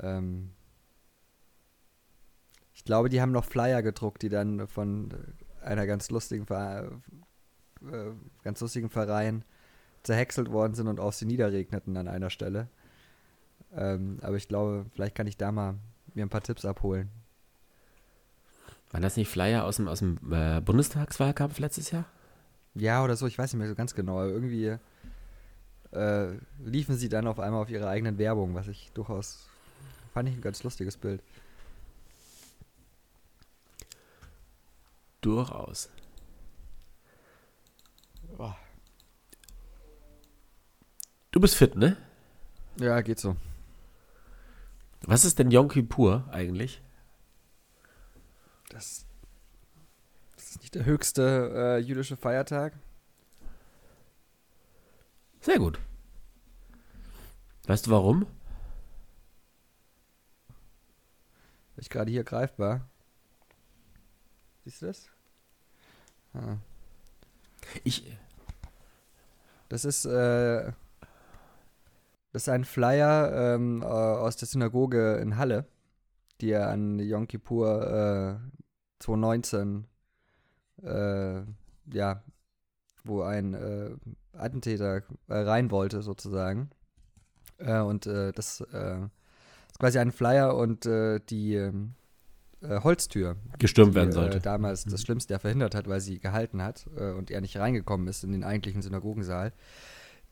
Ähm 0.00 0.50
ich 2.74 2.84
glaube, 2.84 3.08
die 3.08 3.20
haben 3.20 3.32
noch 3.32 3.44
Flyer 3.44 3.82
gedruckt, 3.82 4.22
die 4.22 4.28
dann 4.28 4.68
von 4.68 5.10
einer 5.62 5.86
ganz 5.86 6.10
lustigen, 6.10 6.46
Ver 6.46 6.92
äh, 7.82 8.10
ganz 8.42 8.60
lustigen 8.60 8.88
Verein 8.88 9.44
zerhäckselt 10.02 10.50
worden 10.50 10.74
sind 10.74 10.86
und 10.86 11.00
auf 11.00 11.14
sie 11.14 11.26
niederregneten 11.26 11.96
an 11.96 12.08
einer 12.08 12.30
Stelle. 12.30 12.68
Ähm, 13.74 14.18
aber 14.22 14.36
ich 14.36 14.48
glaube, 14.48 14.86
vielleicht 14.94 15.14
kann 15.14 15.26
ich 15.26 15.36
da 15.36 15.52
mal 15.52 15.74
mir 16.14 16.24
ein 16.24 16.30
paar 16.30 16.42
Tipps 16.42 16.64
abholen. 16.64 17.10
Waren 18.90 19.02
das 19.02 19.16
nicht 19.16 19.28
Flyer 19.28 19.64
aus 19.64 19.76
dem, 19.76 19.88
aus 19.88 19.98
dem 19.98 20.18
äh, 20.30 20.60
Bundestagswahlkampf 20.60 21.58
letztes 21.58 21.90
Jahr? 21.90 22.06
Ja, 22.74 23.04
oder 23.04 23.16
so, 23.16 23.26
ich 23.26 23.38
weiß 23.38 23.52
nicht 23.52 23.58
mehr 23.58 23.68
so 23.68 23.74
ganz 23.74 23.94
genau. 23.94 24.18
Aber 24.20 24.28
irgendwie 24.28 24.76
äh, 25.92 26.34
liefen 26.64 26.96
sie 26.96 27.08
dann 27.08 27.26
auf 27.26 27.40
einmal 27.40 27.62
auf 27.62 27.70
ihre 27.70 27.88
eigenen 27.88 28.18
Werbung, 28.18 28.54
was 28.54 28.68
ich 28.68 28.90
durchaus 28.94 29.48
fand 30.12 30.28
ich 30.28 30.34
ein 30.34 30.40
ganz 30.40 30.62
lustiges 30.62 30.96
Bild. 30.96 31.22
Durchaus. 35.20 35.90
Du 41.30 41.40
bist 41.40 41.54
fit, 41.54 41.76
ne? 41.76 41.96
Ja, 42.80 43.00
geht 43.00 43.20
so. 43.20 43.36
Was 45.02 45.24
ist 45.24 45.38
denn 45.38 45.52
Yom 45.52 45.68
Kippur 45.68 46.24
eigentlich? 46.32 46.82
Das, 48.70 49.06
das 50.34 50.50
ist 50.50 50.60
nicht 50.62 50.74
der 50.74 50.84
höchste 50.84 51.52
äh, 51.54 51.78
jüdische 51.78 52.16
Feiertag. 52.16 52.72
Sehr 55.40 55.58
gut. 55.58 55.78
Weißt 57.66 57.86
du 57.86 57.90
warum? 57.90 58.26
Ich 61.76 61.90
gerade 61.90 62.10
hier 62.10 62.24
greifbar. 62.24 62.88
Siehst 64.64 64.82
du 64.82 64.86
das? 64.86 65.08
Ah. 66.34 66.56
Ich, 67.84 68.04
Das 69.68 69.84
ist, 69.84 70.04
äh, 70.06 70.72
das 72.32 72.42
ist 72.42 72.48
ein 72.48 72.64
Flyer 72.64 73.54
ähm, 73.54 73.82
äh, 73.82 73.86
aus 73.86 74.36
der 74.36 74.48
Synagoge 74.48 75.16
in 75.16 75.36
Halle, 75.36 75.66
die 76.40 76.50
er 76.50 76.68
an 76.70 76.98
Yom 76.98 77.28
Kippur 77.28 78.40
äh, 78.40 78.58
2019, 79.00 79.86
äh, 80.82 81.42
ja, 81.92 82.22
wo 83.08 83.22
ein 83.22 83.54
äh, 83.54 83.90
Attentäter 84.32 85.02
äh, 85.28 85.34
rein 85.34 85.70
wollte, 85.70 86.02
sozusagen. 86.02 86.70
Äh, 87.58 87.80
und 87.80 88.06
äh, 88.06 88.32
das 88.32 88.60
äh, 88.72 89.00
ist 89.68 89.78
quasi 89.78 89.98
ein 89.98 90.12
Flyer 90.12 90.56
und 90.56 90.84
die 90.84 91.54
ähm, 91.54 91.94
äh, 92.62 92.80
Holztür, 92.80 93.36
gestürmt 93.58 93.92
die, 93.92 93.96
werden 93.96 94.12
sollte. 94.12 94.40
damals 94.40 94.84
das 94.84 95.02
Schlimmste 95.02 95.34
er 95.34 95.40
verhindert 95.40 95.74
hat, 95.74 95.88
weil 95.88 96.00
sie 96.00 96.18
gehalten 96.18 96.62
hat 96.62 96.86
und 96.86 97.30
er 97.30 97.40
nicht 97.40 97.56
reingekommen 97.56 98.08
ist 98.08 98.24
in 98.24 98.32
den 98.32 98.44
eigentlichen 98.44 98.82
Synagogensaal. 98.82 99.52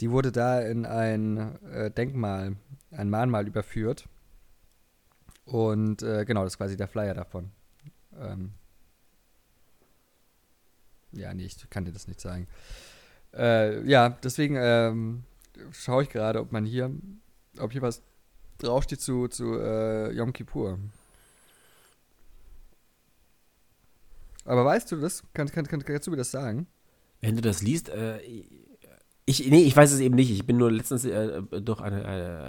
Die 0.00 0.10
wurde 0.10 0.30
da 0.30 0.60
in 0.60 0.84
ein 0.84 1.58
Denkmal, 1.96 2.56
ein 2.90 3.08
Mahnmal 3.08 3.46
überführt. 3.46 4.08
Und 5.44 5.98
genau, 5.98 6.42
das 6.42 6.54
ist 6.54 6.58
quasi 6.58 6.76
der 6.76 6.88
Flyer 6.88 7.14
davon. 7.14 7.50
Ähm 8.18 8.52
ja, 11.16 11.34
nee, 11.34 11.44
ich 11.44 11.68
kann 11.70 11.84
dir 11.84 11.92
das 11.92 12.08
nicht 12.08 12.20
zeigen. 12.20 12.46
Äh, 13.34 13.86
ja, 13.88 14.10
deswegen 14.10 14.56
ähm, 14.58 15.24
schaue 15.72 16.04
ich 16.04 16.08
gerade, 16.08 16.40
ob 16.40 16.52
man 16.52 16.64
hier, 16.64 16.90
ob 17.58 17.72
hier 17.72 17.82
was 17.82 18.02
draufsteht 18.58 19.00
zu, 19.00 19.28
zu 19.28 19.58
äh, 19.58 20.12
Yom 20.12 20.32
Kippur. 20.32 20.78
Aber 24.44 24.64
weißt 24.64 24.92
du 24.92 24.96
das? 24.96 25.22
Kann, 25.34 25.50
kann, 25.50 25.66
kann, 25.66 25.84
kannst 25.84 26.06
du 26.06 26.10
mir 26.10 26.16
das 26.16 26.30
sagen? 26.30 26.66
Wenn 27.20 27.34
du 27.34 27.42
das 27.42 27.62
liest, 27.62 27.88
äh, 27.88 28.20
ich, 29.24 29.50
nee, 29.50 29.64
ich 29.64 29.76
weiß 29.76 29.92
es 29.92 30.00
eben 30.00 30.14
nicht. 30.14 30.30
Ich 30.30 30.46
bin 30.46 30.56
nur 30.56 30.70
letztens 30.70 31.04
äh, 31.04 31.42
durch 31.42 31.80
eine, 31.80 32.04
eine, 32.04 32.40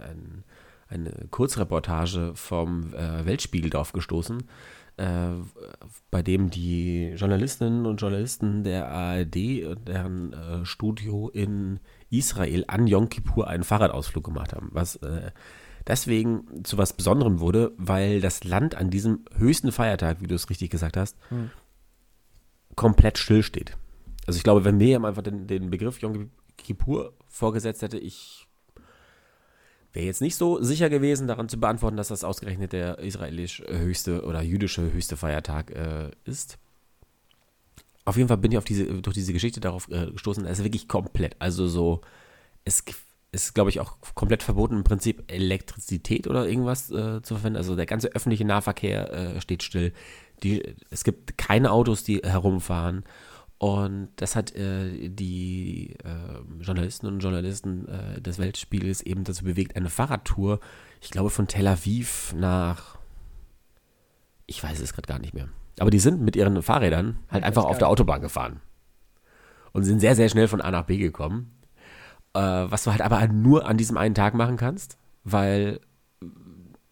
eine, 0.00 0.44
eine 0.88 1.28
Kurzreportage 1.30 2.32
vom 2.36 2.94
äh, 2.94 3.26
Weltspiegel 3.26 3.68
drauf 3.68 3.92
gestoßen, 3.92 4.44
äh, 5.00 5.30
bei 6.10 6.22
dem 6.22 6.50
die 6.50 7.12
Journalistinnen 7.16 7.86
und 7.86 8.00
Journalisten 8.02 8.64
der 8.64 8.90
ARD 8.90 9.64
und 9.64 9.88
deren 9.88 10.32
äh, 10.34 10.66
Studio 10.66 11.30
in 11.30 11.80
Israel 12.10 12.64
an 12.68 12.86
Yom 12.86 13.08
Kippur 13.08 13.48
einen 13.48 13.64
Fahrradausflug 13.64 14.24
gemacht 14.24 14.52
haben, 14.52 14.68
was 14.72 14.96
äh, 14.96 15.30
deswegen 15.86 16.64
zu 16.64 16.76
was 16.76 16.92
Besonderem 16.92 17.40
wurde, 17.40 17.72
weil 17.78 18.20
das 18.20 18.44
Land 18.44 18.74
an 18.74 18.90
diesem 18.90 19.24
höchsten 19.34 19.72
Feiertag, 19.72 20.20
wie 20.20 20.26
du 20.26 20.34
es 20.34 20.50
richtig 20.50 20.68
gesagt 20.68 20.98
hast, 20.98 21.16
hm. 21.30 21.50
komplett 22.76 23.16
stillsteht. 23.16 23.78
Also 24.26 24.36
ich 24.36 24.44
glaube, 24.44 24.64
wenn 24.64 24.76
mir 24.76 24.88
jemand 24.88 25.12
einfach 25.12 25.22
den, 25.22 25.46
den 25.46 25.70
Begriff 25.70 26.00
Yom 26.00 26.30
Kippur 26.58 27.14
vorgesetzt 27.26 27.80
hätte, 27.80 27.96
ich 27.96 28.49
wäre 29.92 30.06
jetzt 30.06 30.20
nicht 30.20 30.36
so 30.36 30.62
sicher 30.62 30.88
gewesen, 30.88 31.26
daran 31.26 31.48
zu 31.48 31.58
beantworten, 31.58 31.96
dass 31.96 32.08
das 32.08 32.24
ausgerechnet 32.24 32.72
der 32.72 32.98
israelisch 33.00 33.62
höchste 33.66 34.24
oder 34.24 34.42
jüdische 34.42 34.92
höchste 34.92 35.16
Feiertag 35.16 35.70
äh, 35.70 36.10
ist. 36.24 36.58
Auf 38.04 38.16
jeden 38.16 38.28
Fall 38.28 38.38
bin 38.38 38.52
ich 38.52 38.58
auf 38.58 38.64
diese, 38.64 38.86
durch 39.02 39.14
diese 39.14 39.32
Geschichte 39.32 39.60
darauf 39.60 39.88
äh, 39.90 40.10
gestoßen, 40.12 40.44
es 40.46 40.58
ist 40.58 40.64
wirklich 40.64 40.88
komplett, 40.88 41.36
also 41.38 41.68
so, 41.68 42.00
es 42.64 42.82
ist, 43.32 43.54
glaube 43.54 43.70
ich, 43.70 43.80
auch 43.80 43.98
komplett 44.14 44.42
verboten, 44.42 44.76
im 44.76 44.84
Prinzip 44.84 45.30
Elektrizität 45.30 46.26
oder 46.26 46.48
irgendwas 46.48 46.90
äh, 46.90 47.22
zu 47.22 47.34
verwenden. 47.34 47.58
Also 47.58 47.76
der 47.76 47.86
ganze 47.86 48.08
öffentliche 48.08 48.44
Nahverkehr 48.44 49.12
äh, 49.12 49.40
steht 49.40 49.62
still. 49.62 49.92
Die, 50.42 50.74
es 50.90 51.04
gibt 51.04 51.38
keine 51.38 51.70
Autos, 51.70 52.02
die 52.02 52.18
herumfahren. 52.18 53.04
Und 53.60 54.08
das 54.16 54.36
hat 54.36 54.56
äh, 54.56 55.10
die 55.10 55.94
äh, 56.02 56.62
Journalistinnen 56.62 57.16
und 57.16 57.20
Journalisten 57.20 57.86
äh, 57.88 58.18
des 58.18 58.38
Weltspiegels 58.38 59.02
eben 59.02 59.22
dazu 59.22 59.44
bewegt, 59.44 59.76
eine 59.76 59.90
Fahrradtour, 59.90 60.60
ich 61.02 61.10
glaube 61.10 61.28
von 61.28 61.46
Tel 61.46 61.66
Aviv 61.66 62.34
nach, 62.34 62.96
ich 64.46 64.64
weiß 64.64 64.80
es 64.80 64.94
gerade 64.94 65.08
gar 65.08 65.18
nicht 65.18 65.34
mehr. 65.34 65.50
Aber 65.78 65.90
die 65.90 65.98
sind 65.98 66.22
mit 66.22 66.36
ihren 66.36 66.62
Fahrrädern 66.62 67.18
halt 67.28 67.44
einfach 67.44 67.64
auf 67.64 67.76
der 67.76 67.88
Autobahn 67.88 68.22
gefahren. 68.22 68.62
Und 69.72 69.84
sind 69.84 70.00
sehr, 70.00 70.16
sehr 70.16 70.30
schnell 70.30 70.48
von 70.48 70.62
A 70.62 70.70
nach 70.70 70.86
B 70.86 70.96
gekommen. 70.96 71.52
Äh, 72.32 72.40
was 72.40 72.84
du 72.84 72.92
halt 72.92 73.02
aber 73.02 73.28
nur 73.28 73.66
an 73.66 73.76
diesem 73.76 73.98
einen 73.98 74.14
Tag 74.14 74.32
machen 74.32 74.56
kannst, 74.56 74.96
weil 75.22 75.80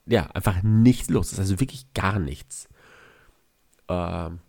ja, 0.05 0.27
einfach 0.35 0.63
nichts 0.63 1.09
los 1.09 1.33
ist. 1.33 1.39
Also 1.39 1.61
wirklich 1.61 1.95
gar 1.95 2.19
nichts. 2.19 2.69
Ähm 3.89 4.41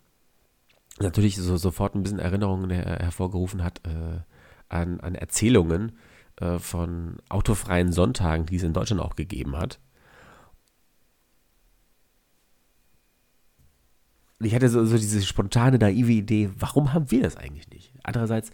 natürlich 1.01 1.37
so, 1.37 1.57
sofort 1.57 1.95
ein 1.95 2.03
bisschen 2.03 2.19
Erinnerungen 2.19 2.69
her 2.69 2.97
hervorgerufen 2.99 3.63
hat 3.63 3.81
äh, 3.85 4.21
an, 4.67 4.99
an 4.99 5.15
Erzählungen 5.15 5.97
äh, 6.37 6.59
von 6.59 7.17
autofreien 7.29 7.91
Sonntagen, 7.91 8.45
die 8.45 8.55
es 8.55 8.63
in 8.63 8.73
Deutschland 8.73 9.01
auch 9.01 9.15
gegeben 9.15 9.57
hat. 9.57 9.79
Ich 14.41 14.55
hatte 14.55 14.69
so, 14.69 14.85
so 14.85 14.97
diese 14.97 15.21
spontane, 15.21 15.77
naive 15.77 16.13
Idee, 16.13 16.49
warum 16.57 16.93
haben 16.93 17.11
wir 17.11 17.21
das 17.23 17.35
eigentlich 17.35 17.69
nicht? 17.69 17.93
Andererseits, 18.03 18.51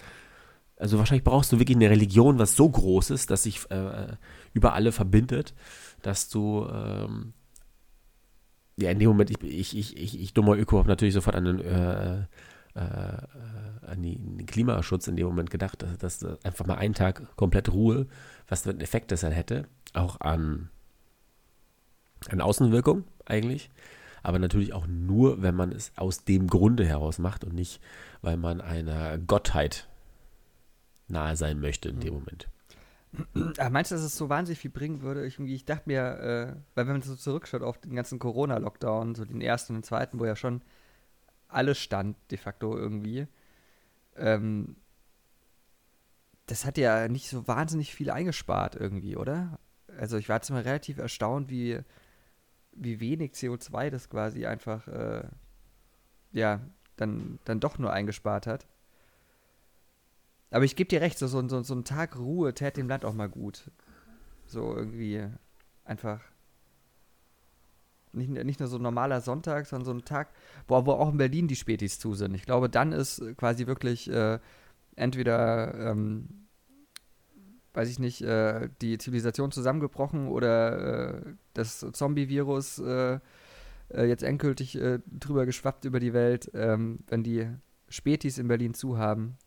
also 0.78 0.98
wahrscheinlich 0.98 1.24
brauchst 1.24 1.52
du 1.52 1.60
wirklich 1.60 1.78
eine 1.78 1.92
Religion, 1.92 2.40
was 2.40 2.56
so 2.56 2.68
groß 2.68 3.12
ist, 3.12 3.30
dass 3.30 3.44
sich 3.44 3.70
äh, 3.70 4.18
über 4.54 4.74
alle 4.74 4.92
verbindet, 4.92 5.54
dass 6.02 6.28
du 6.30 6.68
ähm, 6.68 7.34
ja, 8.78 8.92
in 8.92 9.00
dem 9.00 9.08
Moment, 9.10 9.32
ich, 9.32 9.42
ich, 9.42 9.78
ich, 9.78 9.98
ich, 9.98 10.20
ich 10.20 10.34
dummer 10.34 10.58
Öko, 10.58 10.78
habe 10.78 10.90
natürlich 10.90 11.14
sofort 11.14 11.36
an 11.36 11.46
den, 11.46 11.60
äh, 11.62 12.20
äh, 12.76 13.18
an 13.88 14.02
den 14.02 14.46
Klimaschutz 14.46 15.08
in 15.08 15.16
dem 15.16 15.28
Moment 15.28 15.50
gedacht, 15.50 15.86
dass, 16.00 16.20
dass 16.20 16.44
einfach 16.44 16.66
mal 16.66 16.76
einen 16.76 16.94
Tag 16.94 17.36
komplett 17.38 17.72
Ruhe, 17.72 18.08
was 18.48 18.64
für 18.64 18.72
einen 18.72 18.82
Effekt 18.82 19.12
das 19.12 19.22
dann 19.22 19.32
hätte, 19.32 19.68
auch 19.94 20.20
an, 20.20 20.70
an 22.30 22.42
Außenwirkung 22.42 23.06
eigentlich, 23.26 23.70
aber 24.24 24.40
natürlich 24.40 24.74
auch 24.74 24.88
nur, 24.88 25.42
wenn 25.42 25.56
man 25.56 25.72
es 25.72 25.92
aus 25.96 26.26
dem 26.26 26.48
Grunde 26.48 26.86
heraus 26.86 27.20
macht 27.20 27.46
und 27.46 27.54
nicht, 27.54 27.80
weil 28.22 28.38
man 28.38 28.60
einer 28.60 29.18
Gottheit 29.20 29.88
nahe 31.08 31.36
sein 31.36 31.60
möchte 31.60 31.90
in 31.90 32.00
dem 32.00 32.14
mhm. 32.14 32.20
Moment. 32.20 32.48
Aber 33.58 33.70
meinst 33.70 33.92
du, 33.92 33.96
dass 33.96 34.04
es 34.04 34.18
so 34.18 34.30
wahnsinnig 34.30 34.60
viel 34.60 34.72
bringen 34.72 35.02
würde? 35.02 35.26
Ich, 35.26 35.40
ich 35.40 35.66
dachte 35.66 35.84
mir, 35.88 36.02
äh, 36.02 36.56
weil 36.76 36.88
wenn 36.88 36.94
man 36.94 37.02
so 37.02 37.16
zurückschaut 37.16 37.62
auf 37.62 37.80
den 37.80 37.96
ganzen 37.96 38.20
Corona-Lockdown, 38.20 39.16
so 39.16 39.26
den 39.26 39.42
ersten 39.42 39.74
und 39.74 39.82
den 39.82 39.84
zweiten, 39.84 40.20
wo 40.20 40.26
ja 40.26 40.36
schon 40.36 40.62
alles 41.48 41.80
stand, 41.80 42.18
de 42.32 42.38
facto 42.38 42.78
irgendwie, 42.78 43.28
ähm, 44.16 44.76
das 46.48 46.66
hat 46.66 46.78
ja 46.78 47.08
nicht 47.08 47.30
so 47.30 47.48
wahnsinnig 47.48 47.94
viel 47.94 48.12
eingespart 48.12 48.76
irgendwie, 48.76 49.16
oder? 49.16 49.60
Also 49.98 50.18
ich 50.18 50.30
war 50.30 50.38
jetzt 50.38 50.50
mal 50.52 50.62
relativ 50.62 50.98
erstaunt, 50.98 51.50
wie, 51.50 51.80
wie 52.72 53.00
wenig 53.00 53.32
CO2 53.32 53.90
das 53.90 54.10
quasi 54.10 54.46
einfach, 54.46 54.88
äh, 54.88 55.24
ja, 56.32 56.60
dann, 56.98 57.40
dann 57.46 57.60
doch 57.60 57.78
nur 57.80 57.92
eingespart 57.92 58.48
hat. 58.48 58.68
Aber 60.52 60.66
ich 60.66 60.76
gebe 60.76 60.88
dir 60.88 61.02
recht, 61.02 61.18
so, 61.18 61.28
so, 61.28 61.64
so, 61.64 61.76
ein 61.76 61.84
Tag 61.84 62.18
Ruhe 62.18 62.54
täte 62.54 62.80
dem 62.80 62.88
Land 62.88 63.06
auch 63.06 63.14
mal 63.14 63.30
gut. 63.30 63.72
So 64.46 64.76
irgendwie 64.76 65.26
einfach. 65.84 66.22
Nicht, 68.14 68.30
nicht 68.30 68.60
nur 68.62 68.70
so 68.70 68.78
ein 68.78 68.82
normaler 68.82 69.20
Sonntag, 69.20 69.66
sondern 69.66 69.86
so 69.86 69.92
ein 69.92 70.06
Tag, 70.06 70.30
boah, 70.68 70.86
wo 70.86 70.92
auch 70.94 71.12
in 71.12 71.18
Berlin 71.18 71.50
die 71.50 71.58
Spätis 71.58 72.00
zu 72.00 72.14
sind. 72.14 72.34
Ich 72.34 72.44
glaube, 72.44 72.70
dann 72.70 72.94
ist 72.94 73.22
quasi 73.36 73.68
wirklich 73.68 74.10
äh, 74.10 74.40
entweder, 74.96 75.74
ähm, 75.92 76.48
weiß 77.74 77.90
ich 77.90 78.00
nicht, 78.00 78.22
äh, 78.22 78.70
die 78.82 78.98
Zivilisation 78.98 79.52
zusammengebrochen 79.52 80.30
oder 80.30 81.18
äh, 81.18 81.34
das 81.54 81.86
Zombie-Virus 81.92 82.80
äh, 82.80 83.20
äh, 83.90 84.06
jetzt 84.06 84.24
endgültig 84.24 84.80
äh, 84.80 85.00
drüber 85.08 85.46
geschwappt 85.46 85.84
über 85.84 86.00
die 86.00 86.14
Welt, 86.14 86.50
ähm, 86.54 87.00
wenn 87.08 87.24
die 87.24 87.50
Spätis 87.90 88.38
in 88.38 88.48
Berlin 88.48 88.74
zu 88.74 88.98
haben 88.98 89.38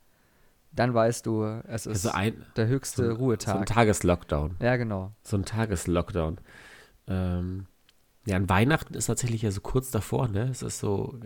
dann 0.73 0.95
weißt 0.95 1.27
du, 1.27 1.45
es 1.45 1.87
ist 1.87 2.07
also 2.07 2.11
ein, 2.11 2.45
der 2.57 2.67
höchste 2.67 3.09
so, 3.09 3.15
Ruhetag. 3.15 3.55
So 3.55 3.61
ein 3.61 3.67
Tageslockdown. 3.67 4.57
Ja, 4.61 4.77
genau. 4.77 5.13
So 5.23 5.37
ein 5.37 5.45
Tageslockdown. 5.45 6.39
Ähm, 7.09 7.67
ja, 8.27 8.37
an 8.37 8.49
Weihnachten 8.49 8.95
ist 8.95 9.07
tatsächlich 9.07 9.43
ja 9.43 9.51
so 9.51 9.61
kurz 9.61 9.91
davor, 9.91 10.29
ne? 10.29 10.49
Es 10.51 10.63
ist 10.63 10.79
so, 10.79 11.19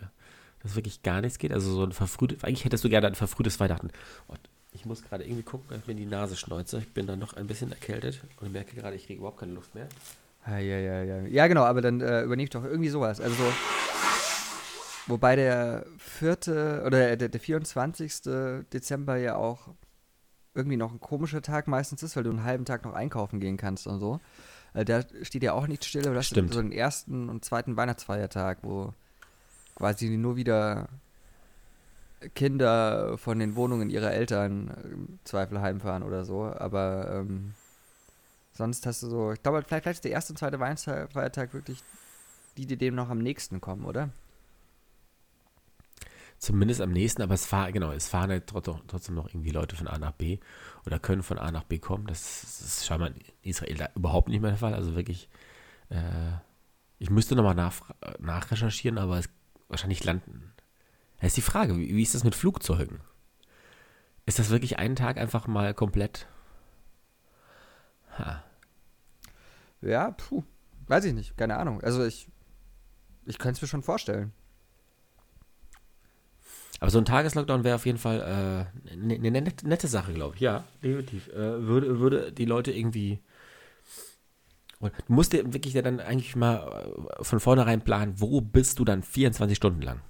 dass 0.62 0.76
wirklich 0.76 1.02
gar 1.02 1.20
nichts 1.20 1.38
geht. 1.38 1.52
Also 1.52 1.72
so 1.72 1.82
ein 1.84 1.92
verfrühtes, 1.92 2.44
eigentlich 2.44 2.64
hättest 2.64 2.84
du 2.84 2.88
gerne 2.88 3.08
ein 3.08 3.14
verfrühtes 3.14 3.58
Weihnachten. 3.58 3.90
Und 4.28 4.38
ich 4.72 4.86
muss 4.86 5.02
gerade 5.02 5.24
irgendwie 5.24 5.42
gucken, 5.42 5.66
dass 5.68 5.80
ich 5.80 5.86
mir 5.86 5.94
die 5.94 6.06
Nase 6.06 6.36
schneuze. 6.36 6.78
Ich 6.78 6.94
bin 6.94 7.06
da 7.06 7.16
noch 7.16 7.34
ein 7.34 7.46
bisschen 7.46 7.70
erkältet 7.72 8.22
und 8.40 8.52
merke 8.52 8.76
gerade, 8.76 8.96
ich 8.96 9.06
kriege 9.06 9.18
überhaupt 9.18 9.40
keine 9.40 9.52
Luft 9.52 9.74
mehr. 9.74 9.88
Ja, 10.46 10.58
ja, 10.58 10.78
ja, 10.78 11.02
ja. 11.02 11.26
Ja, 11.26 11.46
genau, 11.46 11.64
aber 11.64 11.82
dann 11.82 12.00
äh, 12.00 12.22
übernehme 12.22 12.44
ich 12.44 12.50
doch 12.50 12.64
irgendwie 12.64 12.88
sowas. 12.88 13.20
Also 13.20 13.34
so 13.34 13.52
Wobei 15.06 15.36
der 15.36 15.84
vierte 15.98 16.82
oder 16.86 17.16
der, 17.16 17.28
der 17.28 17.40
24. 17.40 18.22
Dezember 18.72 19.16
ja 19.16 19.36
auch 19.36 19.68
irgendwie 20.54 20.76
noch 20.76 20.92
ein 20.92 21.00
komischer 21.00 21.42
Tag 21.42 21.66
meistens 21.66 22.02
ist, 22.02 22.16
weil 22.16 22.24
du 22.24 22.30
einen 22.30 22.44
halben 22.44 22.64
Tag 22.64 22.84
noch 22.84 22.94
einkaufen 22.94 23.40
gehen 23.40 23.56
kannst 23.56 23.86
und 23.86 24.00
so. 24.00 24.20
Also 24.74 24.84
da 24.84 25.02
steht 25.22 25.42
ja 25.42 25.52
auch 25.52 25.66
nicht 25.66 25.84
still, 25.84 26.06
aber 26.06 26.14
das 26.14 26.26
Stimmt. 26.26 26.50
ist 26.50 26.54
so 26.54 26.62
den 26.62 26.72
ersten 26.72 27.28
und 27.28 27.44
zweiten 27.44 27.76
Weihnachtsfeiertag, 27.76 28.58
wo 28.62 28.94
quasi 29.74 30.16
nur 30.16 30.36
wieder 30.36 30.88
Kinder 32.34 33.18
von 33.18 33.38
den 33.38 33.56
Wohnungen 33.56 33.90
ihrer 33.90 34.12
Eltern 34.12 34.70
im 34.84 35.18
Zweifel 35.24 35.60
heimfahren 35.60 36.02
oder 36.02 36.24
so. 36.24 36.44
Aber 36.44 37.10
ähm, 37.12 37.54
sonst 38.52 38.86
hast 38.86 39.02
du 39.02 39.08
so, 39.08 39.32
ich 39.32 39.42
glaube, 39.42 39.62
vielleicht, 39.66 39.84
vielleicht 39.84 39.98
ist 39.98 40.04
der 40.04 40.12
erste 40.12 40.32
und 40.32 40.38
zweite 40.38 40.60
Weihnachtsfeiertag 40.60 41.52
wirklich 41.52 41.82
die, 42.56 42.66
die 42.66 42.76
dem 42.76 42.94
noch 42.94 43.10
am 43.10 43.18
nächsten 43.18 43.60
kommen, 43.60 43.84
oder? 43.84 44.10
Zumindest 46.42 46.80
am 46.80 46.90
nächsten, 46.90 47.22
aber 47.22 47.34
es 47.34 47.46
fahren, 47.46 47.72
genau, 47.72 47.92
es 47.92 48.08
fahren 48.08 48.30
halt 48.30 48.48
trotzdem 48.48 49.14
noch 49.14 49.28
irgendwie 49.28 49.50
Leute 49.50 49.76
von 49.76 49.86
A 49.86 49.96
nach 49.98 50.10
B 50.10 50.40
oder 50.84 50.98
können 50.98 51.22
von 51.22 51.38
A 51.38 51.52
nach 51.52 51.62
B 51.62 51.78
kommen. 51.78 52.08
Das, 52.08 52.42
ist 52.42 52.84
scheinbar 52.84 53.10
in 53.10 53.20
Israel 53.42 53.76
da 53.76 53.88
überhaupt 53.94 54.28
nicht 54.28 54.40
mehr 54.40 54.50
der 54.50 54.58
Fall. 54.58 54.74
Also 54.74 54.96
wirklich, 54.96 55.28
äh, 55.88 56.32
ich 56.98 57.10
müsste 57.10 57.36
nochmal 57.36 57.54
nach, 57.54 57.94
nachrecherchieren, 58.18 58.98
aber 58.98 59.20
es 59.20 59.28
wahrscheinlich 59.68 60.02
landen. 60.02 60.52
Da 61.20 61.28
ist 61.28 61.36
die 61.36 61.42
Frage, 61.42 61.78
wie, 61.78 61.94
wie 61.94 62.02
ist 62.02 62.16
das 62.16 62.24
mit 62.24 62.34
Flugzeugen? 62.34 62.98
Ist 64.26 64.40
das 64.40 64.50
wirklich 64.50 64.80
einen 64.80 64.96
Tag 64.96 65.18
einfach 65.18 65.46
mal 65.46 65.74
komplett? 65.74 66.26
Ha. 68.18 68.42
Ja, 69.80 70.10
puh, 70.10 70.42
weiß 70.88 71.04
ich 71.04 71.14
nicht, 71.14 71.36
keine 71.36 71.56
Ahnung. 71.56 71.80
Also 71.82 72.04
ich, 72.04 72.26
ich 73.26 73.38
könnte 73.38 73.58
es 73.58 73.62
mir 73.62 73.68
schon 73.68 73.84
vorstellen. 73.84 74.32
Aber 76.82 76.90
so 76.90 76.98
ein 76.98 77.04
Tageslockdown 77.04 77.62
wäre 77.62 77.76
auf 77.76 77.86
jeden 77.86 77.98
Fall 77.98 78.20
eine 78.20 78.66
äh, 78.90 78.96
ne, 78.96 79.30
ne 79.30 79.40
nette, 79.40 79.68
nette, 79.68 79.86
Sache, 79.86 80.12
glaube 80.12 80.34
ich. 80.34 80.40
Ja, 80.40 80.64
definitiv. 80.82 81.28
Äh, 81.28 81.64
würde, 81.64 82.00
würde 82.00 82.32
die 82.32 82.44
Leute 82.44 82.72
irgendwie. 82.72 83.20
Du 84.80 84.90
musst 85.06 85.32
dir 85.32 85.54
wirklich 85.54 85.74
dann 85.74 86.00
eigentlich 86.00 86.34
mal 86.34 87.06
äh, 87.20 87.22
von 87.22 87.38
vornherein 87.38 87.82
planen, 87.82 88.14
wo 88.16 88.40
bist 88.40 88.80
du 88.80 88.84
dann 88.84 89.04
24 89.04 89.56
Stunden 89.56 89.80
lang? 89.80 90.00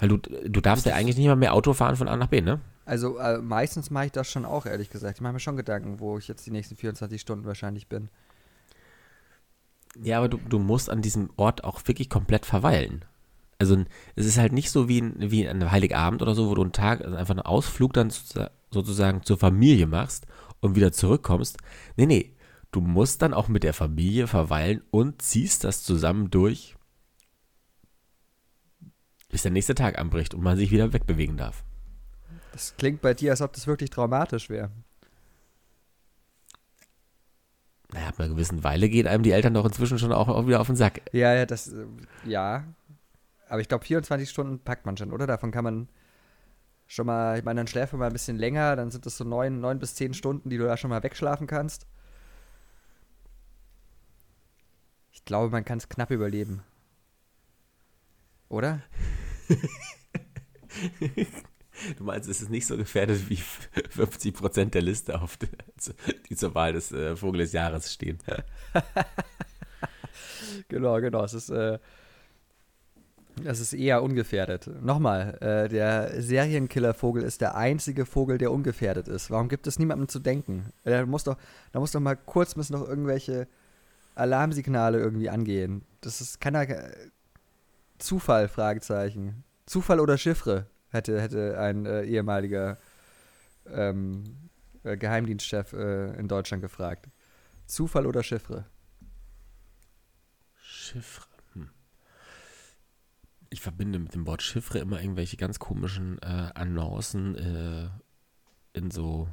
Weil 0.00 0.08
du, 0.08 0.16
du 0.16 0.60
darfst 0.60 0.84
ja 0.84 0.96
eigentlich 0.96 1.16
nicht 1.16 1.28
mal 1.28 1.36
mehr 1.36 1.54
Auto 1.54 1.72
fahren 1.72 1.94
von 1.94 2.08
A 2.08 2.16
nach 2.16 2.26
B, 2.26 2.40
ne? 2.40 2.58
Also 2.84 3.18
äh, 3.18 3.38
meistens 3.38 3.92
mache 3.92 4.06
ich 4.06 4.12
das 4.12 4.28
schon 4.28 4.44
auch, 4.44 4.66
ehrlich 4.66 4.90
gesagt. 4.90 5.18
Ich 5.18 5.22
mache 5.22 5.34
mir 5.34 5.38
schon 5.38 5.56
Gedanken, 5.56 6.00
wo 6.00 6.18
ich 6.18 6.26
jetzt 6.26 6.44
die 6.46 6.50
nächsten 6.50 6.74
24 6.74 7.20
Stunden 7.20 7.46
wahrscheinlich 7.46 7.86
bin. 7.86 8.08
Ja, 10.02 10.18
aber 10.18 10.28
du, 10.28 10.38
du 10.38 10.58
musst 10.58 10.90
an 10.90 11.02
diesem 11.02 11.30
Ort 11.36 11.64
auch 11.64 11.80
wirklich 11.86 12.10
komplett 12.10 12.46
verweilen. 12.46 13.04
Also 13.58 13.84
es 14.16 14.26
ist 14.26 14.38
halt 14.38 14.52
nicht 14.52 14.70
so 14.70 14.88
wie, 14.88 15.00
ein, 15.00 15.14
wie 15.18 15.48
an 15.48 15.70
Heiligabend 15.70 16.22
oder 16.22 16.34
so, 16.34 16.48
wo 16.48 16.54
du 16.54 16.62
einen 16.62 16.72
Tag, 16.72 17.02
also 17.02 17.16
einfach 17.16 17.34
einen 17.34 17.46
Ausflug 17.46 17.92
dann 17.92 18.12
sozusagen 18.70 19.22
zur 19.22 19.38
Familie 19.38 19.86
machst 19.86 20.26
und 20.60 20.74
wieder 20.74 20.92
zurückkommst. 20.92 21.58
Nee, 21.96 22.06
nee, 22.06 22.36
du 22.72 22.80
musst 22.80 23.22
dann 23.22 23.34
auch 23.34 23.48
mit 23.48 23.62
der 23.62 23.74
Familie 23.74 24.26
verweilen 24.26 24.82
und 24.90 25.22
ziehst 25.22 25.62
das 25.64 25.84
zusammen 25.84 26.30
durch, 26.30 26.76
bis 29.28 29.42
der 29.42 29.52
nächste 29.52 29.74
Tag 29.74 29.98
anbricht 29.98 30.34
und 30.34 30.42
man 30.42 30.56
sich 30.56 30.70
wieder 30.70 30.92
wegbewegen 30.92 31.36
darf. 31.36 31.64
Das 32.52 32.76
klingt 32.76 33.02
bei 33.02 33.14
dir, 33.14 33.30
als 33.30 33.42
ob 33.42 33.52
das 33.52 33.66
wirklich 33.66 33.90
traumatisch 33.90 34.48
wäre. 34.48 34.70
Naja, 37.94 38.08
ab 38.08 38.18
einer 38.18 38.28
gewissen 38.28 38.64
Weile 38.64 38.88
gehen 38.88 39.06
einem 39.06 39.22
die 39.22 39.30
Eltern 39.30 39.54
doch 39.54 39.64
inzwischen 39.64 40.00
schon 40.00 40.12
auch, 40.12 40.26
auch 40.26 40.48
wieder 40.48 40.60
auf 40.60 40.66
den 40.66 40.74
Sack. 40.74 41.00
Ja, 41.12 41.32
ja, 41.32 41.46
das, 41.46 41.68
äh, 41.68 41.86
ja. 42.24 42.64
Aber 43.48 43.60
ich 43.60 43.68
glaube, 43.68 43.84
24 43.84 44.28
Stunden 44.28 44.58
packt 44.58 44.84
man 44.84 44.96
schon, 44.96 45.12
oder? 45.12 45.28
Davon 45.28 45.52
kann 45.52 45.62
man 45.62 45.88
schon 46.88 47.06
mal, 47.06 47.38
ich 47.38 47.44
meine, 47.44 47.60
dann 47.60 47.68
schläft 47.68 47.92
man 47.92 48.00
mal 48.00 48.08
ein 48.08 48.12
bisschen 48.12 48.36
länger, 48.36 48.74
dann 48.74 48.90
sind 48.90 49.06
das 49.06 49.16
so 49.16 49.22
neun, 49.22 49.60
neun 49.60 49.78
bis 49.78 49.94
zehn 49.94 50.12
Stunden, 50.12 50.50
die 50.50 50.58
du 50.58 50.64
da 50.64 50.76
schon 50.76 50.90
mal 50.90 51.04
wegschlafen 51.04 51.46
kannst. 51.46 51.86
Ich 55.12 55.24
glaube, 55.24 55.50
man 55.50 55.64
kann 55.64 55.78
es 55.78 55.88
knapp 55.88 56.10
überleben. 56.10 56.64
Oder? 58.48 58.82
Du 61.98 62.04
meinst, 62.04 62.28
es 62.28 62.40
ist 62.40 62.50
nicht 62.50 62.66
so 62.66 62.76
gefährdet 62.76 63.28
wie 63.28 63.36
50 63.36 64.34
Prozent 64.34 64.74
der 64.74 64.82
Liste, 64.82 65.20
auf 65.20 65.36
die, 65.36 65.48
die 66.28 66.36
zur 66.36 66.54
Wahl 66.54 66.72
des 66.72 66.92
äh, 66.92 67.16
Vogel 67.16 67.40
des 67.40 67.52
Jahres 67.52 67.92
stehen. 67.92 68.18
genau, 70.68 71.00
genau. 71.00 71.24
Es 71.24 71.34
ist, 71.34 71.50
äh, 71.50 71.78
es 73.44 73.60
ist 73.60 73.72
eher 73.72 74.02
ungefährdet. 74.02 74.70
Nochmal, 74.82 75.36
äh, 75.40 75.68
der 75.68 76.22
Serienkillervogel 76.22 77.22
ist 77.22 77.40
der 77.40 77.56
einzige 77.56 78.06
Vogel, 78.06 78.38
der 78.38 78.52
ungefährdet 78.52 79.08
ist. 79.08 79.30
Warum 79.30 79.48
gibt 79.48 79.66
es 79.66 79.78
niemandem 79.78 80.08
zu 80.08 80.20
denken? 80.20 80.72
Da 80.84 81.04
muss 81.06 81.24
doch, 81.24 81.36
da 81.72 81.80
muss 81.80 81.92
doch 81.92 82.00
mal 82.00 82.16
kurz 82.16 82.54
müssen 82.54 82.74
noch 82.74 82.86
irgendwelche 82.86 83.48
Alarmsignale 84.14 84.98
irgendwie 84.98 85.28
angehen. 85.28 85.82
Das 86.00 86.20
ist 86.20 86.40
keiner 86.40 86.66
Zufall, 87.98 88.48
Fragezeichen. 88.48 89.42
Zufall 89.66 89.98
oder 89.98 90.18
Chiffre? 90.18 90.66
Hätte, 90.94 91.20
hätte 91.20 91.58
ein 91.58 91.86
äh, 91.86 92.04
ehemaliger 92.04 92.78
ähm, 93.66 94.24
äh, 94.82 94.96
Geheimdienstchef 94.96 95.72
äh, 95.72 96.14
in 96.18 96.28
Deutschland 96.28 96.62
gefragt. 96.62 97.08
Zufall 97.66 98.06
oder 98.06 98.22
Chiffre? 98.22 98.66
Chiffre. 100.54 101.26
Hm. 101.54 101.70
Ich 103.50 103.60
verbinde 103.60 103.98
mit 103.98 104.14
dem 104.14 104.26
Wort 104.26 104.42
Chiffre 104.42 104.78
immer 104.78 105.00
irgendwelche 105.00 105.36
ganz 105.36 105.58
komischen 105.58 106.18
äh, 106.22 106.50
Annoncen 106.54 107.36
äh, 107.36 107.88
in 108.78 108.90
so 108.90 109.28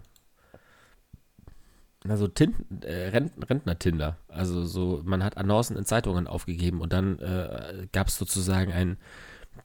na 2.04 2.18
so 2.18 2.28
äh, 2.28 3.10
Rentner-Tinder. 3.10 4.18
Also 4.28 4.66
so, 4.66 5.02
man 5.06 5.24
hat 5.24 5.38
Annoncen 5.38 5.78
in 5.78 5.86
Zeitungen 5.86 6.26
aufgegeben 6.26 6.82
und 6.82 6.94
dann 6.94 7.20
äh, 7.20 7.88
gab 7.92 8.08
es 8.08 8.18
sozusagen 8.18 8.72
ein 8.72 8.98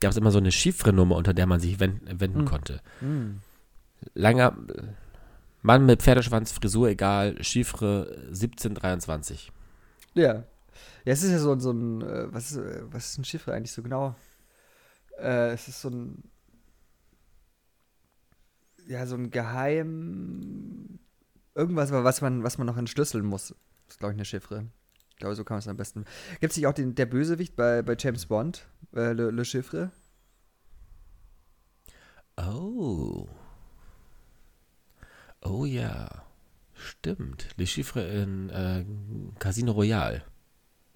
gab 0.00 0.10
es 0.10 0.16
immer 0.16 0.30
so 0.30 0.38
eine 0.38 0.52
Chiffrenummer, 0.52 1.16
unter 1.16 1.34
der 1.34 1.46
man 1.46 1.60
sich 1.60 1.80
wenden, 1.80 2.20
wenden 2.20 2.40
hm. 2.40 2.46
konnte. 2.46 2.80
Hm. 3.00 3.40
Langer 4.14 4.56
Mann 5.62 5.84
mit 5.84 6.02
Pferdeschwanz, 6.02 6.52
Frisur 6.52 6.88
egal, 6.88 7.42
Chiffre 7.42 8.06
1723. 8.28 9.50
Ja. 10.14 10.44
Ja, 11.04 11.12
es 11.12 11.22
ist 11.22 11.30
ja 11.32 11.38
so, 11.38 11.58
so 11.58 11.72
ein, 11.72 12.02
äh, 12.02 12.32
was 12.32 12.52
ist, 12.52 12.58
äh, 12.58 12.82
was 12.92 13.10
ist 13.10 13.18
ein 13.18 13.24
Chiffre 13.24 13.52
eigentlich 13.52 13.72
so 13.72 13.82
genau? 13.82 14.14
Äh, 15.18 15.52
es 15.52 15.66
ist 15.68 15.80
so 15.80 15.88
ein, 15.88 16.22
ja, 18.86 19.06
so 19.06 19.16
ein 19.16 19.30
Geheim, 19.30 20.98
irgendwas, 21.54 21.90
was 21.90 22.20
man, 22.20 22.42
was 22.44 22.58
man 22.58 22.66
noch 22.66 22.76
entschlüsseln 22.76 23.24
muss. 23.24 23.48
Das 23.86 23.94
ist, 23.94 23.98
glaube 23.98 24.12
ich, 24.12 24.18
eine 24.18 24.24
Chiffre. 24.24 24.66
Ich 25.16 25.20
glaube, 25.20 25.34
so 25.34 25.44
kann 25.44 25.54
man 25.54 25.60
es 25.60 25.68
am 25.68 25.78
besten. 25.78 26.04
Gibt 26.40 26.50
es 26.50 26.58
nicht 26.58 26.66
auch 26.66 26.74
den, 26.74 26.94
der 26.94 27.06
Bösewicht 27.06 27.56
bei, 27.56 27.80
bei 27.80 27.96
James 27.98 28.26
Bond, 28.26 28.66
äh, 28.94 29.14
Le, 29.14 29.30
Le 29.30 29.46
Chiffre? 29.46 29.90
Oh. 32.36 33.26
Oh 35.40 35.64
ja. 35.64 36.22
Stimmt. 36.74 37.48
Le 37.56 37.66
Chiffre 37.66 38.02
in 38.02 38.50
äh, 38.50 38.84
Casino 39.38 39.72
Royale. 39.72 40.22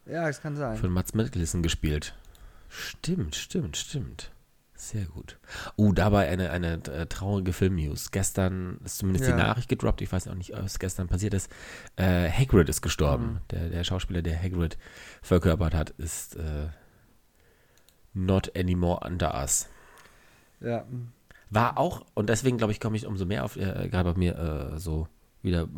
Ja, 0.04 0.26
das 0.26 0.42
kann 0.42 0.54
sein. 0.54 0.76
Von 0.76 0.92
Mats 0.92 1.14
Mikkelsen 1.14 1.62
gespielt. 1.62 2.14
Stimmt, 2.68 3.36
stimmt, 3.36 3.78
stimmt. 3.78 4.32
Sehr 4.80 5.04
gut. 5.04 5.38
Uh, 5.76 5.92
dabei 5.92 6.30
eine, 6.30 6.50
eine 6.52 6.82
äh, 6.86 7.04
traurige 7.04 7.52
Film-News. 7.52 8.12
Gestern 8.12 8.78
ist 8.82 8.96
zumindest 8.96 9.28
ja. 9.28 9.36
die 9.36 9.42
Nachricht 9.42 9.68
gedroppt, 9.68 10.00
ich 10.00 10.10
weiß 10.10 10.26
auch 10.26 10.34
nicht, 10.34 10.54
was 10.54 10.78
gestern 10.78 11.06
passiert 11.06 11.34
ist. 11.34 11.52
Äh, 11.96 12.30
Hagrid 12.30 12.66
ist 12.70 12.80
gestorben. 12.80 13.24
Mhm. 13.24 13.40
Der, 13.50 13.68
der 13.68 13.84
Schauspieler, 13.84 14.22
der 14.22 14.42
Hagrid 14.42 14.78
verkörpert 15.20 15.74
hat, 15.74 15.90
ist 15.90 16.34
äh, 16.36 16.68
not 18.14 18.56
anymore 18.56 19.06
under 19.06 19.38
us. 19.38 19.68
Ja. 20.60 20.86
War 21.50 21.76
auch, 21.76 22.06
und 22.14 22.30
deswegen 22.30 22.56
glaube 22.56 22.72
ich, 22.72 22.80
komme 22.80 22.96
ich 22.96 23.06
umso 23.06 23.26
mehr 23.26 23.44
auf, 23.44 23.56
äh, 23.56 23.86
gerade 23.90 24.14
bei 24.14 24.18
mir 24.18 24.38
äh, 24.38 24.78
so 24.78 25.08
wieder 25.42 25.68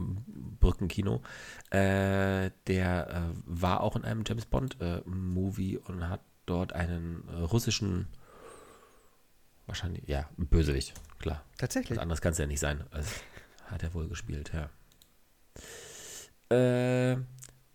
Brückenkino. 0.61 1.23
Äh, 1.71 2.53
der 2.69 3.33
war 3.47 3.81
auch 3.81 3.97
in 3.97 4.05
einem 4.05 4.23
James 4.25 4.47
Bond-Movie 4.47 5.79
und 5.79 6.09
hat 6.09 6.21
dort 6.47 6.73
einen 6.73 7.29
russischen 7.29 8.07
Wahrscheinlich, 9.73 10.07
ja, 10.07 10.29
ein 10.37 10.49
Bösewicht, 10.49 10.93
klar. 11.18 11.43
Tatsächlich. 11.57 11.97
Was 11.97 12.03
anderes 12.03 12.20
kann 12.20 12.33
es 12.33 12.39
ja 12.39 12.45
nicht 12.45 12.61
sein. 12.61 12.85
Also, 12.91 13.09
hat 13.68 13.83
er 13.83 13.95
wohl 13.95 14.07
gespielt, 14.07 14.53
ja. 14.53 14.68
Äh, 16.55 17.12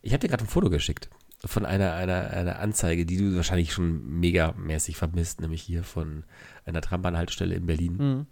ich 0.04 0.14
habe 0.14 0.20
dir 0.20 0.28
gerade 0.28 0.44
ein 0.44 0.48
Foto 0.48 0.70
geschickt 0.70 1.10
von 1.44 1.66
einer, 1.66 1.94
einer, 1.94 2.30
einer 2.30 2.60
Anzeige, 2.60 3.08
die 3.08 3.18
du 3.18 3.36
wahrscheinlich 3.36 3.74
schon 3.74 4.20
megamäßig 4.20 4.96
vermisst, 4.96 5.42
nämlich 5.42 5.64
hier 5.64 5.84
von 5.84 6.24
einer 6.66 6.82
Trambahnhaltestelle 6.82 7.56
in 7.56 7.66
Berlin. 7.66 7.98
Mhm. 7.98 8.28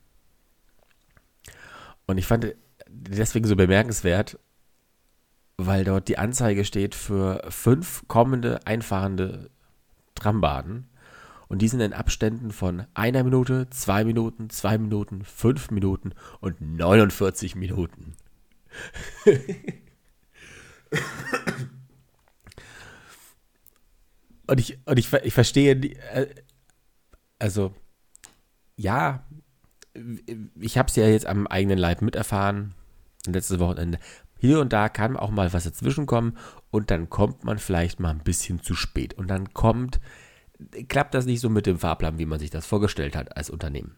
Und 2.06 2.20
ich 2.20 2.28
fand 2.28 2.54
deswegen 2.88 3.48
so 3.48 3.56
bemerkenswert, 3.56 4.38
weil 5.58 5.86
dort 5.86 6.08
die 6.08 6.20
Anzeige 6.20 6.66
steht 6.66 6.94
für 6.94 7.44
fünf 7.50 8.08
kommende 8.08 8.60
einfahrende 8.68 9.50
Trambahnen 10.14 10.88
und 11.48 11.62
die 11.62 11.68
sind 11.68 11.82
in 11.82 11.94
Abständen 11.94 12.52
von 12.52 12.86
einer 12.94 13.24
Minute, 13.24 13.70
zwei 13.70 14.04
Minuten, 14.04 14.50
zwei 14.50 14.78
Minuten, 14.78 15.24
fünf 15.24 15.72
Minuten 15.72 16.14
und 16.40 16.60
49 16.62 17.56
Minuten. 17.56 18.16
und 24.48 24.60
ich, 24.60 24.80
und 24.86 25.00
ich, 25.00 25.14
ich 25.14 25.34
verstehe, 25.34 25.76
äh, 25.76 26.28
also, 27.40 27.74
ja, 28.76 29.26
ich 30.60 30.78
habe 30.78 30.90
es 30.90 30.96
ja 30.96 31.08
jetzt 31.08 31.26
am 31.26 31.48
eigenen 31.48 31.78
Leib 31.78 32.02
miterfahren, 32.02 32.74
letztes 33.26 33.60
Wochenende. 33.60 34.00
Hier 34.38 34.60
und 34.60 34.74
da 34.74 34.90
kann 34.90 35.16
auch 35.18 35.32
mal 35.32 35.54
was 35.54 35.64
dazwischen 35.64 36.06
kommen 36.06 36.38
und 36.70 36.92
dann 36.92 37.10
kommt 37.10 37.46
man 37.46 37.58
vielleicht 37.58 38.00
mal 38.00 38.10
ein 38.10 38.24
bisschen 38.24 38.62
zu 38.62 38.76
spät. 38.76 39.14
Und 39.14 39.28
dann 39.30 39.54
kommt 39.54 40.02
klappt 40.88 41.14
das 41.14 41.26
nicht 41.26 41.42
so 41.42 41.50
mit 41.50 41.66
dem 41.66 41.78
Fahrplan, 41.78 42.20
wie 42.20 42.26
man 42.26 42.40
sich 42.40 42.50
das 42.50 42.66
vorgestellt 42.66 43.16
hat 43.16 43.36
als 43.36 43.50
Unternehmen. 43.50 43.96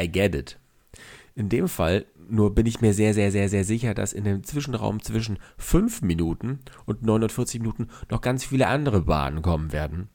I 0.00 0.10
get 0.10 0.34
it. 0.34 0.58
In 1.34 1.48
dem 1.48 1.68
Fall 1.68 2.06
nur 2.28 2.54
bin 2.54 2.66
ich 2.66 2.80
mir 2.80 2.92
sehr, 2.92 3.14
sehr, 3.14 3.32
sehr, 3.32 3.48
sehr 3.48 3.64
sicher, 3.64 3.94
dass 3.94 4.12
in 4.12 4.24
dem 4.24 4.44
Zwischenraum 4.44 5.02
zwischen 5.02 5.38
5 5.56 6.02
Minuten 6.02 6.60
und 6.84 7.02
49 7.02 7.60
Minuten 7.60 7.88
noch 8.10 8.20
ganz 8.20 8.44
viele 8.44 8.66
andere 8.66 9.02
Bahnen 9.02 9.40
kommen 9.42 9.72
werden. 9.72 10.08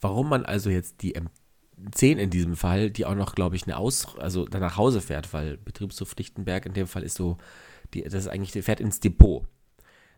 Warum 0.00 0.28
man 0.28 0.44
also 0.44 0.70
jetzt 0.70 1.02
die 1.02 1.14
M10 1.16 2.16
in 2.16 2.30
diesem 2.30 2.56
Fall, 2.56 2.90
die 2.90 3.06
auch 3.06 3.14
noch, 3.14 3.34
glaube 3.34 3.54
ich, 3.54 3.64
eine 3.64 3.76
Aus, 3.76 4.16
also 4.18 4.44
nach 4.46 4.76
Hause 4.76 5.00
fährt, 5.00 5.32
weil 5.32 5.56
Betriebshof 5.58 6.16
Lichtenberg 6.16 6.66
in 6.66 6.72
dem 6.72 6.86
Fall 6.86 7.02
ist 7.02 7.16
so, 7.16 7.36
die, 7.94 8.02
das 8.02 8.14
ist 8.14 8.28
eigentlich, 8.28 8.64
fährt 8.64 8.80
ins 8.80 9.00
Depot, 9.00 9.46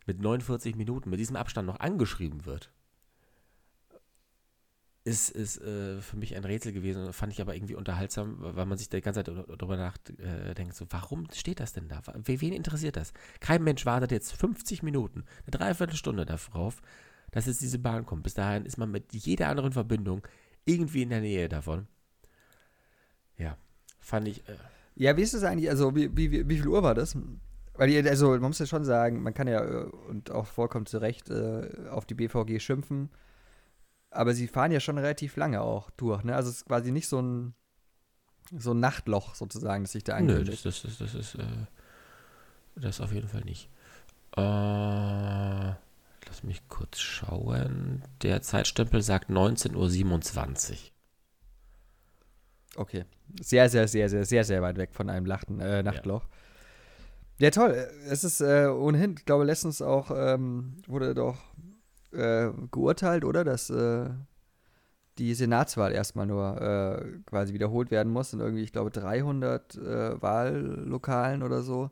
mit 0.06 0.20
49 0.20 0.76
Minuten, 0.76 1.10
mit 1.10 1.20
diesem 1.20 1.36
Abstand 1.36 1.66
noch 1.66 1.80
angeschrieben 1.80 2.46
wird 2.46 2.70
ist, 5.04 5.30
ist 5.30 5.60
äh, 5.60 6.00
für 6.00 6.16
mich 6.16 6.36
ein 6.36 6.44
Rätsel 6.44 6.72
gewesen, 6.72 7.12
fand 7.12 7.32
ich 7.32 7.40
aber 7.40 7.54
irgendwie 7.56 7.74
unterhaltsam, 7.74 8.36
weil 8.38 8.66
man 8.66 8.78
sich 8.78 8.88
die 8.88 9.00
ganze 9.00 9.24
Zeit 9.24 9.34
darüber 9.48 9.76
nachdenkt, 9.76 10.74
so, 10.74 10.86
warum 10.90 11.26
steht 11.32 11.60
das 11.60 11.72
denn 11.72 11.88
da? 11.88 12.02
Wen 12.24 12.52
interessiert 12.52 12.96
das? 12.96 13.12
Kein 13.40 13.64
Mensch 13.64 13.84
wartet 13.84 14.12
jetzt 14.12 14.32
50 14.32 14.82
Minuten, 14.82 15.24
eine 15.42 15.50
Dreiviertelstunde 15.50 16.24
darauf, 16.24 16.80
dass 17.32 17.46
jetzt 17.46 17.62
diese 17.62 17.78
Bahn 17.78 18.06
kommt. 18.06 18.22
Bis 18.22 18.34
dahin 18.34 18.64
ist 18.64 18.78
man 18.78 18.90
mit 18.90 19.12
jeder 19.12 19.48
anderen 19.48 19.72
Verbindung 19.72 20.22
irgendwie 20.64 21.02
in 21.02 21.10
der 21.10 21.20
Nähe 21.20 21.48
davon. 21.48 21.88
Ja, 23.36 23.56
fand 24.00 24.28
ich. 24.28 24.48
Äh 24.48 24.54
ja, 24.94 25.16
wie 25.16 25.22
ist 25.22 25.34
das 25.34 25.42
eigentlich? 25.42 25.70
Also, 25.70 25.96
wie, 25.96 26.14
wie, 26.16 26.48
wie 26.48 26.56
viel 26.56 26.68
Uhr 26.68 26.82
war 26.82 26.94
das? 26.94 27.16
Weil 27.74 28.06
also 28.06 28.30
man 28.30 28.42
muss 28.42 28.58
ja 28.58 28.66
schon 28.66 28.84
sagen, 28.84 29.22
man 29.22 29.34
kann 29.34 29.48
ja 29.48 29.64
äh, 29.64 29.84
und 30.08 30.30
auch 30.30 30.46
vollkommen 30.46 30.86
zu 30.86 30.98
Recht 30.98 31.30
äh, 31.30 31.88
auf 31.90 32.04
die 32.04 32.14
BVG 32.14 32.60
schimpfen, 32.60 33.08
aber 34.12 34.34
sie 34.34 34.48
fahren 34.48 34.72
ja 34.72 34.80
schon 34.80 34.98
relativ 34.98 35.36
lange 35.36 35.60
auch 35.60 35.90
durch, 35.90 36.22
ne? 36.24 36.34
Also 36.36 36.50
es 36.50 36.56
ist 36.58 36.66
quasi 36.66 36.92
nicht 36.92 37.08
so 37.08 37.20
ein 37.20 37.54
so 38.58 38.72
ein 38.72 38.80
Nachtloch 38.80 39.34
sozusagen, 39.34 39.84
das 39.84 39.92
sich 39.92 40.04
da 40.04 40.20
Nö, 40.20 40.36
angehört. 40.36 40.48
das, 40.48 40.62
das, 40.62 40.82
das, 40.82 40.98
das 40.98 41.14
ist 41.14 41.34
äh, 41.36 41.46
das 42.76 43.00
auf 43.00 43.12
jeden 43.12 43.28
Fall 43.28 43.42
nicht. 43.42 43.68
Äh, 44.36 44.40
lass 46.26 46.42
mich 46.42 46.66
kurz 46.68 47.00
schauen. 47.00 48.02
Der 48.22 48.42
Zeitstempel 48.42 49.02
sagt 49.02 49.30
19.27 49.30 50.72
Uhr. 50.72 50.76
Okay. 52.76 53.04
Sehr, 53.40 53.68
sehr, 53.68 53.88
sehr, 53.88 54.08
sehr, 54.08 54.24
sehr, 54.24 54.44
sehr 54.44 54.62
weit 54.62 54.76
weg 54.78 54.90
von 54.92 55.10
einem 55.10 55.26
Lachten, 55.26 55.60
äh, 55.60 55.82
Nachtloch. 55.82 56.24
Ja. 57.38 57.50
toll. 57.50 57.88
Es 58.08 58.24
ist 58.24 58.40
äh, 58.40 58.66
ohnehin, 58.66 59.14
ich 59.18 59.24
glaube, 59.24 59.44
letztens 59.44 59.82
auch 59.82 60.10
ähm, 60.14 60.76
wurde 60.86 61.14
doch 61.14 61.38
äh, 62.12 62.50
geurteilt, 62.70 63.24
oder? 63.24 63.44
Dass 63.44 63.70
äh, 63.70 64.10
die 65.18 65.34
Senatswahl 65.34 65.92
erstmal 65.92 66.26
nur 66.26 66.60
äh, 66.60 67.18
quasi 67.26 67.52
wiederholt 67.52 67.90
werden 67.90 68.12
muss 68.12 68.32
in 68.32 68.40
irgendwie, 68.40 68.62
ich 68.62 68.72
glaube, 68.72 68.90
300 68.90 69.76
äh, 69.76 70.22
Wahllokalen 70.22 71.42
oder 71.42 71.62
so. 71.62 71.90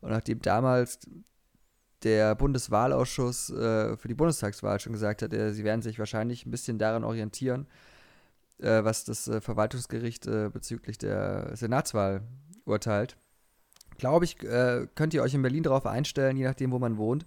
Und 0.00 0.10
nachdem 0.10 0.40
damals 0.40 1.00
der 2.04 2.34
Bundeswahlausschuss 2.34 3.50
äh, 3.50 3.96
für 3.96 4.08
die 4.08 4.14
Bundestagswahl 4.14 4.78
schon 4.78 4.92
gesagt 4.92 5.22
hat, 5.22 5.32
sie 5.32 5.64
werden 5.64 5.82
sich 5.82 5.98
wahrscheinlich 5.98 6.46
ein 6.46 6.50
bisschen 6.50 6.78
daran 6.78 7.04
orientieren, 7.04 7.66
was 8.58 9.04
das 9.04 9.30
Verwaltungsgericht 9.40 10.24
bezüglich 10.24 10.96
der 10.96 11.54
Senatswahl 11.54 12.22
urteilt, 12.64 13.18
glaube 13.98 14.24
ich, 14.24 14.38
könnt 14.38 15.12
ihr 15.12 15.22
euch 15.22 15.34
in 15.34 15.42
Berlin 15.42 15.62
darauf 15.62 15.84
einstellen, 15.84 16.38
je 16.38 16.44
nachdem, 16.44 16.72
wo 16.72 16.78
man 16.78 16.96
wohnt, 16.96 17.26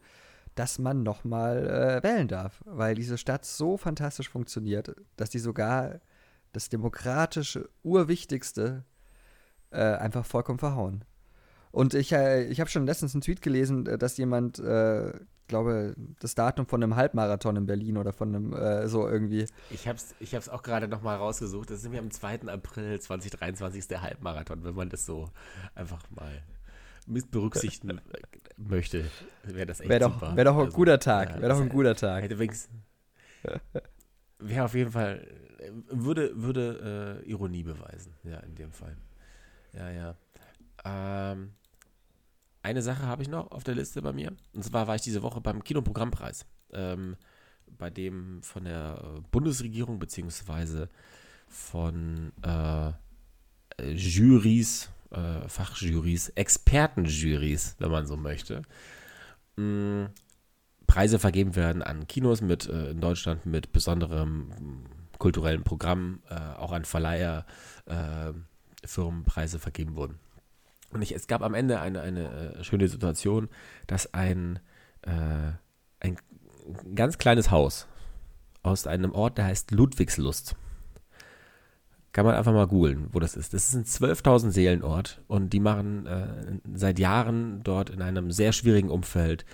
dass 0.59 0.77
man 0.77 1.03
nochmal 1.03 1.67
äh, 1.69 2.03
wählen 2.03 2.27
darf, 2.27 2.61
weil 2.65 2.93
diese 2.93 3.17
Stadt 3.17 3.45
so 3.45 3.77
fantastisch 3.77 4.27
funktioniert, 4.27 4.93
dass 5.15 5.29
die 5.29 5.39
sogar 5.39 6.01
das 6.51 6.67
demokratische, 6.67 7.69
urwichtigste 7.81 8.83
äh, 9.71 9.79
einfach 9.79 10.25
vollkommen 10.25 10.59
verhauen. 10.59 11.05
Und 11.71 11.93
ich, 11.93 12.11
äh, 12.11 12.43
ich 12.43 12.59
habe 12.59 12.69
schon 12.69 12.85
letztens 12.85 13.15
einen 13.15 13.21
Tweet 13.21 13.41
gelesen, 13.41 13.85
äh, 13.85 13.97
dass 13.97 14.17
jemand, 14.17 14.59
äh, 14.59 15.13
glaube, 15.47 15.95
das 16.19 16.35
Datum 16.35 16.67
von 16.67 16.83
einem 16.83 16.97
Halbmarathon 16.97 17.55
in 17.55 17.65
Berlin 17.65 17.95
oder 17.95 18.11
von 18.11 18.35
einem 18.35 18.51
äh, 18.51 18.89
so 18.89 19.07
irgendwie. 19.07 19.45
Ich 19.69 19.87
habe 19.87 19.95
es 19.95 20.13
ich 20.19 20.35
hab's 20.35 20.49
auch 20.49 20.61
gerade 20.61 20.89
nochmal 20.89 21.15
rausgesucht. 21.15 21.69
Das 21.69 21.77
ist 21.77 21.83
nämlich 21.83 22.01
am 22.01 22.11
2. 22.11 22.49
April 22.49 22.99
2023 22.99 23.79
ist 23.79 23.91
der 23.91 24.01
Halbmarathon, 24.01 24.65
wenn 24.65 24.75
man 24.75 24.89
das 24.89 25.05
so 25.05 25.29
einfach 25.73 26.03
mal 26.11 26.43
mit 27.09 27.31
berücksichtigen 27.31 27.99
möchte, 28.57 29.05
wäre 29.43 29.65
das 29.65 29.79
echt 29.79 29.89
Wäre 29.89 29.99
doch, 30.01 30.13
super. 30.13 30.35
wär 30.35 30.45
doch 30.45 30.55
ein 30.55 30.65
Also, 30.65 30.77
guter 30.77 30.99
Tag. 30.99 31.29
ja, 31.31 31.41
Wäre 31.41 31.53
doch 31.53 31.61
ein 31.61 31.69
guter 31.69 31.95
Tag. 31.95 32.23
Hätte 32.23 32.39
wenigstens. 32.39 32.69
Wäre 34.39 34.65
auf 34.65 34.73
jeden 34.73 34.91
Fall. 34.91 35.27
Würde, 35.89 36.31
würde 36.41 37.21
äh, 37.25 37.29
Ironie 37.29 37.63
beweisen. 37.63 38.13
Ja, 38.23 38.37
in 38.39 38.55
dem 38.55 38.71
Fall. 38.71 38.95
Ja, 39.73 39.89
ja. 39.89 40.15
Ähm, 40.85 41.51
eine 42.61 42.81
Sache 42.81 43.03
habe 43.05 43.21
ich 43.21 43.27
noch 43.29 43.51
auf 43.51 43.63
der 43.63 43.75
Liste 43.75 44.01
bei 44.01 44.13
mir. 44.13 44.33
Und 44.53 44.63
zwar 44.63 44.87
war 44.87 44.95
ich 44.95 45.01
diese 45.01 45.21
Woche 45.21 45.41
beim 45.41 45.63
Kinoprogrammpreis. 45.63 46.45
Ähm, 46.71 47.15
bei 47.77 47.89
dem 47.89 48.41
von 48.41 48.63
der 48.63 49.01
äh, 49.17 49.21
Bundesregierung 49.31 49.99
beziehungsweise 49.99 50.89
von 51.47 52.31
äh, 52.43 52.89
äh, 52.89 53.91
Jurys, 53.91 54.89
äh, 55.11 55.47
Fachjurys, 55.47 56.29
Expertenjurys, 56.29 57.75
wenn 57.79 57.91
man 57.91 58.05
so 58.05 58.17
möchte, 58.17 58.63
mh, 59.55 60.09
Preise 60.87 61.19
vergeben 61.19 61.55
werden 61.55 61.83
an 61.83 62.07
Kinos 62.07 62.41
mit 62.41 62.67
äh, 62.67 62.91
in 62.91 63.01
Deutschland 63.01 63.45
mit 63.45 63.71
besonderem 63.71 64.49
mh, 64.49 64.55
kulturellen 65.19 65.63
Programm, 65.63 66.21
äh, 66.29 66.35
auch 66.57 66.71
an 66.71 66.85
Verleiher, 66.85 67.45
äh, 67.85 68.33
Firmenpreise 68.85 69.59
vergeben 69.59 69.95
wurden. 69.95 70.19
Und 70.91 71.01
ich, 71.01 71.13
es 71.13 71.27
gab 71.27 71.43
am 71.43 71.53
Ende 71.53 71.81
eine, 71.81 72.01
eine 72.01 72.55
äh, 72.55 72.63
schöne 72.63 72.87
Situation, 72.87 73.49
dass 73.85 74.13
ein, 74.13 74.59
ein 75.01 76.17
ganz 76.93 77.17
kleines 77.17 77.51
Haus 77.51 77.87
aus 78.63 78.85
einem 78.85 79.13
Ort, 79.13 79.37
der 79.37 79.45
heißt 79.45 79.71
Ludwigslust. 79.71 80.55
Kann 82.11 82.25
man 82.25 82.35
einfach 82.35 82.53
mal 82.53 82.67
googeln, 82.67 83.07
wo 83.11 83.19
das 83.19 83.35
ist. 83.35 83.53
Das 83.53 83.71
ist 83.71 83.75
ein 83.75 83.85
12.000 83.85 84.51
Seelenort 84.51 85.21
und 85.27 85.53
die 85.53 85.59
machen 85.59 86.07
äh, 86.07 86.59
seit 86.73 86.97
Jahren 86.97 87.61
dort 87.63 87.91
in 87.91 88.01
einem 88.01 88.31
sehr 88.31 88.51
schwierigen 88.51 88.89
Umfeld, 88.89 89.45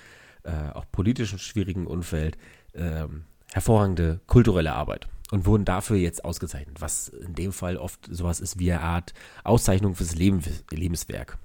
äh, 0.43 0.71
auch 0.73 0.85
politisch 0.91 1.35
schwierigen 1.37 1.85
Umfeld, 1.85 2.37
ähm, 2.73 3.25
hervorragende 3.51 4.21
kulturelle 4.27 4.73
Arbeit 4.73 5.07
und 5.31 5.45
wurden 5.45 5.65
dafür 5.65 5.97
jetzt 5.97 6.23
ausgezeichnet, 6.23 6.81
was 6.81 7.09
in 7.09 7.35
dem 7.35 7.51
Fall 7.51 7.77
oft 7.77 8.07
sowas 8.09 8.39
ist 8.39 8.59
wie 8.59 8.71
eine 8.71 8.81
Art 8.81 9.13
Auszeichnung 9.43 9.95
fürs 9.95 10.15
Leben, 10.15 10.41
Lebenswerk. 10.71 11.37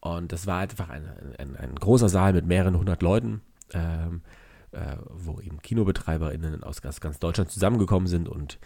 Und 0.00 0.32
das 0.32 0.46
war 0.46 0.60
einfach 0.60 0.88
ein, 0.88 1.08
ein, 1.38 1.56
ein 1.56 1.74
großer 1.74 2.08
Saal 2.08 2.32
mit 2.32 2.46
mehreren 2.46 2.78
hundert 2.78 3.02
Leuten, 3.02 3.42
ähm, 3.72 4.22
äh, 4.70 4.96
wo 5.10 5.40
eben 5.40 5.60
KinobetreiberInnen 5.60 6.62
aus 6.62 6.82
ganz, 6.82 7.00
ganz 7.00 7.18
Deutschland 7.18 7.50
zusammengekommen 7.50 8.06
sind 8.06 8.28
und 8.28 8.58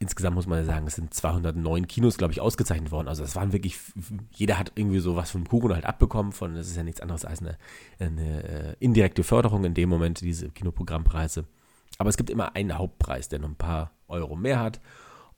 insgesamt 0.00 0.34
muss 0.34 0.46
man 0.46 0.58
ja 0.58 0.64
sagen, 0.64 0.86
es 0.86 0.94
sind 0.96 1.12
209 1.12 1.86
Kinos, 1.86 2.16
glaube 2.16 2.32
ich, 2.32 2.40
ausgezeichnet 2.40 2.90
worden. 2.90 3.06
Also 3.06 3.22
es 3.22 3.36
waren 3.36 3.52
wirklich, 3.52 3.78
jeder 4.32 4.58
hat 4.58 4.72
irgendwie 4.74 4.98
so 4.98 5.14
was 5.14 5.30
vom 5.30 5.46
Kuchen 5.46 5.72
halt 5.72 5.84
abbekommen 5.84 6.32
von, 6.32 6.54
das 6.54 6.68
ist 6.68 6.76
ja 6.76 6.82
nichts 6.82 7.02
anderes 7.02 7.24
als 7.26 7.40
eine, 7.42 7.58
eine 7.98 8.42
äh, 8.42 8.76
indirekte 8.80 9.22
Förderung 9.22 9.64
in 9.64 9.74
dem 9.74 9.90
Moment, 9.90 10.22
diese 10.22 10.48
Kinoprogrammpreise. 10.48 11.44
Aber 11.98 12.08
es 12.08 12.16
gibt 12.16 12.30
immer 12.30 12.56
einen 12.56 12.78
Hauptpreis, 12.78 13.28
der 13.28 13.40
noch 13.40 13.50
ein 13.50 13.56
paar 13.56 13.92
Euro 14.08 14.36
mehr 14.36 14.58
hat. 14.58 14.80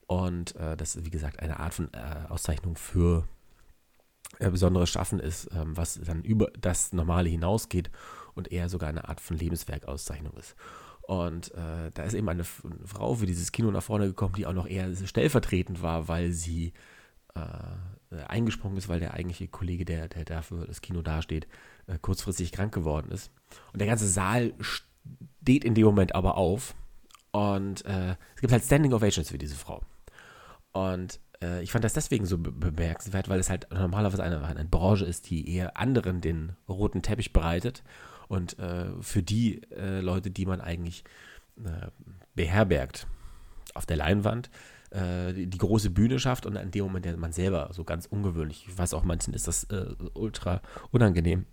Und 0.07 0.55
äh, 0.55 0.77
das 0.77 0.95
ist, 0.95 1.05
wie 1.05 1.11
gesagt, 1.11 1.39
eine 1.39 1.59
Art 1.59 1.73
von 1.73 1.89
äh, 1.93 2.29
Auszeichnung 2.29 2.77
für 2.77 3.27
äh, 4.39 4.49
besonderes 4.49 4.89
Schaffen 4.89 5.19
ist, 5.19 5.49
ähm, 5.53 5.75
was 5.75 5.99
dann 6.01 6.23
über 6.23 6.47
das 6.57 6.93
Normale 6.93 7.27
hinausgeht 7.27 7.91
und 8.33 8.49
eher 8.49 8.69
sogar 8.69 8.87
eine 8.87 9.09
Art 9.09 9.19
von 9.19 9.37
Lebenswerkauszeichnung 9.37 10.33
ist. 10.37 10.55
Und 11.03 11.53
äh, 11.53 11.91
da 11.93 12.03
ist 12.03 12.13
eben 12.13 12.29
eine, 12.29 12.43
eine 12.63 12.87
Frau 12.87 13.15
für 13.15 13.25
dieses 13.25 13.51
Kino 13.51 13.69
nach 13.71 13.83
vorne 13.83 14.07
gekommen, 14.07 14.35
die 14.35 14.45
auch 14.45 14.53
noch 14.53 14.67
eher 14.67 14.95
stellvertretend 14.95 15.81
war, 15.81 16.07
weil 16.07 16.31
sie 16.31 16.73
äh, 17.35 18.23
eingesprungen 18.27 18.77
ist, 18.77 18.89
weil 18.89 18.99
der 18.99 19.13
eigentliche 19.13 19.47
Kollege, 19.47 19.85
der, 19.85 20.07
der 20.07 20.25
dafür 20.25 20.65
das 20.65 20.81
Kino 20.81 21.01
dasteht, 21.01 21.47
äh, 21.87 21.97
kurzfristig 21.99 22.51
krank 22.51 22.73
geworden 22.73 23.11
ist. 23.11 23.31
Und 23.73 23.79
der 23.79 23.87
ganze 23.87 24.07
Saal 24.07 24.53
steht 24.59 25.63
in 25.63 25.75
dem 25.75 25.85
Moment 25.85 26.15
aber 26.15 26.37
auf. 26.37 26.75
Und 27.31 27.85
äh, 27.85 28.15
es 28.35 28.41
gibt 28.41 28.53
halt 28.53 28.63
Standing 28.63 28.93
Ovations 28.93 29.29
für 29.29 29.37
diese 29.37 29.55
Frau. 29.55 29.81
Und 30.71 31.19
äh, 31.41 31.61
ich 31.63 31.71
fand 31.71 31.83
das 31.83 31.93
deswegen 31.93 32.25
so 32.25 32.37
be 32.37 32.51
bemerkenswert, 32.51 33.29
weil 33.29 33.39
es 33.39 33.49
halt 33.49 33.67
normalerweise 33.71 34.23
eine, 34.23 34.43
eine 34.43 34.65
Branche 34.65 35.05
ist, 35.05 35.29
die 35.29 35.49
eher 35.49 35.77
anderen 35.77 36.21
den 36.21 36.55
roten 36.69 37.01
Teppich 37.01 37.33
bereitet. 37.33 37.83
Und 38.27 38.57
äh, 38.59 38.85
für 39.01 39.23
die 39.23 39.61
äh, 39.71 40.01
Leute, 40.01 40.31
die 40.31 40.45
man 40.45 40.61
eigentlich 40.61 41.03
äh, 41.57 41.87
beherbergt 42.35 43.07
auf 43.73 43.85
der 43.85 43.97
Leinwand, 43.97 44.49
äh, 44.91 45.33
die, 45.33 45.57
große 45.57 45.89
Bühne 45.89 46.19
schafft 46.19 46.45
und 46.45 46.55
in 46.55 46.71
dem 46.71 46.85
Moment 46.85 47.05
der 47.05 47.17
man 47.17 47.33
selber 47.33 47.69
so 47.73 47.83
ganz 47.83 48.05
ungewöhnlich, 48.05 48.65
ich 48.67 48.77
weiß 48.77 48.93
auch, 48.93 49.03
manchen 49.03 49.33
ist 49.33 49.47
das 49.47 49.63
äh, 49.65 49.87
ultra 50.13 50.61
unangenehm, 50.91 51.45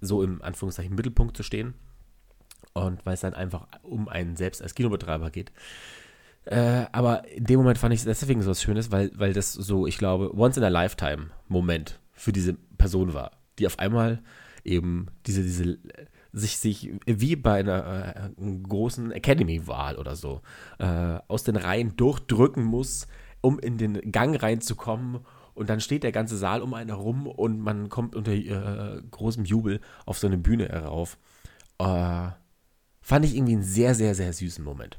so 0.00 0.22
im 0.22 0.42
Anführungszeichen 0.42 0.94
Mittelpunkt 0.94 1.36
zu 1.36 1.42
stehen. 1.42 1.74
Und 2.72 3.06
weil 3.06 3.14
es 3.14 3.20
dann 3.20 3.34
einfach 3.34 3.68
um 3.82 4.08
einen 4.08 4.36
selbst 4.36 4.60
als 4.60 4.74
Kinobetreiber 4.74 5.30
geht. 5.30 5.52
Äh, 6.44 6.86
aber 6.92 7.26
in 7.28 7.44
dem 7.44 7.58
Moment 7.58 7.78
fand 7.78 7.94
ich 7.94 8.00
es 8.00 8.04
deswegen 8.04 8.42
so 8.42 8.50
was 8.50 8.62
Schönes, 8.62 8.90
weil, 8.90 9.10
weil 9.14 9.32
das 9.32 9.52
so, 9.52 9.86
ich 9.86 9.96
glaube, 9.96 10.36
once 10.36 10.56
in 10.56 10.64
a 10.64 10.68
lifetime 10.68 11.30
Moment 11.48 12.00
für 12.12 12.32
diese 12.32 12.54
Person 12.76 13.14
war, 13.14 13.32
die 13.58 13.66
auf 13.66 13.78
einmal 13.78 14.22
eben 14.64 15.06
diese, 15.26 15.42
diese, 15.42 15.78
sich, 16.32 16.58
sich 16.58 16.92
wie 17.06 17.36
bei 17.36 17.60
einer 17.60 18.32
äh, 18.38 18.58
großen 18.62 19.12
Academy-Wahl 19.12 19.96
oder 19.96 20.16
so 20.16 20.40
äh, 20.78 21.18
aus 21.28 21.44
den 21.44 21.56
Reihen 21.56 21.96
durchdrücken 21.96 22.64
muss, 22.64 23.06
um 23.40 23.58
in 23.58 23.78
den 23.78 24.10
Gang 24.10 24.42
reinzukommen. 24.42 25.20
Und 25.54 25.70
dann 25.70 25.80
steht 25.80 26.02
der 26.02 26.10
ganze 26.10 26.36
Saal 26.36 26.62
um 26.62 26.74
einen 26.74 26.90
herum 26.90 27.28
und 27.28 27.60
man 27.60 27.88
kommt 27.88 28.16
unter 28.16 28.32
äh, 28.32 29.00
großem 29.10 29.44
Jubel 29.44 29.80
auf 30.04 30.18
so 30.18 30.26
eine 30.26 30.38
Bühne 30.38 30.68
herauf. 30.68 31.16
Äh, 31.78 32.30
fand 33.00 33.24
ich 33.24 33.36
irgendwie 33.36 33.52
einen 33.52 33.62
sehr, 33.62 33.94
sehr, 33.94 34.14
sehr 34.16 34.32
süßen 34.32 34.64
Moment. 34.64 34.98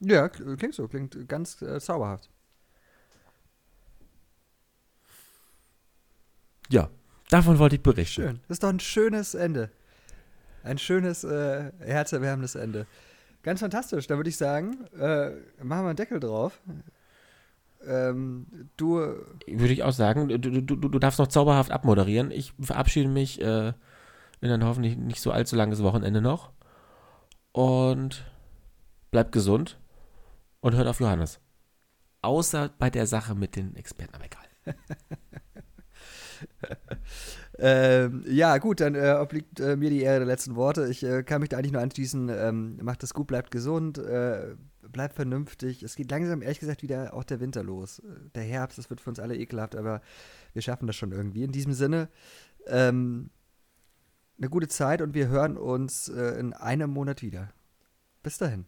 Ja, 0.00 0.24
kl- 0.24 0.56
klingt 0.56 0.74
so, 0.74 0.88
klingt 0.88 1.28
ganz 1.28 1.62
äh, 1.62 1.78
zauberhaft. 1.78 2.28
Ja, 6.70 6.88
davon 7.30 7.58
wollte 7.58 7.76
ich 7.76 7.82
berichten. 7.82 8.22
Schön. 8.22 8.40
Das 8.48 8.56
ist 8.56 8.62
doch 8.62 8.68
ein 8.68 8.80
schönes 8.80 9.34
Ende. 9.34 9.70
Ein 10.62 10.78
schönes, 10.78 11.24
äh, 11.24 11.72
herzerwärmendes 11.80 12.54
Ende. 12.54 12.86
Ganz 13.42 13.60
fantastisch. 13.60 14.06
Da 14.06 14.16
würde 14.16 14.28
ich 14.28 14.36
sagen, 14.36 14.84
äh, 14.98 15.30
machen 15.62 15.84
wir 15.84 15.88
einen 15.88 15.96
Deckel 15.96 16.20
drauf. 16.20 16.60
Ähm, 17.86 18.46
du. 18.76 18.96
Würde 18.98 19.72
ich 19.72 19.82
auch 19.82 19.92
sagen. 19.92 20.28
Du, 20.28 20.38
du, 20.38 20.60
du, 20.76 20.98
darfst 20.98 21.18
noch 21.18 21.28
zauberhaft 21.28 21.70
abmoderieren. 21.70 22.30
Ich 22.30 22.52
verabschiede 22.60 23.08
mich 23.08 23.40
äh, 23.40 23.72
in 24.40 24.50
ein 24.50 24.64
hoffentlich 24.64 24.96
nicht 24.96 25.20
so 25.20 25.30
allzu 25.30 25.56
langes 25.56 25.82
Wochenende 25.82 26.20
noch. 26.20 26.50
Und 27.52 28.24
bleibt 29.10 29.32
gesund 29.32 29.78
und 30.60 30.74
hört 30.74 30.86
auf 30.86 31.00
Johannes. 31.00 31.40
Außer 32.22 32.70
bei 32.78 32.90
der 32.90 33.06
Sache 33.06 33.34
mit 33.34 33.56
den 33.56 33.74
Experten, 33.76 34.14
aber 34.14 34.26
egal. 34.26 34.44
ähm, 37.58 38.24
ja, 38.26 38.58
gut, 38.58 38.80
dann 38.80 38.94
äh, 38.94 39.16
obliegt 39.20 39.60
äh, 39.60 39.76
mir 39.76 39.90
die 39.90 40.02
Ehre 40.02 40.18
der 40.18 40.26
letzten 40.26 40.56
Worte. 40.56 40.88
Ich 40.88 41.02
äh, 41.02 41.22
kann 41.22 41.40
mich 41.40 41.50
da 41.50 41.58
eigentlich 41.58 41.72
nur 41.72 41.82
anschließen. 41.82 42.28
Ähm, 42.28 42.78
macht 42.82 43.02
es 43.02 43.14
gut, 43.14 43.26
bleibt 43.26 43.50
gesund, 43.50 43.98
äh, 43.98 44.54
bleibt 44.90 45.14
vernünftig. 45.14 45.82
Es 45.82 45.96
geht 45.96 46.10
langsam, 46.10 46.42
ehrlich 46.42 46.60
gesagt, 46.60 46.82
wieder 46.82 47.14
auch 47.14 47.24
der 47.24 47.40
Winter 47.40 47.62
los. 47.62 48.02
Der 48.34 48.42
Herbst, 48.42 48.78
das 48.78 48.90
wird 48.90 49.00
für 49.00 49.10
uns 49.10 49.20
alle 49.20 49.36
ekelhaft, 49.36 49.76
aber 49.76 50.00
wir 50.52 50.62
schaffen 50.62 50.86
das 50.86 50.96
schon 50.96 51.12
irgendwie. 51.12 51.44
In 51.44 51.52
diesem 51.52 51.72
Sinne, 51.72 52.08
ähm, 52.66 53.30
eine 54.38 54.48
gute 54.48 54.68
Zeit 54.68 55.02
und 55.02 55.14
wir 55.14 55.28
hören 55.28 55.56
uns 55.56 56.08
äh, 56.08 56.38
in 56.38 56.52
einem 56.54 56.90
Monat 56.90 57.22
wieder. 57.22 57.52
Bis 58.22 58.38
dahin. 58.38 58.64